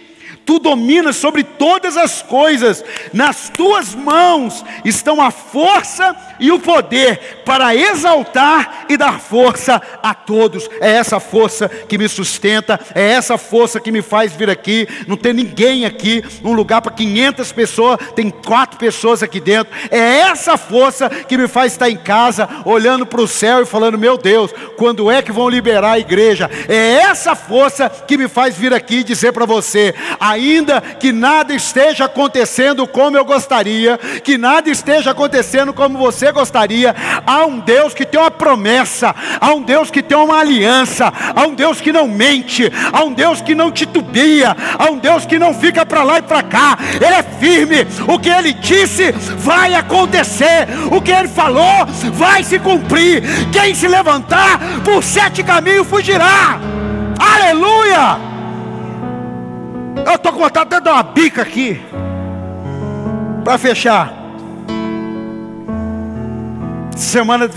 tu 0.46 0.60
dominas 0.60 1.16
sobre 1.16 1.42
todas 1.42 1.96
as 1.96 2.22
coisas, 2.22 2.84
nas 3.12 3.50
tuas 3.50 3.94
mãos 3.94 4.64
estão 4.84 5.20
a 5.20 5.32
força 5.32 6.14
e 6.38 6.52
o 6.52 6.60
poder 6.60 7.42
para 7.44 7.74
exaltar 7.74 8.86
e 8.88 8.96
dar 8.96 9.18
força 9.18 9.82
a 10.02 10.14
todos. 10.14 10.70
É 10.80 10.92
essa 10.92 11.18
força 11.18 11.68
que 11.68 11.98
me 11.98 12.08
sustenta, 12.08 12.78
é 12.94 13.10
essa 13.10 13.36
força 13.36 13.80
que 13.80 13.90
me 13.90 14.02
faz 14.02 14.32
vir 14.32 14.48
aqui. 14.48 14.86
Não 15.08 15.16
tem 15.16 15.32
ninguém 15.32 15.84
aqui, 15.84 16.22
um 16.44 16.52
lugar 16.52 16.80
para 16.80 16.92
500 16.92 17.52
pessoas, 17.52 17.98
tem 18.14 18.30
quatro 18.30 18.78
pessoas 18.78 19.22
aqui 19.22 19.40
dentro. 19.40 19.74
É 19.90 20.20
essa 20.20 20.56
força 20.56 21.10
que 21.10 21.36
me 21.36 21.48
faz 21.48 21.72
estar 21.72 21.90
em 21.90 21.96
casa, 21.96 22.48
olhando 22.64 23.04
para 23.04 23.20
o 23.20 23.26
céu 23.26 23.62
e 23.62 23.66
falando: 23.66 23.98
Meu 23.98 24.16
Deus, 24.16 24.52
quando 24.76 25.10
é 25.10 25.22
que 25.22 25.32
vão 25.32 25.48
liberar 25.48 25.92
a 25.92 25.98
igreja? 25.98 26.48
É 26.68 27.00
essa 27.00 27.34
força 27.34 27.90
que 27.90 28.16
me 28.16 28.28
faz 28.28 28.56
vir 28.56 28.72
aqui 28.72 28.98
e 28.98 29.04
dizer 29.04 29.32
para 29.32 29.44
você: 29.44 29.92
a 30.20 30.35
ainda 30.36 30.80
que 30.80 31.12
nada 31.12 31.54
esteja 31.54 32.04
acontecendo 32.04 32.86
como 32.86 33.16
eu 33.16 33.24
gostaria, 33.24 33.98
que 34.22 34.38
nada 34.38 34.70
esteja 34.70 35.10
acontecendo 35.10 35.72
como 35.72 35.98
você 35.98 36.30
gostaria, 36.30 36.94
há 37.26 37.44
um 37.46 37.58
Deus 37.58 37.94
que 37.94 38.04
tem 38.04 38.20
uma 38.20 38.30
promessa, 38.30 39.14
há 39.40 39.52
um 39.52 39.62
Deus 39.62 39.90
que 39.90 40.02
tem 40.02 40.16
uma 40.16 40.38
aliança, 40.38 41.12
há 41.34 41.42
um 41.42 41.54
Deus 41.54 41.80
que 41.80 41.92
não 41.92 42.06
mente, 42.06 42.70
há 42.92 43.02
um 43.02 43.12
Deus 43.12 43.40
que 43.40 43.54
não 43.54 43.72
titubia, 43.72 44.56
há 44.78 44.90
um 44.90 44.98
Deus 44.98 45.26
que 45.26 45.38
não 45.38 45.54
fica 45.54 45.84
para 45.84 46.02
lá 46.02 46.18
e 46.18 46.22
para 46.22 46.42
cá, 46.42 46.78
Ele 46.94 47.14
é 47.14 47.22
firme, 47.22 47.86
o 48.06 48.18
que 48.18 48.28
Ele 48.28 48.52
disse 48.52 49.12
vai 49.38 49.74
acontecer, 49.74 50.68
o 50.90 51.00
que 51.00 51.10
Ele 51.10 51.28
falou 51.28 51.86
vai 52.12 52.44
se 52.44 52.58
cumprir, 52.58 53.22
quem 53.50 53.74
se 53.74 53.88
levantar 53.88 54.60
por 54.84 55.02
sete 55.02 55.42
caminhos 55.42 55.86
fugirá, 55.86 56.60
aleluia! 57.18 58.35
Eu 60.06 60.14
estou 60.14 60.32
com 60.32 60.38
vontade 60.38 60.70
de 60.70 60.80
dar 60.80 60.92
uma 60.92 61.02
bica 61.02 61.42
aqui. 61.42 61.80
Para 63.44 63.58
fechar. 63.58 64.14
Semana. 66.96 67.50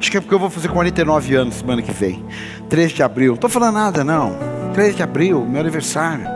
Acho 0.00 0.10
que 0.10 0.16
é 0.16 0.20
porque 0.20 0.34
eu 0.34 0.38
vou 0.40 0.50
fazer 0.50 0.68
49 0.68 1.36
anos 1.36 1.54
semana 1.54 1.80
que 1.80 1.92
vem. 1.92 2.24
3 2.68 2.90
de 2.90 3.04
abril. 3.04 3.28
Não 3.28 3.34
estou 3.36 3.48
falando 3.48 3.74
nada, 3.74 4.02
não. 4.02 4.36
3 4.74 4.96
de 4.96 5.02
abril, 5.04 5.46
meu 5.46 5.60
aniversário. 5.60 6.26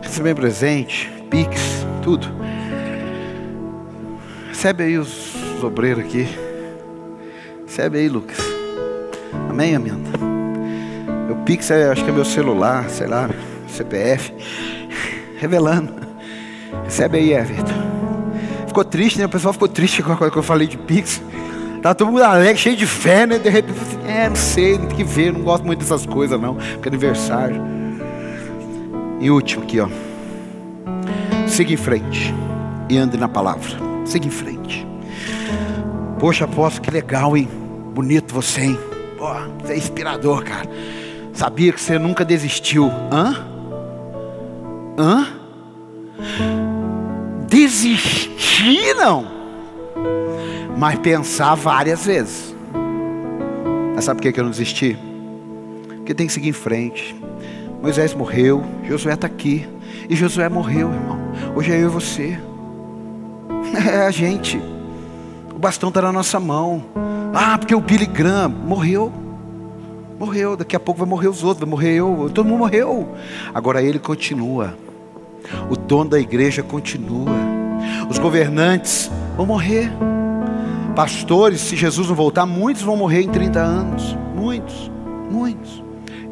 Receber 0.00 0.36
presente, 0.36 1.10
Pix, 1.28 1.84
tudo. 2.00 2.28
Recebe 4.48 4.84
aí 4.84 4.98
os, 4.98 5.34
os 5.56 5.64
obreiros 5.64 6.04
aqui. 6.04 6.28
Recebe 7.66 7.98
aí, 7.98 8.08
Lucas. 8.08 8.38
Amém, 9.50 9.74
Amanda? 9.74 10.16
Meu 11.26 11.36
Pix 11.44 11.72
é, 11.72 11.90
acho 11.90 12.04
que 12.04 12.10
é 12.10 12.12
meu 12.12 12.24
celular, 12.24 12.88
sei 12.88 13.08
lá. 13.08 13.28
CPF, 13.72 14.32
revelando. 15.38 15.94
Recebe 16.84 17.18
aí, 17.18 17.32
Everton. 17.32 17.92
Ficou 18.66 18.84
triste, 18.84 19.18
né? 19.18 19.26
O 19.26 19.28
pessoal 19.28 19.52
ficou 19.52 19.68
triste 19.68 20.02
com 20.02 20.12
a 20.12 20.16
coisa 20.16 20.32
que 20.32 20.38
eu 20.38 20.42
falei 20.42 20.66
de 20.66 20.78
Pix. 20.78 21.22
Tá 21.82 21.92
todo 21.92 22.12
mundo 22.12 22.22
alegre, 22.22 22.56
cheio 22.56 22.76
de 22.76 22.86
fé, 22.86 23.26
né? 23.26 23.38
De 23.38 23.50
repente, 23.50 23.78
assim, 23.80 23.98
é, 24.06 24.28
não 24.28 24.36
sei, 24.36 24.78
tem 24.78 24.88
que 24.88 25.04
ver, 25.04 25.32
não 25.32 25.40
gosto 25.40 25.66
muito 25.66 25.80
dessas 25.80 26.06
coisas, 26.06 26.40
não. 26.40 26.54
Porque 26.54 26.88
é 26.88 26.90
aniversário. 26.90 27.60
E 29.20 29.30
último 29.30 29.64
aqui, 29.64 29.80
ó. 29.80 29.88
Siga 31.46 31.72
em 31.72 31.76
frente 31.76 32.32
e 32.88 32.96
ande 32.96 33.16
na 33.16 33.28
palavra. 33.28 33.68
Siga 34.04 34.26
em 34.26 34.30
frente. 34.30 34.86
Poxa, 36.18 36.44
apóstolo, 36.44 36.84
que 36.84 36.90
legal, 36.90 37.36
hein? 37.36 37.48
Bonito 37.92 38.32
você, 38.32 38.62
hein? 38.62 38.78
Pô, 39.18 39.28
você 39.60 39.74
é 39.74 39.76
inspirador, 39.76 40.44
cara. 40.44 40.68
Sabia 41.32 41.72
que 41.72 41.80
você 41.80 41.98
nunca 41.98 42.24
desistiu. 42.24 42.90
Hã? 43.12 43.51
Hã? 45.02 45.26
Desistir 47.48 48.94
não. 48.94 49.26
Mas 50.78 50.96
pensar 51.00 51.56
várias 51.56 52.06
vezes. 52.06 52.54
Mas 53.96 54.04
sabe 54.04 54.22
por 54.22 54.32
que 54.32 54.38
eu 54.38 54.44
não 54.44 54.52
desisti? 54.52 54.96
Porque 55.88 56.14
tem 56.14 56.28
que 56.28 56.32
seguir 56.32 56.50
em 56.50 56.52
frente. 56.52 57.16
Moisés 57.82 58.14
morreu, 58.14 58.64
Josué 58.84 59.14
está 59.14 59.26
aqui. 59.26 59.68
E 60.08 60.14
Josué 60.14 60.48
morreu, 60.48 60.92
irmão. 60.92 61.18
Hoje 61.56 61.72
é 61.72 61.82
eu 61.82 61.86
e 61.86 61.90
você. 61.90 62.38
É 63.74 64.06
a 64.06 64.10
gente. 64.10 64.60
O 65.52 65.58
bastão 65.58 65.88
está 65.88 66.00
na 66.00 66.12
nossa 66.12 66.38
mão. 66.38 66.84
Ah, 67.34 67.58
porque 67.58 67.74
o 67.74 67.80
Billy 67.80 68.06
Graham 68.06 68.50
morreu. 68.50 69.12
Morreu, 70.16 70.56
daqui 70.56 70.76
a 70.76 70.80
pouco 70.80 71.00
vai 71.00 71.08
morrer 71.08 71.26
os 71.26 71.42
outros, 71.42 71.60
vai 71.60 71.68
morrer 71.68 71.94
eu, 71.94 72.30
todo 72.32 72.44
mundo 72.44 72.58
morreu. 72.58 73.16
Agora 73.52 73.82
ele 73.82 73.98
continua. 73.98 74.76
O 75.70 75.76
dono 75.76 76.10
da 76.10 76.20
igreja 76.20 76.62
continua. 76.62 77.30
Os 78.08 78.18
governantes 78.18 79.10
vão 79.36 79.46
morrer. 79.46 79.90
Pastores, 80.94 81.60
se 81.60 81.76
Jesus 81.76 82.08
não 82.08 82.14
voltar, 82.14 82.44
muitos 82.44 82.82
vão 82.82 82.96
morrer 82.96 83.22
em 83.22 83.28
30 83.28 83.58
anos. 83.58 84.16
Muitos, 84.34 84.90
muitos. 85.30 85.82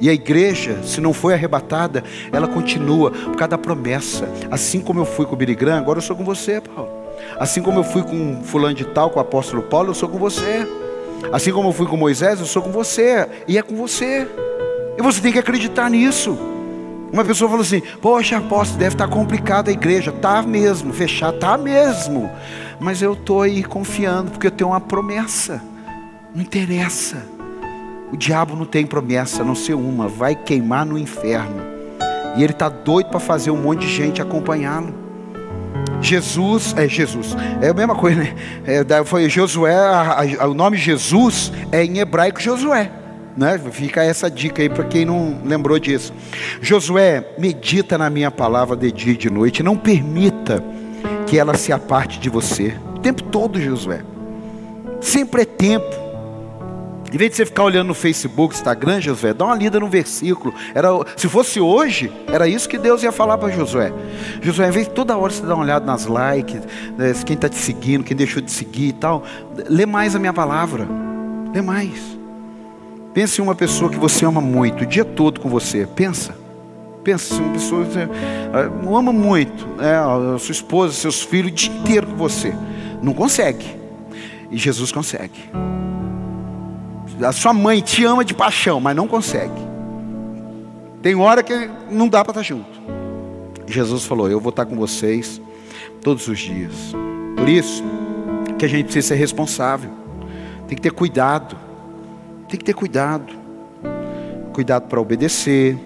E 0.00 0.08
a 0.08 0.12
igreja, 0.12 0.82
se 0.82 1.00
não 1.00 1.12
foi 1.12 1.34
arrebatada, 1.34 2.02
ela 2.32 2.48
continua 2.48 3.11
por 3.11 3.36
causa 3.36 3.48
da 3.48 3.58
promessa. 3.58 4.28
Assim 4.50 4.80
como 4.80 5.00
eu 5.00 5.04
fui 5.04 5.26
com 5.26 5.34
o 5.34 5.36
Billy 5.36 5.56
agora 5.70 5.98
eu 5.98 6.02
sou 6.02 6.16
com 6.16 6.24
você, 6.24 6.61
Paulo. 6.61 6.90
Assim 7.38 7.61
como 7.61 7.80
eu 7.80 7.84
fui 7.84 8.02
com 8.02 8.42
fulano 8.42 8.74
de 8.74 8.84
tal, 8.84 9.11
com 9.11 9.18
o 9.18 9.22
apóstolo 9.22 9.62
Paulo, 9.62 9.90
eu 9.90 9.94
sou 9.94 10.08
com 10.08 10.18
você. 10.18 10.66
Assim 11.32 11.52
como 11.52 11.68
eu 11.68 11.72
fui 11.72 11.86
com 11.86 11.96
Moisés, 11.96 12.40
eu 12.40 12.46
sou 12.46 12.62
com 12.62 12.70
você. 12.70 13.28
E 13.46 13.58
é 13.58 13.62
com 13.62 13.76
você. 13.76 14.26
E 14.98 15.02
você 15.02 15.20
tem 15.20 15.32
que 15.32 15.38
acreditar 15.38 15.90
nisso. 15.90 16.38
Uma 17.12 17.24
pessoa 17.24 17.48
falou 17.48 17.62
assim: 17.62 17.82
Poxa, 18.00 18.38
apóstolo, 18.38 18.78
deve 18.78 18.94
estar 18.94 19.08
complicada 19.08 19.70
a 19.70 19.72
igreja. 19.72 20.12
Tá 20.12 20.42
mesmo, 20.42 20.92
fechar, 20.92 21.32
tá 21.32 21.58
mesmo. 21.58 22.30
Mas 22.78 23.02
eu 23.02 23.12
estou 23.12 23.42
aí 23.42 23.62
confiando, 23.62 24.30
porque 24.30 24.46
eu 24.46 24.50
tenho 24.50 24.70
uma 24.70 24.80
promessa. 24.80 25.62
Não 26.34 26.42
interessa. 26.42 27.26
O 28.12 28.16
diabo 28.16 28.56
não 28.56 28.64
tem 28.64 28.86
promessa, 28.86 29.42
a 29.42 29.44
não 29.44 29.54
ser 29.54 29.74
uma: 29.74 30.08
vai 30.08 30.34
queimar 30.34 30.86
no 30.86 30.98
inferno. 30.98 31.62
E 32.36 32.42
ele 32.42 32.52
está 32.52 32.68
doido 32.68 33.08
para 33.11 33.20
fazer 33.20 33.50
um 33.50 33.61
monte 33.61 33.80
de 33.80 33.88
gente 33.88 34.22
acompanhá-lo. 34.22 34.94
Jesus, 36.00 36.74
é 36.78 36.88
Jesus, 36.88 37.36
é 37.61 37.68
a 37.68 37.74
mesma 37.74 37.94
coisa, 37.94 38.22
né? 38.22 38.34
É, 38.64 39.04
foi 39.04 39.28
Josué, 39.28 39.74
a, 39.74 40.22
a, 40.40 40.48
o 40.48 40.54
nome 40.54 40.76
Jesus 40.78 41.52
é 41.70 41.84
em 41.84 41.98
hebraico 41.98 42.40
Josué. 42.40 42.90
Né? 43.41 43.59
Fica 43.70 44.05
essa 44.05 44.30
dica 44.30 44.61
aí 44.61 44.68
para 44.68 44.84
quem 44.84 45.07
não 45.07 45.41
lembrou 45.43 45.78
disso. 45.78 46.12
Josué, 46.61 47.26
medita 47.38 47.97
na 47.97 48.11
minha 48.11 48.30
palavra 48.30 48.76
de 48.76 48.93
dia 48.93 49.14
e 49.14 49.16
de 49.16 49.30
noite, 49.30 49.62
não 49.62 49.78
permita 49.78 50.62
que 51.26 51.38
ela 51.38 51.55
se 51.55 51.72
aparte 51.72 52.20
de 52.20 52.28
você. 52.28 52.76
O 52.95 52.99
tempo 52.99 53.22
todo, 53.22 53.59
Josué. 53.59 54.03
Sempre 55.01 55.41
é 55.41 55.45
tempo. 55.47 55.88
Em 57.11 57.16
vez 57.16 57.30
de 57.30 57.38
você 57.38 57.47
ficar 57.47 57.64
olhando 57.64 57.86
no 57.86 57.95
Facebook, 57.95 58.55
Instagram, 58.55 59.01
Josué, 59.01 59.32
dá 59.32 59.47
uma 59.47 59.57
lida 59.57 59.80
no 59.80 59.88
versículo. 59.88 60.53
Era, 60.74 60.91
se 61.16 61.26
fosse 61.26 61.59
hoje, 61.59 62.12
era 62.26 62.47
isso 62.47 62.68
que 62.68 62.76
Deus 62.76 63.03
ia 63.03 63.11
falar 63.11 63.38
para 63.38 63.49
Josué. 63.49 63.91
Josué, 64.43 64.68
em 64.68 64.70
vez 64.70 64.86
de 64.86 64.93
toda 64.93 65.16
hora 65.16 65.32
você 65.32 65.47
dar 65.47 65.55
uma 65.55 65.64
olhada 65.64 65.86
nas 65.86 66.05
likes, 66.05 66.61
né, 66.95 67.14
quem 67.24 67.36
está 67.36 67.49
te 67.49 67.57
seguindo, 67.57 68.05
quem 68.05 68.14
deixou 68.14 68.43
de 68.43 68.51
seguir 68.51 68.88
e 68.88 68.93
tal, 68.93 69.24
lê 69.66 69.86
mais 69.86 70.14
a 70.14 70.18
minha 70.18 70.34
palavra. 70.34 70.86
Lê 71.55 71.62
mais. 71.62 72.19
Pense 73.12 73.40
em 73.40 73.44
uma 73.44 73.54
pessoa 73.54 73.90
que 73.90 73.98
você 73.98 74.24
ama 74.24 74.40
muito, 74.40 74.84
o 74.84 74.86
dia 74.86 75.04
todo 75.04 75.40
com 75.40 75.48
você. 75.48 75.86
Pensa. 75.86 76.34
Pensa, 77.02 77.34
uma 77.34 77.52
pessoa 77.52 77.82
uh, 77.82 78.96
ama 78.96 79.12
muito 79.12 79.66
né, 79.78 79.96
a 79.96 80.38
sua 80.38 80.52
esposa, 80.52 80.92
seus 80.92 81.22
filhos, 81.22 81.50
o 81.50 81.54
dia 81.54 81.72
inteiro 81.72 82.06
com 82.06 82.16
você. 82.16 82.54
Não 83.02 83.14
consegue. 83.14 83.64
E 84.50 84.56
Jesus 84.56 84.92
consegue. 84.92 85.50
A 87.22 87.32
sua 87.32 87.52
mãe 87.52 87.80
te 87.80 88.04
ama 88.04 88.24
de 88.24 88.34
paixão, 88.34 88.80
mas 88.80 88.94
não 88.94 89.08
consegue. 89.08 89.70
Tem 91.02 91.14
hora 91.14 91.42
que 91.42 91.70
não 91.90 92.08
dá 92.08 92.22
para 92.24 92.32
estar 92.32 92.42
junto. 92.42 92.80
Jesus 93.66 94.04
falou: 94.04 94.30
Eu 94.30 94.40
vou 94.40 94.50
estar 94.50 94.66
com 94.66 94.76
vocês 94.76 95.40
todos 96.02 96.28
os 96.28 96.38
dias. 96.38 96.74
Por 97.36 97.48
isso 97.48 97.82
que 98.58 98.64
a 98.64 98.68
gente 98.68 98.84
precisa 98.84 99.08
ser 99.08 99.14
responsável. 99.14 99.90
Tem 100.68 100.76
que 100.76 100.82
ter 100.82 100.92
cuidado. 100.92 101.56
Tem 102.51 102.59
que 102.59 102.64
ter 102.64 102.74
cuidado. 102.74 103.32
Cuidado 104.53 104.88
para 104.88 105.01
obedecer, 105.01 105.78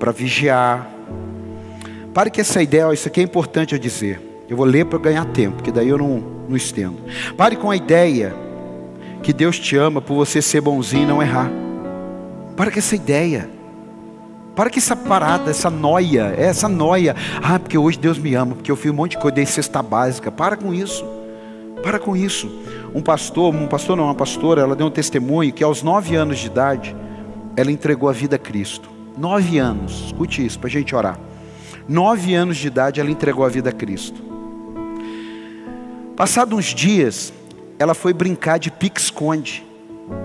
para 0.00 0.10
vigiar. 0.10 0.90
Pare 2.12 2.28
que 2.28 2.40
essa 2.40 2.60
ideia, 2.60 2.92
isso 2.92 3.06
aqui 3.06 3.20
é 3.20 3.22
importante 3.22 3.72
eu 3.72 3.78
dizer. 3.78 4.20
Eu 4.48 4.56
vou 4.56 4.66
ler 4.66 4.84
para 4.86 4.98
ganhar 4.98 5.24
tempo, 5.26 5.56
porque 5.56 5.70
daí 5.70 5.88
eu 5.88 5.96
não, 5.96 6.22
não 6.48 6.56
estendo. 6.56 6.96
Pare 7.36 7.54
com 7.54 7.70
a 7.70 7.76
ideia 7.76 8.34
que 9.22 9.32
Deus 9.32 9.60
te 9.60 9.76
ama 9.76 10.00
por 10.00 10.14
você 10.14 10.42
ser 10.42 10.60
bonzinho 10.60 11.04
e 11.04 11.06
não 11.06 11.22
errar. 11.22 11.50
Para 12.56 12.72
com 12.72 12.78
essa 12.80 12.96
ideia. 12.96 13.48
Para 14.56 14.70
com 14.70 14.78
essa 14.78 14.96
parada, 14.96 15.52
essa 15.52 15.70
noia, 15.70 16.34
essa 16.36 16.68
noia. 16.68 17.14
Ah, 17.40 17.60
porque 17.60 17.78
hoje 17.78 17.96
Deus 17.96 18.18
me 18.18 18.34
ama, 18.34 18.56
porque 18.56 18.72
eu 18.72 18.76
fiz 18.76 18.90
um 18.90 18.94
monte 18.94 19.12
de 19.12 19.18
coisa, 19.18 19.36
dei 19.36 19.46
cesta 19.46 19.80
básica. 19.80 20.32
Para 20.32 20.56
com 20.56 20.74
isso. 20.74 21.17
Para 21.82 21.98
com 21.98 22.16
isso. 22.16 22.50
Um 22.94 23.00
pastor, 23.00 23.54
um 23.54 23.66
pastor 23.66 23.96
não, 23.96 24.04
uma 24.04 24.14
pastora, 24.14 24.62
ela 24.62 24.74
deu 24.74 24.86
um 24.86 24.90
testemunho 24.90 25.52
que 25.52 25.62
aos 25.62 25.82
nove 25.82 26.16
anos 26.16 26.38
de 26.38 26.46
idade, 26.46 26.96
ela 27.56 27.70
entregou 27.70 28.08
a 28.08 28.12
vida 28.12 28.36
a 28.36 28.38
Cristo. 28.38 28.88
Nove 29.16 29.58
anos, 29.58 30.06
escute 30.06 30.44
isso, 30.44 30.58
para 30.58 30.68
a 30.68 30.70
gente 30.70 30.94
orar. 30.94 31.18
Nove 31.88 32.34
anos 32.34 32.56
de 32.56 32.66
idade, 32.66 33.00
ela 33.00 33.10
entregou 33.10 33.44
a 33.44 33.48
vida 33.48 33.70
a 33.70 33.72
Cristo. 33.72 34.22
Passados 36.16 36.58
uns 36.58 36.66
dias, 36.66 37.32
ela 37.78 37.94
foi 37.94 38.12
brincar 38.12 38.58
de 38.58 38.70
pique-esconde. 38.70 39.64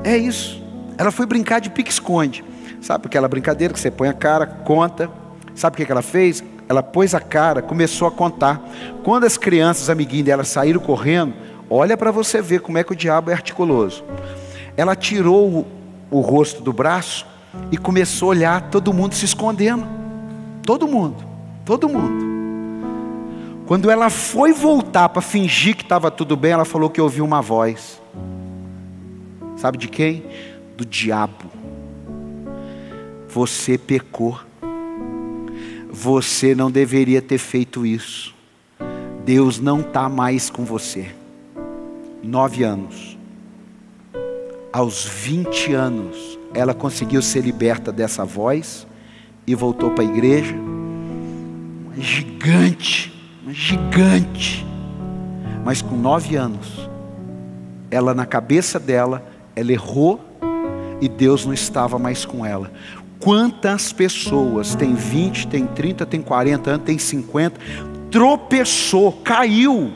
É 0.04 0.18
isso. 0.18 0.62
Ela 0.97 1.12
foi 1.12 1.26
brincar 1.26 1.60
de 1.60 1.70
pique-esconde. 1.70 2.43
Sabe 2.82 3.08
aquela 3.08 3.28
brincadeira 3.28 3.74
que 3.74 3.80
você 3.80 3.89
põe 3.89 4.10
a 4.10 4.14
cara, 4.14 4.45
conta. 4.45 5.10
Sabe 5.56 5.82
o 5.82 5.86
que 5.86 5.91
ela 5.91 6.01
fez? 6.01 6.43
Ela 6.68 6.82
pôs 6.82 7.14
a 7.14 7.20
cara, 7.20 7.61
começou 7.61 8.07
a 8.07 8.11
contar. 8.11 8.61
Quando 9.03 9.26
as 9.26 9.38
crianças, 9.38 9.89
amiguinhas 9.89 10.26
dela, 10.26 10.43
saíram 10.43 10.80
correndo, 10.80 11.34
olha 11.70 11.97
para 11.97 12.11
você 12.11 12.41
ver 12.41 12.61
como 12.61 12.78
é 12.78 12.84
que 12.84 12.93
o 12.93 12.95
diabo 12.95 13.30
é 13.30 13.34
articuloso. 13.34 14.03
Ela 14.76 14.95
tirou 14.95 15.49
o, 15.49 15.68
o 16.09 16.20
rosto 16.22 16.61
do 16.61 16.74
braço 16.74 17.26
e 17.72 17.78
começou 17.78 18.28
a 18.28 18.30
olhar 18.30 18.70
todo 18.70 18.93
mundo 18.93 19.14
se 19.14 19.26
escondendo. 19.26 19.86
Todo 20.66 20.88
mundo, 20.88 21.24
todo 21.66 21.89
mundo. 21.89 22.34
Quando 23.66 23.89
ela 23.89 24.09
foi 24.09 24.51
voltar 24.51 25.09
para 25.09 25.22
fingir 25.22 25.76
que 25.76 25.84
estava 25.84 26.11
tudo 26.11 26.36
bem, 26.36 26.51
ela 26.51 26.66
falou 26.66 26.89
que 26.89 26.99
ouviu 26.99 27.24
uma 27.24 27.41
voz. 27.41 28.01
Sabe 29.55 29.78
de 29.78 29.88
quem? 29.88 30.26
Do 30.76 30.86
diabo. 30.86 31.45
Você 33.30 33.78
pecou. 33.78 34.39
Você 35.94 36.54
não 36.54 36.70
deveria 36.70 37.22
ter 37.22 37.38
feito 37.38 37.86
isso. 37.86 38.36
Deus 39.24 39.60
não 39.60 39.80
está 39.80 40.10
mais 40.10 40.50
com 40.50 40.66
você. 40.66 41.08
Nove 42.22 42.64
anos. 42.64 43.18
Aos 44.74 45.06
20 45.06 45.74
anos, 45.74 46.39
ela 46.54 46.74
conseguiu 46.74 47.22
ser 47.22 47.41
liberta 47.41 47.91
dessa 47.91 48.26
voz 48.26 48.86
e 49.48 49.54
voltou 49.54 49.91
para 49.91 50.04
a 50.04 50.08
igreja. 50.08 50.56
Uma 51.86 52.02
gigante 52.02 53.14
gigante. 53.52 54.66
Mas 55.64 55.82
com 55.82 55.96
nove 55.96 56.36
anos, 56.36 56.89
ela 57.89 58.14
na 58.14 58.26
cabeça 58.26 58.80
dela, 58.80 59.26
ela 59.56 59.72
errou 59.72 60.20
e 61.02 61.08
Deus 61.08 61.46
não 61.46 61.54
estava 61.54 61.98
mais 61.98 62.26
com 62.26 62.46
ela. 62.46 62.72
Quantas 63.24 63.93
pessoas 63.93 64.76
tem 64.76 64.95
20, 64.95 65.47
tem 65.47 65.65
30, 65.65 66.05
tem 66.05 66.21
40 66.21 66.71
anos, 66.71 66.86
tem 66.86 66.97
50, 66.97 67.57
tropeçou, 68.11 69.13
caiu. 69.13 69.93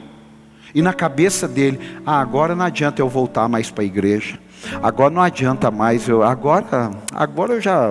E 0.74 0.82
na 0.82 0.94
cabeça 0.94 1.46
dele, 1.46 1.78
ah, 2.06 2.22
agora 2.22 2.56
não 2.56 2.64
adianta 2.64 3.02
eu 3.02 3.10
voltar 3.10 3.50
mais 3.50 3.70
para 3.70 3.84
a 3.84 3.86
igreja. 3.86 4.40
Agora 4.82 5.14
não 5.14 5.22
adianta 5.22 5.70
mais 5.70 6.08
eu, 6.08 6.24
agora, 6.24 6.90
agora 7.14 7.56
eu 7.56 7.60
já 7.60 7.90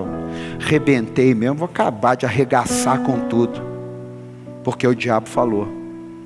rebentei 0.58 1.34
mesmo, 1.34 1.56
vou 1.56 1.66
acabar 1.66 2.14
de 2.14 2.24
arregaçar 2.24 3.00
com 3.00 3.28
tudo. 3.28 3.60
Porque 4.64 4.86
o 4.86 4.94
diabo 4.94 5.28
falou: 5.28 5.68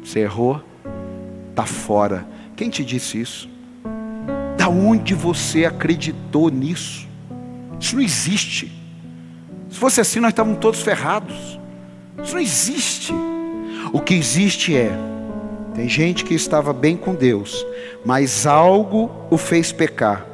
você 0.05 0.21
errou, 0.21 0.63
está 1.51 1.67
fora. 1.67 2.25
Quem 2.55 2.71
te 2.71 2.85
disse 2.85 3.21
isso? 3.21 3.51
Da 4.57 4.69
onde 4.69 5.15
você 5.15 5.65
acreditou 5.65 6.49
nisso? 6.49 7.09
Isso 7.81 7.97
não 7.97 8.03
existe. 8.03 8.80
Se 9.71 9.79
fosse 9.79 10.01
assim, 10.01 10.21
nós 10.21 10.31
estávamos 10.31 10.59
todos 10.59 10.83
ferrados. 10.83 11.59
Isso 12.23 12.35
não 12.35 12.41
existe. 12.41 13.13
O 13.93 14.01
que 14.01 14.15
existe 14.15 14.77
é: 14.77 14.91
tem 15.75 15.89
gente 15.89 16.25
que 16.25 16.35
estava 16.35 16.73
bem 16.73 16.97
com 16.97 17.15
Deus, 17.15 17.65
mas 18.05 18.47
algo 18.47 19.11
o 19.31 19.39
fez 19.39 19.73
pecar. 19.73 20.27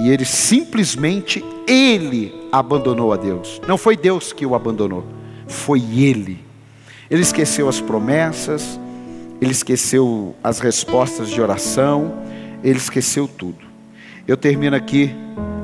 E 0.00 0.10
ele 0.10 0.24
simplesmente 0.24 1.44
ele 1.66 2.32
abandonou 2.50 3.12
a 3.12 3.16
Deus. 3.16 3.60
Não 3.66 3.76
foi 3.76 3.96
Deus 3.96 4.32
que 4.32 4.46
o 4.46 4.54
abandonou, 4.54 5.04
foi 5.46 5.80
ele. 5.80 6.44
Ele 7.10 7.22
esqueceu 7.22 7.68
as 7.68 7.80
promessas, 7.80 8.78
ele 9.40 9.50
esqueceu 9.50 10.34
as 10.42 10.58
respostas 10.58 11.28
de 11.28 11.40
oração, 11.40 12.22
ele 12.62 12.78
esqueceu 12.78 13.26
tudo. 13.26 13.66
Eu 14.26 14.36
termino 14.36 14.76
aqui 14.76 15.14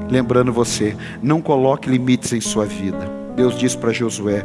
lembrando 0.08 0.52
você: 0.52 0.96
não 1.22 1.40
coloque 1.40 1.88
limites 1.88 2.32
em 2.32 2.40
sua 2.40 2.64
vida. 2.64 3.10
Deus 3.36 3.58
diz 3.58 3.74
para 3.74 3.92
Josué: 3.92 4.44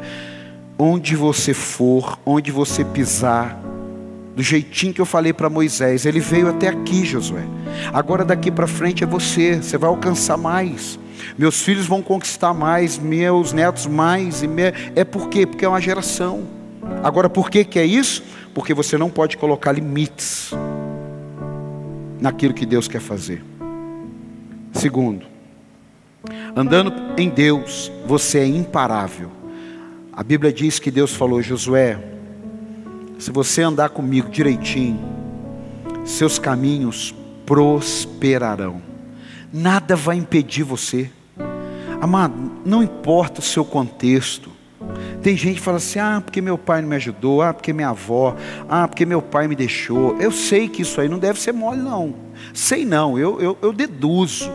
onde 0.78 1.16
você 1.16 1.53
for, 1.53 2.18
onde 2.26 2.51
você 2.51 2.84
pisar, 2.84 3.60
do 4.36 4.41
jeitinho 4.41 4.93
que 4.93 5.01
eu 5.01 5.05
falei 5.05 5.34
para 5.34 5.49
Moisés, 5.49 6.05
ele 6.05 6.20
veio 6.20 6.49
até 6.49 6.70
aqui, 6.70 7.03
Josué. 7.03 7.43
Agora 7.91 8.24
daqui 8.24 8.49
para 8.49 8.68
frente 8.68 9.03
é 9.03 9.07
você, 9.07 9.57
você 9.57 9.78
vai 9.78 9.89
alcançar 9.89 10.38
mais. 10.38 10.97
Meus 11.38 11.62
filhos 11.62 11.86
vão 11.86 12.01
conquistar 12.01 12.53
mais, 12.53 12.97
meus 12.97 13.51
netos 13.51 13.86
mais, 13.86 14.41
e 14.41 14.47
me... 14.47 14.74
é 14.95 15.03
por 15.03 15.28
quê? 15.28 15.45
Porque 15.45 15.66
é 15.66 15.68
uma 15.68 15.82
geração. 15.82 16.43
Agora, 17.03 17.30
por 17.30 17.49
que, 17.49 17.64
que 17.66 17.78
é 17.78 17.86
isso? 17.86 18.24
Porque 18.53 18.74
você 18.74 18.97
não 18.97 19.10
pode 19.10 19.38
colocar 19.38 19.72
limites 19.72 20.51
naquilo 22.20 22.53
que 22.53 22.66
Deus 22.66 22.88
quer 22.88 23.01
fazer. 23.01 23.43
Segundo, 24.74 25.26
andando 26.55 26.93
em 27.17 27.30
Deus, 27.30 27.91
você 28.05 28.39
é 28.39 28.45
imparável. 28.47 29.32
A 30.11 30.24
Bíblia 30.24 30.51
diz 30.51 30.80
que 30.80 30.91
Deus 30.91 31.13
falou, 31.13 31.41
Josué, 31.41 31.97
se 33.17 33.32
você 33.32 33.61
andar 33.61 33.89
comigo 33.89 34.30
direitinho, 34.30 34.99
seus 36.05 36.39
caminhos 36.39 37.13
prosperarão. 37.45 38.82
Nada 39.51 39.95
vai 39.95 40.17
impedir 40.17 40.63
você. 40.63 41.09
Amado, 42.01 42.34
não 42.65 42.84
importa 42.84 43.39
o 43.39 43.43
seu 43.43 43.65
contexto, 43.65 44.51
tem 45.22 45.36
gente 45.36 45.55
que 45.55 45.61
fala 45.61 45.78
assim: 45.78 45.99
ah, 45.99 46.22
porque 46.24 46.41
meu 46.41 46.57
pai 46.57 46.82
não 46.82 46.89
me 46.89 46.95
ajudou, 46.95 47.41
ah, 47.41 47.53
porque 47.53 47.74
minha 47.74 47.89
avó, 47.89 48.36
ah, 48.70 48.88
porque 48.88 49.05
meu 49.05 49.22
pai 49.22 49.47
me 49.47 49.55
deixou. 49.55 50.17
Eu 50.20 50.32
sei 50.32 50.70
que 50.70 50.82
isso 50.82 51.01
aí 51.01 51.09
não 51.09 51.20
deve 51.20 51.39
ser 51.39 51.51
mole, 51.51 51.82
não. 51.82 52.13
Sei 52.53 52.86
não, 52.86 53.17
eu, 53.20 53.39
eu, 53.41 53.57
eu 53.61 53.74
deduzo. 53.74 54.49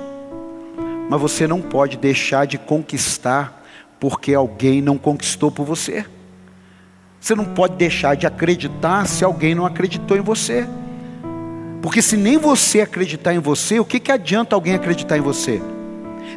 Mas 1.09 1.21
você 1.21 1.47
não 1.47 1.61
pode 1.61 1.97
deixar 1.97 2.47
de 2.47 2.59
conquistar 2.59 3.63
porque 4.01 4.35
alguém 4.35 4.83
não 4.83 4.99
conquistou 4.99 5.51
por 5.51 5.65
você. 5.65 6.05
Você 7.21 7.35
não 7.35 7.45
pode 7.45 7.77
deixar 7.77 8.17
de 8.17 8.27
acreditar 8.27 9.07
se 9.07 9.25
alguém 9.25 9.55
não 9.55 9.65
acreditou 9.65 10.17
em 10.17 10.21
você. 10.21 10.67
Porque 11.81 12.03
se 12.03 12.17
nem 12.17 12.37
você 12.37 12.81
acreditar 12.81 13.35
em 13.35 13.39
você, 13.39 13.79
o 13.79 13.85
que, 13.85 14.01
que 14.01 14.13
adianta 14.13 14.55
alguém 14.55 14.75
acreditar 14.75 15.17
em 15.17 15.21
você? 15.21 15.61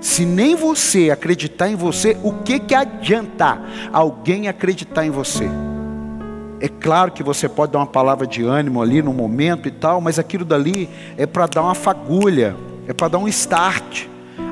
Se 0.01 0.25
nem 0.25 0.55
você 0.55 1.09
acreditar 1.09 1.69
em 1.69 1.75
você, 1.75 2.17
o 2.23 2.31
que, 2.33 2.59
que 2.59 2.75
adianta 2.75 3.59
alguém 3.91 4.47
acreditar 4.47 5.05
em 5.05 5.09
você? 5.09 5.49
É 6.59 6.67
claro 6.67 7.11
que 7.11 7.23
você 7.23 7.47
pode 7.47 7.71
dar 7.71 7.79
uma 7.79 7.87
palavra 7.87 8.25
de 8.25 8.43
ânimo 8.43 8.81
ali 8.81 9.01
no 9.01 9.13
momento 9.13 9.67
e 9.67 9.71
tal, 9.71 10.01
mas 10.01 10.17
aquilo 10.17 10.43
dali 10.43 10.89
é 11.17 11.25
para 11.25 11.47
dar 11.47 11.63
uma 11.63 11.75
fagulha, 11.75 12.55
é 12.87 12.93
para 12.93 13.09
dar 13.09 13.17
um 13.17 13.27
start. 13.27 14.07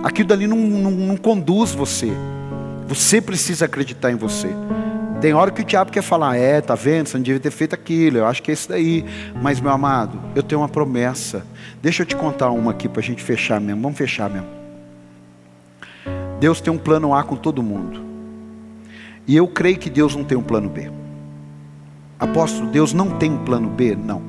Aquilo 0.06 0.28
dali 0.28 0.45
não, 0.45 0.56
não, 0.56 0.91
não 0.91 1.18
conduz 1.18 1.72
você. 1.72 2.12
Você 2.88 3.20
precisa 3.20 3.66
acreditar 3.66 4.12
em 4.12 4.16
você. 4.16 4.49
Tem 5.20 5.34
hora 5.34 5.49
que 5.49 5.64
o 5.64 5.66
diabo 5.66 5.91
quer 5.91 6.03
falar, 6.03 6.38
é, 6.38 6.62
tá 6.62 6.76
vendo? 6.76 7.08
Você 7.08 7.18
não 7.18 7.24
devia 7.24 7.39
ter 7.39 7.49
feito 7.49 7.74
aquilo, 7.74 8.20
eu 8.20 8.28
acho 8.28 8.43
que 8.43 8.51
é 8.51 8.53
isso 8.53 8.70
daí. 8.70 9.03
Mas, 9.41 9.60
meu 9.60 9.72
amado, 9.72 10.20
eu 10.36 10.43
tenho 10.43 10.62
uma 10.62 10.70
promessa. 10.70 11.43
Deixa 11.82 12.03
eu 12.03 12.06
te 12.06 12.16
contar 12.16 12.51
uma 12.51 12.70
aqui 12.70 12.88
para 12.88 12.99
a 12.99 13.03
gente 13.03 13.24
fechar 13.24 13.60
mesmo. 13.60 13.82
Vamos 13.82 13.97
fechar 13.97 14.30
mesmo. 14.30 14.47
Deus 16.39 16.62
tem 16.62 16.72
um 16.72 16.78
plano 16.78 17.12
A 17.12 17.24
com 17.24 17.36
todo 17.36 17.64
mundo. 17.64 18.06
E 19.26 19.36
eu 19.36 19.47
creio 19.47 19.80
que 19.80 19.89
Deus 19.89 20.16
não 20.16 20.24
tem 20.24 20.38
um 20.38 20.43
plano 20.43 20.70
B. 20.70 20.91
Apóstolo, 22.20 22.70
Deus 22.70 22.93
não 22.93 23.10
tem 23.10 23.32
um 23.32 23.43
plano 23.43 23.70
B? 23.70 23.95
Não. 23.95 24.22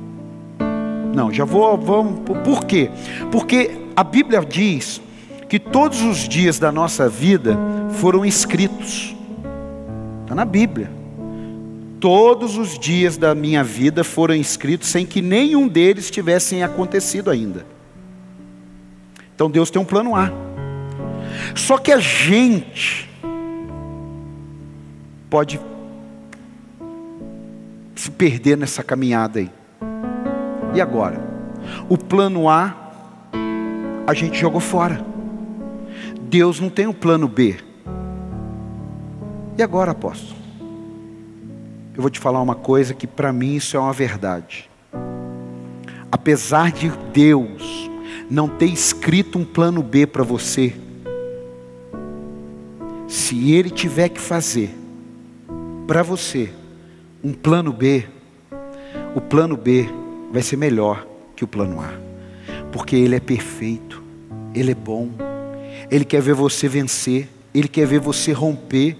Não, 1.13 1.31
já 1.31 1.45
vou, 1.45 1.77
vamos, 1.77 2.21
por 2.43 2.65
quê? 2.65 2.89
Porque 3.31 3.77
a 3.95 4.03
Bíblia 4.03 4.43
diz 4.43 5.05
que 5.47 5.59
todos 5.59 6.01
os 6.01 6.27
dias 6.27 6.59
da 6.59 6.71
nossa 6.71 7.07
vida 7.07 7.57
foram 7.99 8.25
escritos. 8.25 9.15
Está 10.23 10.35
na 10.35 10.45
Bíblia. 10.45 10.91
Todos 11.99 12.57
os 12.57 12.77
dias 12.77 13.17
da 13.17 13.33
minha 13.33 13.63
vida 13.63 14.03
foram 14.03 14.35
escritos 14.35 14.89
sem 14.89 15.05
que 15.05 15.21
nenhum 15.21 15.67
deles 15.67 16.11
tivessem 16.11 16.63
acontecido 16.63 17.31
ainda. 17.31 17.65
Então 19.33 19.49
Deus 19.49 19.69
tem 19.69 19.81
um 19.81 19.85
plano 19.85 20.15
A. 20.15 20.31
Só 21.55 21.77
que 21.77 21.91
a 21.91 21.99
gente 21.99 23.09
pode 25.29 25.59
se 27.95 28.11
perder 28.11 28.57
nessa 28.57 28.83
caminhada 28.83 29.39
aí. 29.39 29.49
E 30.73 30.81
agora? 30.81 31.19
O 31.89 31.97
plano 31.97 32.49
A 32.49 32.75
a 34.05 34.13
gente 34.13 34.39
jogou 34.39 34.61
fora. 34.61 35.16
Deus 36.27 36.59
não 36.59 36.69
tem 36.69 36.85
um 36.85 36.93
plano 36.93 37.25
B. 37.25 37.55
E 39.57 39.63
agora, 39.63 39.91
apóstolo? 39.91 40.37
Eu 41.95 42.01
vou 42.01 42.11
te 42.11 42.19
falar 42.19 42.41
uma 42.41 42.53
coisa 42.53 42.93
que 42.93 43.07
para 43.07 43.31
mim 43.31 43.55
isso 43.55 43.77
é 43.77 43.79
uma 43.79 43.93
verdade. 43.93 44.69
Apesar 46.11 46.71
de 46.71 46.91
Deus 47.13 47.89
não 48.29 48.49
ter 48.49 48.65
escrito 48.65 49.39
um 49.39 49.45
plano 49.45 49.81
B 49.81 50.05
para 50.05 50.23
você, 50.23 50.75
se 53.07 53.53
Ele 53.53 53.69
tiver 53.69 54.09
que 54.09 54.19
fazer 54.19 54.75
para 55.87 56.03
você 56.03 56.51
um 57.23 57.31
plano 57.31 57.71
B, 57.71 58.05
o 59.15 59.21
plano 59.21 59.55
B 59.55 59.87
vai 60.31 60.41
ser 60.41 60.57
melhor 60.57 61.07
que 61.37 61.45
o 61.45 61.47
plano 61.47 61.79
A, 61.79 61.89
porque 62.71 62.97
Ele 62.97 63.15
é 63.15 63.19
perfeito, 63.19 64.03
Ele 64.53 64.71
é 64.71 64.75
bom, 64.75 65.09
Ele 65.89 66.05
quer 66.05 66.21
ver 66.21 66.33
você 66.33 66.67
vencer, 66.67 67.29
Ele 67.53 67.67
quer 67.67 67.85
ver 67.87 67.99
você 67.99 68.31
romper, 68.31 68.97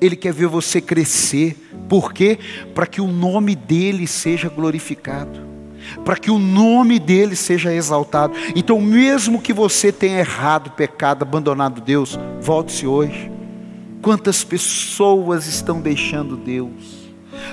Ele 0.00 0.16
quer 0.16 0.32
ver 0.32 0.46
você 0.46 0.80
crescer, 0.80 1.56
por 1.88 2.12
quê? 2.12 2.38
Para 2.74 2.86
que 2.86 3.00
o 3.00 3.06
nome 3.06 3.54
dEle 3.54 4.06
seja 4.06 4.48
glorificado, 4.48 5.40
para 6.04 6.16
que 6.16 6.30
o 6.30 6.38
nome 6.38 6.98
dEle 6.98 7.36
seja 7.36 7.72
exaltado. 7.72 8.34
Então, 8.54 8.80
mesmo 8.80 9.40
que 9.40 9.52
você 9.52 9.92
tenha 9.92 10.18
errado, 10.18 10.70
pecado, 10.70 11.22
abandonado 11.22 11.80
Deus, 11.80 12.18
volte-se 12.40 12.86
hoje. 12.86 13.30
Quantas 14.02 14.44
pessoas 14.44 15.46
estão 15.46 15.80
deixando 15.80 16.36
Deus? 16.36 17.06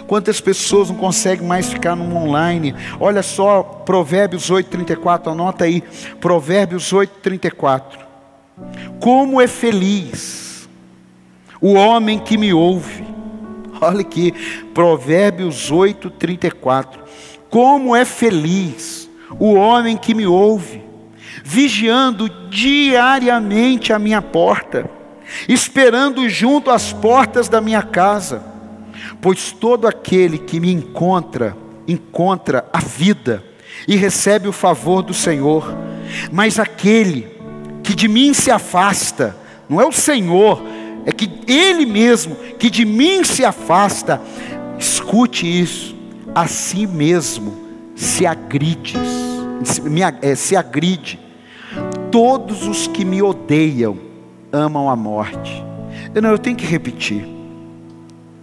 Quantas 0.07 0.39
pessoas 0.41 0.89
não 0.89 0.95
conseguem 0.95 1.45
mais 1.45 1.69
ficar 1.69 1.95
no 1.95 2.15
online? 2.15 2.75
Olha 2.99 3.23
só, 3.23 3.63
Provérbios 3.63 4.49
8:34, 4.49 5.31
anota 5.31 5.65
aí. 5.65 5.83
Provérbios 6.19 6.91
8:34. 6.91 8.02
Como 8.99 9.41
é 9.41 9.47
feliz 9.47 10.69
o 11.61 11.73
homem 11.73 12.19
que 12.19 12.37
me 12.37 12.53
ouve. 12.53 13.03
Olha 13.81 14.01
aqui, 14.01 14.33
Provérbios 14.73 15.71
8:34. 15.71 16.99
Como 17.49 17.95
é 17.95 18.05
feliz 18.05 19.09
o 19.39 19.53
homem 19.53 19.97
que 19.97 20.13
me 20.13 20.25
ouve, 20.25 20.81
vigiando 21.43 22.29
diariamente 22.49 23.91
a 23.93 23.99
minha 23.99 24.21
porta, 24.21 24.89
esperando 25.47 26.27
junto 26.29 26.69
às 26.69 26.93
portas 26.93 27.49
da 27.49 27.59
minha 27.59 27.81
casa 27.81 28.53
pois 29.21 29.53
todo 29.53 29.87
aquele 29.87 30.37
que 30.37 30.59
me 30.59 30.71
encontra, 30.71 31.55
encontra 31.87 32.65
a 32.73 32.79
vida 32.79 33.43
e 33.87 33.95
recebe 33.95 34.49
o 34.49 34.53
favor 34.53 35.01
do 35.01 35.13
Senhor, 35.13 35.73
mas 36.29 36.59
aquele 36.59 37.32
que 37.83 37.93
de 37.95 38.07
mim 38.07 38.33
se 38.33 38.49
afasta, 38.49 39.35
não 39.69 39.79
é 39.79 39.85
o 39.85 39.91
Senhor, 39.91 40.63
é 41.05 41.11
que 41.11 41.29
Ele 41.47 41.85
mesmo 41.85 42.35
que 42.57 42.69
de 42.69 42.85
mim 42.85 43.23
se 43.23 43.43
afasta, 43.43 44.21
escute 44.79 45.45
isso, 45.45 45.95
a 46.33 46.47
si 46.47 46.87
mesmo 46.87 47.53
se 47.95 48.25
agride, 48.25 48.97
se, 49.63 49.81
é, 50.21 50.35
se 50.35 50.55
agride. 50.55 51.19
Todos 52.11 52.67
os 52.67 52.87
que 52.87 53.03
me 53.03 53.21
odeiam 53.21 53.97
amam 54.51 54.89
a 54.89 54.95
morte. 54.95 55.63
Eu, 56.13 56.21
não, 56.21 56.29
eu 56.29 56.39
tenho 56.39 56.55
que 56.55 56.65
repetir. 56.65 57.25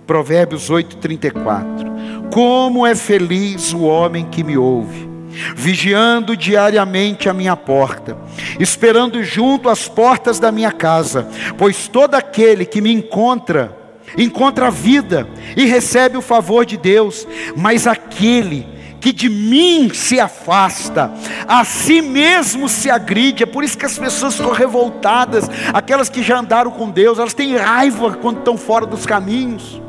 Provérbios 0.07 0.71
8:34. 0.71 2.31
Como 2.33 2.87
é 2.87 2.95
feliz 2.95 3.73
o 3.73 3.83
homem 3.83 4.25
que 4.27 4.43
me 4.43 4.57
ouve, 4.57 5.09
vigiando 5.55 6.37
diariamente 6.37 7.29
a 7.29 7.35
minha 7.35 7.57
porta, 7.57 8.17
esperando 8.59 9.23
junto 9.23 9.69
às 9.69 9.89
portas 9.89 10.39
da 10.39 10.51
minha 10.51 10.73
casa, 10.73 11.29
pois 11.57 11.89
todo 11.89 12.15
aquele 12.15 12.65
que 12.65 12.81
me 12.81 12.93
encontra, 12.93 13.77
encontra 14.17 14.67
a 14.67 14.71
vida 14.71 15.29
e 15.57 15.65
recebe 15.65 16.17
o 16.17 16.23
favor 16.23 16.67
de 16.67 16.77
Deus, 16.77 17.27
mas 17.57 17.87
aquele 17.87 18.67
que 19.01 19.13
de 19.13 19.31
mim 19.31 19.91
se 19.95 20.21
afasta, 20.21 21.11
a 21.49 21.65
si 21.65 22.03
mesmo 22.03 22.69
se 22.69 22.91
agride. 22.91 23.45
É 23.45 23.47
por 23.47 23.65
isso 23.65 23.79
que 23.79 23.87
as 23.87 23.99
pessoas 23.99 24.37
ficam 24.37 24.53
revoltadas, 24.53 25.51
aquelas 25.73 26.11
que 26.11 26.23
já 26.23 26.39
andaram 26.39 26.71
com 26.71 26.91
Deus, 26.91 27.19
elas 27.19 27.33
têm 27.33 27.57
raiva 27.57 28.13
quando 28.13 28.41
estão 28.41 28.59
fora 28.59 28.85
dos 28.85 29.07
caminhos. 29.07 29.81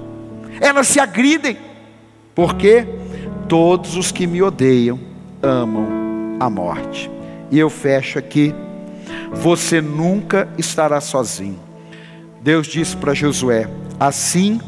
Elas 0.62 0.88
se 0.88 1.00
agridem, 1.00 1.58
porque 2.34 2.88
todos 3.50 3.98
os 3.98 4.12
que 4.12 4.26
me 4.26 4.42
odeiam 4.42 5.11
amam 5.42 6.38
a 6.39 6.50
morte. 6.50 7.10
E 7.50 7.60
eu 7.60 7.70
fecho 7.70 8.18
aqui: 8.20 8.54
você 9.32 9.82
nunca 9.82 10.48
estará 10.58 11.00
sozinho. 11.02 11.60
Deus 12.42 12.68
disse 12.68 12.96
para 12.98 13.14
Josué: 13.14 13.70
assim 14.00 14.60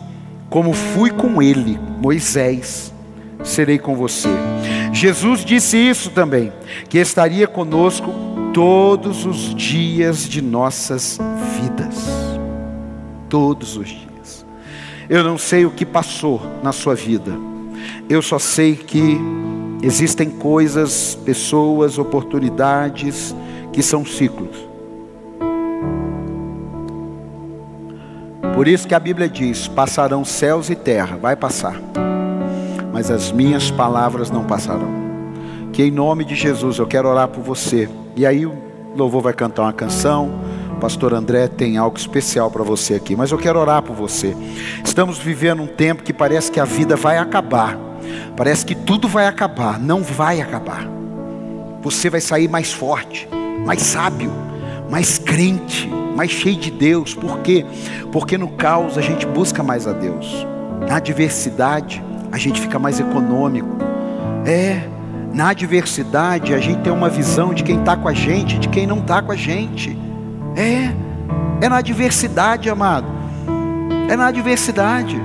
como 0.49 0.73
fui 0.73 1.09
com 1.09 1.41
ele, 1.41 1.79
Moisés, 1.99 2.93
serei 3.43 3.79
com 3.79 3.95
você. 3.95 4.29
Jesus 4.93 5.43
disse 5.43 5.77
isso 5.77 6.11
também, 6.11 6.53
que 6.87 6.99
estaria 6.99 7.47
conosco 7.47 8.13
todos 8.53 9.25
os 9.25 9.55
dias 9.55 10.29
de 10.29 10.41
nossas 10.41 11.19
vidas. 11.59 12.07
Todos 13.27 13.75
os 13.75 13.89
dias. 13.89 14.45
Eu 15.09 15.23
não 15.23 15.39
sei 15.39 15.65
o 15.65 15.71
que 15.71 15.85
passou 15.85 16.39
na 16.61 16.71
sua 16.71 16.93
vida. 16.93 17.31
Eu 18.07 18.21
só 18.21 18.37
sei 18.37 18.75
que 18.75 19.17
existem 19.83 20.29
coisas, 20.29 21.13
pessoas, 21.13 21.99
oportunidades 21.99 23.35
que 23.71 23.83
são 23.83 24.05
ciclos. 24.05 24.55
Por 28.55 28.67
isso 28.67 28.87
que 28.87 28.95
a 28.95 28.99
Bíblia 28.99 29.29
diz: 29.29 29.67
passarão 29.67 30.25
céus 30.25 30.69
e 30.69 30.75
terra, 30.75 31.17
vai 31.17 31.35
passar, 31.35 31.79
mas 32.91 33.11
as 33.11 33.31
minhas 33.31 33.69
palavras 33.69 34.31
não 34.31 34.45
passarão. 34.45 35.03
Que 35.71 35.83
em 35.83 35.91
nome 35.91 36.23
de 36.23 36.35
Jesus 36.35 36.79
eu 36.79 36.87
quero 36.87 37.09
orar 37.09 37.27
por 37.27 37.43
você. 37.43 37.89
E 38.15 38.25
aí 38.25 38.45
o 38.45 38.53
louvor 38.95 39.21
vai 39.21 39.33
cantar 39.33 39.63
uma 39.63 39.73
canção 39.73 40.31
pastor 40.83 41.13
André 41.13 41.47
tem 41.47 41.77
algo 41.77 41.97
especial 41.97 42.51
para 42.51 42.61
você 42.61 42.95
aqui, 42.95 43.15
mas 43.15 43.31
eu 43.31 43.37
quero 43.37 43.57
orar 43.57 43.81
por 43.81 43.95
você. 43.95 44.35
Estamos 44.83 45.17
vivendo 45.17 45.63
um 45.63 45.67
tempo 45.67 46.03
que 46.03 46.11
parece 46.11 46.51
que 46.51 46.59
a 46.59 46.65
vida 46.65 46.97
vai 46.97 47.17
acabar, 47.17 47.79
parece 48.35 48.65
que 48.65 48.75
tudo 48.75 49.07
vai 49.07 49.27
acabar, 49.27 49.79
não 49.79 50.01
vai 50.01 50.41
acabar. 50.41 50.87
Você 51.81 52.09
vai 52.09 52.21
sair 52.21 52.47
mais 52.47 52.71
forte, 52.71 53.27
mais 53.65 53.81
sábio, 53.81 54.31
mais 54.89 55.17
crente, 55.17 55.89
mais 56.15 56.31
cheio 56.31 56.55
de 56.55 56.71
Deus. 56.71 57.13
Por 57.13 57.39
quê? 57.39 57.65
Porque 58.11 58.37
no 58.37 58.49
caos 58.49 58.97
a 58.97 59.01
gente 59.01 59.25
busca 59.25 59.61
mais 59.63 59.87
a 59.87 59.91
Deus. 59.91 60.45
Na 60.87 60.97
adversidade 60.97 62.03
a 62.31 62.37
gente 62.37 62.59
fica 62.59 62.79
mais 62.79 62.99
econômico. 62.99 63.77
É, 64.45 64.87
na 65.33 65.49
adversidade 65.49 66.53
a 66.53 66.59
gente 66.59 66.81
tem 66.81 66.93
uma 66.93 67.09
visão 67.09 67.53
de 67.53 67.63
quem 67.63 67.79
está 67.79 67.97
com 67.97 68.07
a 68.07 68.13
gente, 68.13 68.59
de 68.59 68.69
quem 68.69 68.85
não 68.85 68.99
está 68.99 69.21
com 69.21 69.31
a 69.31 69.35
gente. 69.35 69.97
É, 70.55 70.93
é 71.65 71.69
na 71.69 71.77
adversidade, 71.77 72.69
amado. 72.69 73.07
É 74.09 74.15
na 74.15 74.27
adversidade. 74.27 75.19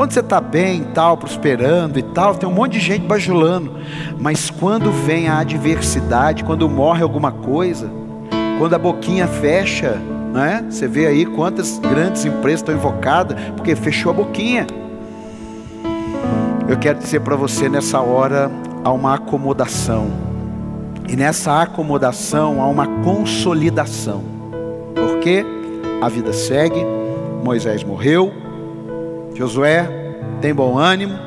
Quando 0.00 0.12
você 0.12 0.20
está 0.20 0.40
bem, 0.40 0.82
tal, 0.94 1.14
prosperando 1.14 1.98
e 1.98 2.02
tal, 2.02 2.34
tem 2.34 2.48
um 2.48 2.52
monte 2.52 2.72
de 2.72 2.80
gente 2.80 3.06
bajulando. 3.06 3.76
Mas 4.18 4.48
quando 4.48 4.90
vem 4.90 5.28
a 5.28 5.40
adversidade, 5.40 6.42
quando 6.42 6.66
morre 6.70 7.02
alguma 7.02 7.30
coisa, 7.30 7.90
quando 8.58 8.72
a 8.72 8.78
boquinha 8.78 9.26
fecha, 9.26 10.00
né? 10.32 10.64
Você 10.70 10.88
vê 10.88 11.06
aí 11.06 11.26
quantas 11.26 11.78
grandes 11.78 12.24
empresas 12.24 12.60
estão 12.60 12.74
invocadas 12.74 13.38
porque 13.54 13.76
fechou 13.76 14.10
a 14.12 14.14
boquinha. 14.14 14.66
Eu 16.66 16.78
quero 16.78 16.98
dizer 16.98 17.20
para 17.20 17.36
você 17.36 17.68
nessa 17.68 18.00
hora 18.00 18.50
há 18.82 18.90
uma 18.90 19.16
acomodação. 19.16 20.10
E 21.10 21.14
nessa 21.14 21.60
acomodação 21.60 22.62
há 22.62 22.66
uma 22.66 22.86
consolidação. 23.04 24.24
Porque 24.94 25.44
a 26.00 26.08
vida 26.08 26.32
segue, 26.32 26.82
Moisés 27.44 27.84
morreu, 27.84 28.39
Josué, 29.40 29.88
tem 30.42 30.52
bom 30.52 30.76
ânimo, 30.76 31.18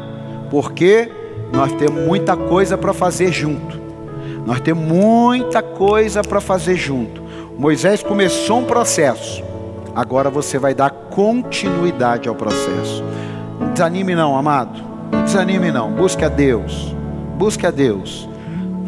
porque 0.51 1.11
nós 1.51 1.72
temos 1.72 2.05
muita 2.05 2.38
coisa 2.38 2.78
para 2.78 2.93
fazer 2.93 3.32
junto. 3.32 3.82
Nós 4.45 4.59
temos 4.59 4.86
muita 4.86 5.64
coisa 5.64 6.22
para 6.22 6.39
fazer 6.39 6.76
junto. 6.76 7.24
Moisés 7.57 8.03
começou 8.03 8.59
um 8.59 8.66
processo. 8.66 9.43
Agora 9.95 10.30
você 10.30 10.59
vai 10.59 10.76
dar 10.76 10.91
continuidade 10.91 12.30
ao 12.30 12.36
processo. 12.36 13.03
Não 13.59 13.74
desanime 13.74 14.14
não, 14.14 14.38
amado. 14.38 14.80
Não 15.11 15.24
desanime 15.24 15.72
não. 15.72 15.91
Busque 15.91 16.24
a 16.24 16.30
Deus. 16.30 16.95
Busque 17.36 17.66
a 17.66 17.72
Deus. 17.72 18.30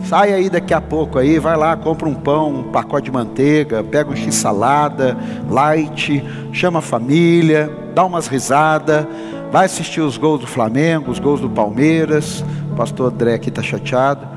Sai 0.07 0.33
aí 0.33 0.49
daqui 0.51 0.71
a 0.71 0.79
pouco 0.79 1.17
aí, 1.17 1.39
vai 1.39 1.57
lá, 1.57 1.75
compra 1.75 2.07
um 2.07 2.13
pão, 2.13 2.59
um 2.59 2.63
pacote 2.71 3.05
de 3.05 3.11
manteiga, 3.11 3.83
pega 3.83 4.11
um 4.11 4.15
x-salada, 4.15 5.17
light, 5.49 6.23
chama 6.53 6.77
a 6.77 6.81
família, 6.81 7.71
dá 7.95 8.05
umas 8.05 8.27
risadas, 8.27 9.07
vai 9.51 9.65
assistir 9.65 10.01
os 10.01 10.15
gols 10.15 10.41
do 10.41 10.47
Flamengo, 10.47 11.09
os 11.09 11.17
gols 11.17 11.41
do 11.41 11.49
Palmeiras. 11.49 12.45
O 12.71 12.75
pastor 12.75 13.11
André 13.11 13.33
aqui 13.33 13.49
está 13.49 13.63
chateado. 13.63 14.27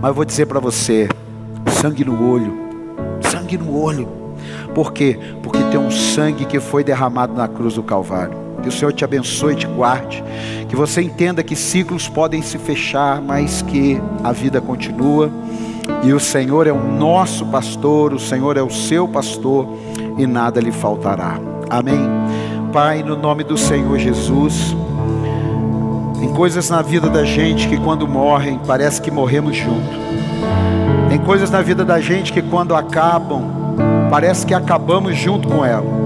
Mas 0.00 0.08
eu 0.08 0.14
vou 0.14 0.24
dizer 0.24 0.46
para 0.46 0.58
você: 0.58 1.08
sangue 1.68 2.04
no 2.04 2.28
olho, 2.28 2.52
sangue 3.20 3.56
no 3.56 3.80
olho. 3.80 4.08
Por 4.74 4.92
quê? 4.92 5.16
Porque 5.42 5.62
tem 5.70 5.78
um 5.78 5.92
sangue 5.92 6.44
que 6.44 6.58
foi 6.58 6.82
derramado 6.82 7.32
na 7.34 7.46
cruz 7.46 7.74
do 7.74 7.82
Calvário. 7.84 8.43
Que 8.64 8.70
o 8.70 8.72
Senhor 8.72 8.94
te 8.94 9.04
abençoe 9.04 9.52
e 9.52 9.56
te 9.56 9.66
guarde. 9.66 10.24
Que 10.70 10.74
você 10.74 11.02
entenda 11.02 11.42
que 11.42 11.54
ciclos 11.54 12.08
podem 12.08 12.40
se 12.40 12.56
fechar, 12.56 13.20
mas 13.20 13.60
que 13.60 14.00
a 14.24 14.32
vida 14.32 14.58
continua. 14.58 15.30
E 16.02 16.14
o 16.14 16.18
Senhor 16.18 16.66
é 16.66 16.72
o 16.72 16.82
nosso 16.82 17.44
pastor, 17.44 18.14
o 18.14 18.18
Senhor 18.18 18.56
é 18.56 18.62
o 18.62 18.70
seu 18.70 19.06
pastor 19.06 19.68
e 20.16 20.26
nada 20.26 20.62
lhe 20.62 20.72
faltará. 20.72 21.38
Amém. 21.68 22.08
Pai, 22.72 23.02
no 23.02 23.18
nome 23.18 23.44
do 23.44 23.58
Senhor 23.58 23.98
Jesus. 23.98 24.74
Tem 26.18 26.32
coisas 26.32 26.70
na 26.70 26.80
vida 26.80 27.10
da 27.10 27.22
gente 27.22 27.68
que 27.68 27.76
quando 27.76 28.08
morrem, 28.08 28.58
parece 28.66 28.98
que 28.98 29.10
morremos 29.10 29.54
junto. 29.54 29.94
Tem 31.10 31.18
coisas 31.18 31.50
na 31.50 31.60
vida 31.60 31.84
da 31.84 32.00
gente 32.00 32.32
que 32.32 32.40
quando 32.40 32.74
acabam, 32.74 33.42
parece 34.10 34.46
que 34.46 34.54
acabamos 34.54 35.14
junto 35.18 35.48
com 35.48 35.62
ela 35.62 36.03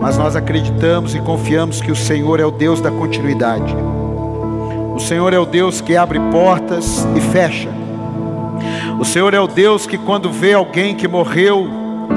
mas 0.00 0.16
nós 0.16 0.34
acreditamos 0.34 1.14
e 1.14 1.20
confiamos 1.20 1.82
que 1.82 1.92
o 1.92 1.96
Senhor 1.96 2.40
é 2.40 2.44
o 2.46 2.50
Deus 2.50 2.80
da 2.80 2.90
continuidade. 2.90 3.76
O 4.94 4.98
Senhor 4.98 5.32
é 5.34 5.38
o 5.38 5.44
Deus 5.44 5.82
que 5.82 5.94
abre 5.94 6.18
portas 6.32 7.06
e 7.14 7.20
fecha. 7.20 7.68
O 8.98 9.04
Senhor 9.04 9.34
é 9.34 9.40
o 9.40 9.46
Deus 9.46 9.86
que, 9.86 9.98
quando 9.98 10.32
vê 10.32 10.54
alguém 10.54 10.94
que 10.94 11.06
morreu 11.06 11.68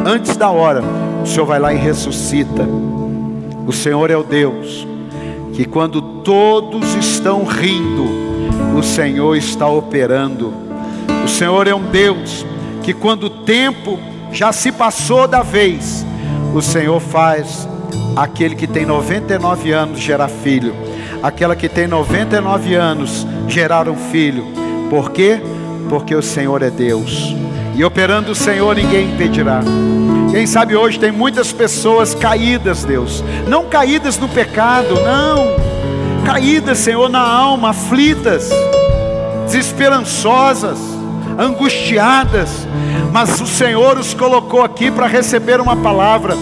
antes 0.05 0.37
da 0.37 0.49
hora, 0.49 0.81
o 1.23 1.27
Senhor 1.27 1.45
vai 1.45 1.59
lá 1.59 1.73
e 1.73 1.77
ressuscita. 1.77 2.65
O 3.67 3.73
Senhor 3.73 4.09
é 4.09 4.17
o 4.17 4.23
Deus 4.23 4.87
que, 5.53 5.65
quando 5.65 6.01
todos 6.01 6.95
estão 6.95 7.43
rindo, 7.43 8.05
o 8.77 8.81
Senhor 8.81 9.35
está 9.35 9.67
operando. 9.67 10.53
O 11.23 11.27
Senhor 11.27 11.67
é 11.67 11.75
um 11.75 11.83
Deus 11.83 12.45
que, 12.81 12.93
quando 12.93 13.25
o 13.25 13.29
tempo 13.29 13.99
já 14.31 14.51
se 14.51 14.71
passou 14.71 15.27
da 15.27 15.41
vez, 15.41 16.05
o 16.53 16.61
Senhor 16.61 16.99
faz 16.99 17.67
aquele 18.15 18.55
que 18.55 18.67
tem 18.67 18.85
99 18.85 19.71
anos 19.71 19.99
gerar 19.99 20.27
filho, 20.27 20.75
aquela 21.21 21.55
que 21.55 21.69
tem 21.69 21.87
99 21.87 22.75
anos 22.75 23.25
gerar 23.47 23.87
um 23.89 23.95
filho. 23.95 24.45
Por 24.89 25.11
quê? 25.11 25.41
Porque 25.89 26.15
o 26.15 26.21
Senhor 26.21 26.61
é 26.61 26.69
Deus. 26.69 27.35
E 27.75 27.83
operando 27.83 28.31
o 28.31 28.35
Senhor 28.35 28.75
ninguém 28.75 29.11
impedirá. 29.11 29.61
Quem 30.31 30.47
sabe 30.47 30.75
hoje 30.75 30.99
tem 30.99 31.11
muitas 31.11 31.51
pessoas 31.51 32.15
caídas, 32.15 32.83
Deus. 32.83 33.23
Não 33.47 33.65
caídas 33.65 34.17
no 34.17 34.27
pecado, 34.27 34.95
não. 34.95 35.55
Caídas, 36.25 36.79
Senhor, 36.79 37.07
na 37.09 37.21
alma, 37.21 37.69
aflitas, 37.69 38.49
desesperançosas, 39.45 40.79
angustiadas. 41.37 42.67
Mas 43.11 43.39
o 43.39 43.45
Senhor 43.45 43.99
os 43.99 44.13
colocou 44.13 44.63
aqui 44.63 44.89
para 44.89 45.05
receber 45.05 45.61
uma 45.61 45.75
palavra. 45.75 46.35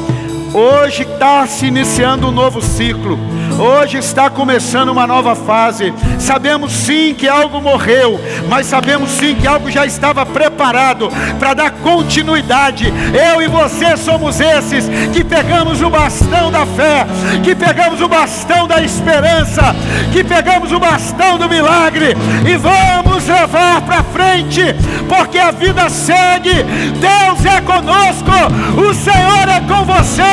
Hoje 0.53 1.03
está 1.03 1.47
se 1.47 1.67
iniciando 1.67 2.27
um 2.27 2.31
novo 2.31 2.61
ciclo. 2.61 3.17
Hoje 3.57 3.97
está 3.97 4.29
começando 4.29 4.89
uma 4.89 5.07
nova 5.07 5.33
fase. 5.33 5.93
Sabemos 6.19 6.73
sim 6.73 7.13
que 7.13 7.27
algo 7.27 7.61
morreu, 7.61 8.19
mas 8.49 8.65
sabemos 8.65 9.11
sim 9.11 9.33
que 9.35 9.47
algo 9.47 9.71
já 9.71 9.85
estava 9.85 10.25
preparado 10.25 11.09
para 11.39 11.53
dar 11.53 11.71
continuidade. 11.71 12.91
Eu 13.33 13.41
e 13.41 13.47
você 13.47 13.95
somos 13.95 14.41
esses 14.41 14.89
que 15.13 15.23
pegamos 15.23 15.81
o 15.81 15.89
bastão 15.89 16.51
da 16.51 16.65
fé, 16.65 17.05
que 17.43 17.55
pegamos 17.55 18.01
o 18.01 18.09
bastão 18.09 18.67
da 18.67 18.81
esperança, 18.81 19.73
que 20.11 20.21
pegamos 20.21 20.73
o 20.73 20.79
bastão 20.79 21.37
do 21.37 21.47
milagre 21.47 22.15
e 22.45 22.57
vamos 22.57 23.10
levar 23.27 23.81
para 23.81 24.03
frente, 24.03 24.61
porque 25.07 25.37
a 25.37 25.51
vida 25.51 25.89
segue. 25.89 26.63
Deus 26.99 27.45
é 27.45 27.61
conosco, 27.61 28.31
o 28.77 28.93
Senhor 28.93 29.47
é 29.47 29.61
com 29.61 29.85
você 29.85 30.31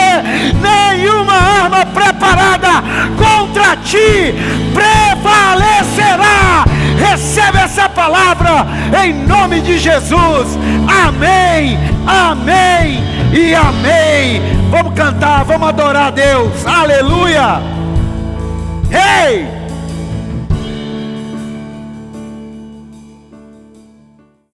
nenhuma 0.61 1.35
arma 1.35 1.87
preparada 1.87 2.83
contra 3.17 3.77
ti 3.77 4.35
prevalecerá. 4.73 6.65
Recebe 6.99 7.59
essa 7.59 7.89
palavra 7.89 8.67
em 9.05 9.15
nome 9.27 9.61
de 9.61 9.79
Jesus. 9.79 10.59
Amém, 11.07 11.79
amém 12.07 13.03
e 13.33 13.55
amém. 13.55 14.43
Vamos 14.71 14.95
cantar, 14.95 15.45
vamos 15.45 15.69
adorar 15.69 16.09
a 16.09 16.11
Deus. 16.11 16.67
Aleluia. 16.67 17.61
Ei! 18.91 19.43
Hey! 19.43 19.58